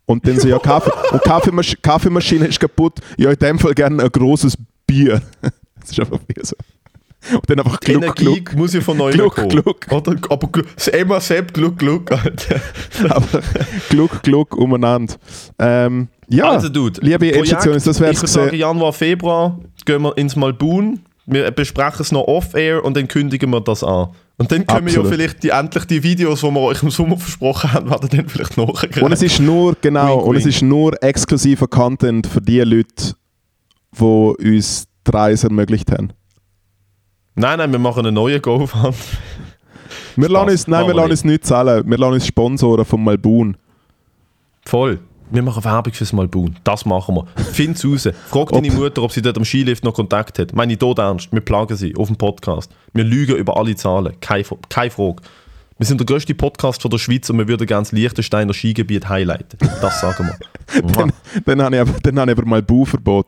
Und 0.05 0.27
dann 0.27 0.39
so, 0.41 0.49
ja, 0.49 0.59
Kaffee, 0.59 0.91
und 1.13 1.23
Kaffeemasch 1.23 1.77
Kaffeemaschine 1.83 2.47
ist 2.47 2.61
kaputt. 2.61 2.99
Ja, 3.19 3.31
in 3.31 3.39
dem 3.39 3.59
Fall 3.59 3.75
gerne 3.75 4.03
ein 4.03 4.11
großes 4.11 4.57
Bier. 4.87 5.23
Das 5.81 5.93
ist 5.93 6.01
einfach 6.01 6.19
wie 6.27 6.35
so. 6.45 6.57
Und 7.33 7.49
dann 7.49 7.61
einfach 7.61 7.81
Gluck, 7.81 8.03
Energie 8.03 8.25
Gluck. 8.25 8.55
muss 8.55 8.75
ja 8.75 8.81
von 8.81 8.97
neu 8.97 9.13
Gluck, 9.13 9.35
kommen. 9.35 9.49
Gluck. 9.49 9.87
Oder? 9.91 10.17
Aber 10.31 10.49
Emma 10.93 11.21
Sepp, 11.21 11.53
Gluck, 11.55 11.79
Gluck, 11.79 12.13
Alter. 12.13 12.61
Aber 13.11 13.43
Gluck, 13.91 14.23
Gluck 14.23 14.57
umeinander. 14.57 15.15
Ähm, 15.59 16.09
ja, 16.29 16.51
also, 16.51 16.69
Dude. 16.69 17.01
liebe 17.01 17.19
Projekt, 17.19 17.53
Editions, 17.53 17.85
das 17.85 18.01
wäre 18.01 18.13
Ich 18.13 18.19
würde 18.19 18.29
sagen, 18.29 18.57
Januar, 18.57 18.93
Februar 18.93 19.59
gehen 19.85 20.03
wir 20.03 20.17
ins 20.17 20.37
Malboon. 20.37 21.01
Wir 21.27 21.51
besprechen 21.51 22.01
es 22.01 22.13
noch 22.13 22.27
off-air 22.27 22.85
und 22.85 22.97
dann 22.97 23.07
kündigen 23.09 23.51
wir 23.51 23.61
das 23.61 23.85
an. 23.85 24.09
Und 24.39 24.53
dann 24.53 24.67
können 24.67 24.87
wir 24.87 24.93
ja 24.93 25.01
Absolut. 25.01 25.09
vielleicht 25.09 25.43
die, 25.43 25.49
endlich 25.49 25.85
die 25.87 26.03
Videos, 26.03 26.41
die 26.41 26.47
wir 26.47 26.61
euch 26.61 26.83
im 26.83 26.91
Sommer 26.91 27.17
versprochen 27.17 27.73
haben, 27.73 27.91
werden 27.91 28.09
dann 28.11 28.29
vielleicht 28.29 28.57
nachgreifen. 28.57 29.03
Und 29.03 29.13
es 29.13 29.23
ist 29.23 29.41
nur, 29.41 29.77
genau, 29.81 30.19
Wink, 30.19 30.27
und 30.27 30.37
es 30.37 30.47
ist 30.47 30.63
nur 30.63 31.03
exklusiver 31.03 31.67
Content 31.67 32.27
für 32.27 32.41
die 32.41 32.61
Leute, 32.61 33.15
die 33.99 34.05
uns 34.05 34.87
die 35.07 35.11
Reise 35.11 35.49
ermöglicht 35.49 35.91
haben. 35.91 36.13
Nein, 37.39 37.59
nein, 37.59 37.71
wir 37.71 37.79
machen 37.79 38.05
einen 38.05 38.15
neuen 38.15 38.43
GoFund. 38.43 38.97
Wir 40.17 40.29
lassen 40.29 40.51
uns, 40.51 40.67
nein, 40.67 40.89
wir 40.89 40.95
lassen 40.95 41.11
uns 41.13 41.25
nicht 41.25 41.47
zahlen. 41.47 41.89
Wir 41.89 41.97
lassen 41.97 42.15
uns 42.15 42.27
Sponsoren 42.27 42.85
vom 42.85 43.05
Malboon. 43.05 43.57
Voll. 44.67 44.99
Wir 45.31 45.43
machen 45.43 45.63
Werbung 45.63 45.93
fürs 45.93 46.13
Malboon. 46.13 46.57
Das 46.65 46.85
machen 46.85 47.15
wir. 47.15 47.27
Find's 47.53 47.85
raus. 47.85 48.09
Frag 48.27 48.49
deine 48.51 48.73
Mutter, 48.73 49.03
ob 49.05 49.13
sie 49.13 49.23
dort 49.23 49.37
am 49.37 49.45
Skilift 49.45 49.85
noch 49.85 49.95
Kontakt 49.95 50.41
hat. 50.41 50.53
Meine 50.53 50.73
ich 50.73 50.81
tot 50.81 50.99
ernst. 50.99 51.31
Wir 51.31 51.41
plagen 51.41 51.77
sie 51.77 51.95
auf 51.95 52.09
dem 52.09 52.17
Podcast. 52.17 52.73
Wir 52.93 53.05
lügen 53.05 53.37
über 53.37 53.57
alle 53.57 53.77
Zahlen. 53.77 54.15
Keine, 54.21 54.43
keine 54.69 54.91
Frage. 54.91 55.23
Wir 55.79 55.87
sind 55.87 56.01
der 56.01 56.07
grösste 56.07 56.35
Podcast 56.35 56.83
von 56.83 56.91
der 56.91 56.99
Schweiz 56.99 57.31
und 57.31 57.39
wir 57.39 57.47
würden 57.47 57.69
gerne 57.69 57.83
das 57.83 57.93
Liechtensteiner 57.93 58.53
Skigebiet 58.53 59.09
highlighten. 59.09 59.59
Das 59.81 60.01
sagen 60.01 60.27
wir. 60.27 60.83
Dann, 60.93 61.13
dann 61.47 61.63
habe 61.63 61.77
ich 61.77 61.81
aber, 61.81 61.93
dann 62.03 62.19
habe 62.19 62.33
ich 62.33 62.37
aber 62.37 62.47
Malbu-Verbot. 62.47 63.27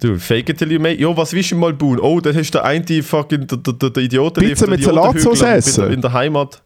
Du, 0.00 0.18
fake 0.18 0.50
it 0.50 0.58
till 0.58 0.70
you 0.70 0.80
make. 0.80 1.00
Jo, 1.00 1.16
was 1.16 1.32
willst 1.32 1.50
du 1.50 1.54
im 1.54 1.60
Malboon? 1.60 2.00
Oh, 2.00 2.20
dann 2.20 2.34
hast 2.36 2.50
du 2.50 2.58
den 2.58 2.66
einen 2.66 3.02
fucking, 3.02 3.46
der, 3.46 3.58
der, 3.58 3.90
der 3.90 4.02
Idioten 4.02 4.40
Pizza 4.40 4.66
mit 4.66 4.82
Salatsauce 4.82 5.42
essen? 5.42 5.92
In 5.92 6.00
der 6.00 6.12
Heimat. 6.12 6.62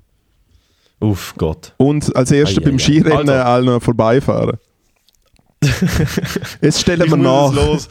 Uff, 1.00 1.34
Gott. 1.36 1.72
Und 1.78 2.14
als 2.14 2.30
ei, 2.30 2.44
beim 2.62 2.74
ei. 2.74 2.78
Skirennen 2.78 3.28
Also. 3.28 3.32
alle 3.32 3.64
noch 3.66 3.82
vorbeifahren. 3.82 4.58
Jetzt 6.60 6.80
stellen 6.80 7.10
wir 7.10 7.16
nach. 7.16 7.50
es 7.50 7.54
los. 7.54 7.88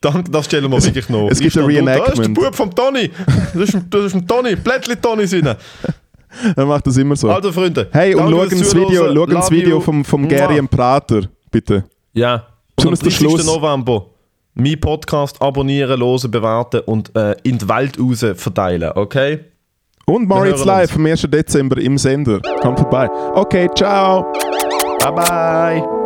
Danke, 0.00 0.30
das 0.30 0.44
stellen 0.46 0.70
wir 0.70 0.82
wirklich 0.82 1.08
noch. 1.08 1.28
es 1.30 1.40
gibt 1.40 1.56
ein 1.56 1.70
stand 1.70 1.86
da, 1.86 1.96
Das 1.98 2.18
ist 2.18 2.18
der 2.18 2.26
Reenactment. 2.26 2.34
Bub 2.34 2.54
vom 2.54 2.74
Toni. 2.74 3.10
Das 3.54 3.74
ist, 3.74 3.78
das 3.90 4.04
ist 4.06 4.14
ein 4.14 4.26
Toni. 4.26 4.54
Blättli-Toni 4.56 5.26
sind. 5.26 5.44
Dann 5.44 5.56
macht 6.68 6.86
das 6.86 6.96
immer 6.96 7.16
so. 7.16 7.30
Also, 7.30 7.52
Freunde. 7.52 7.88
hey, 7.92 8.14
und 8.14 8.30
fürs 8.48 8.50
das 8.50 8.74
Video, 8.74 9.12
schauen 9.12 9.30
das 9.30 9.50
Video 9.50 9.80
vom, 9.80 10.04
vom. 10.04 10.28
Gary 10.28 10.60
Prater, 10.68 11.22
bitte. 11.50 11.84
Ja. 12.12 12.34
Am 12.34 12.42
Besonders 12.76 13.00
der 13.00 13.10
30. 13.10 13.18
Schluss. 13.18 13.46
November 13.46 14.06
mein 14.60 14.80
Podcast 14.80 15.40
abonnieren, 15.40 16.00
hören, 16.00 16.30
bewerten 16.30 16.80
und 16.80 17.14
äh, 17.16 17.36
in 17.42 17.58
die 17.58 17.68
Welt 17.68 17.98
raus 17.98 18.24
verteilen, 18.34 18.92
okay? 18.94 19.40
Und 20.06 20.26
Moritz 20.26 20.64
Live 20.64 20.96
am 20.96 21.04
1. 21.04 21.22
Dezember 21.30 21.78
im 21.78 21.98
Sender. 21.98 22.40
Kommt 22.60 22.78
vorbei. 22.78 23.08
Okay, 23.34 23.68
ciao. 23.74 24.32
Bye 25.00 25.12
bye. 25.12 25.97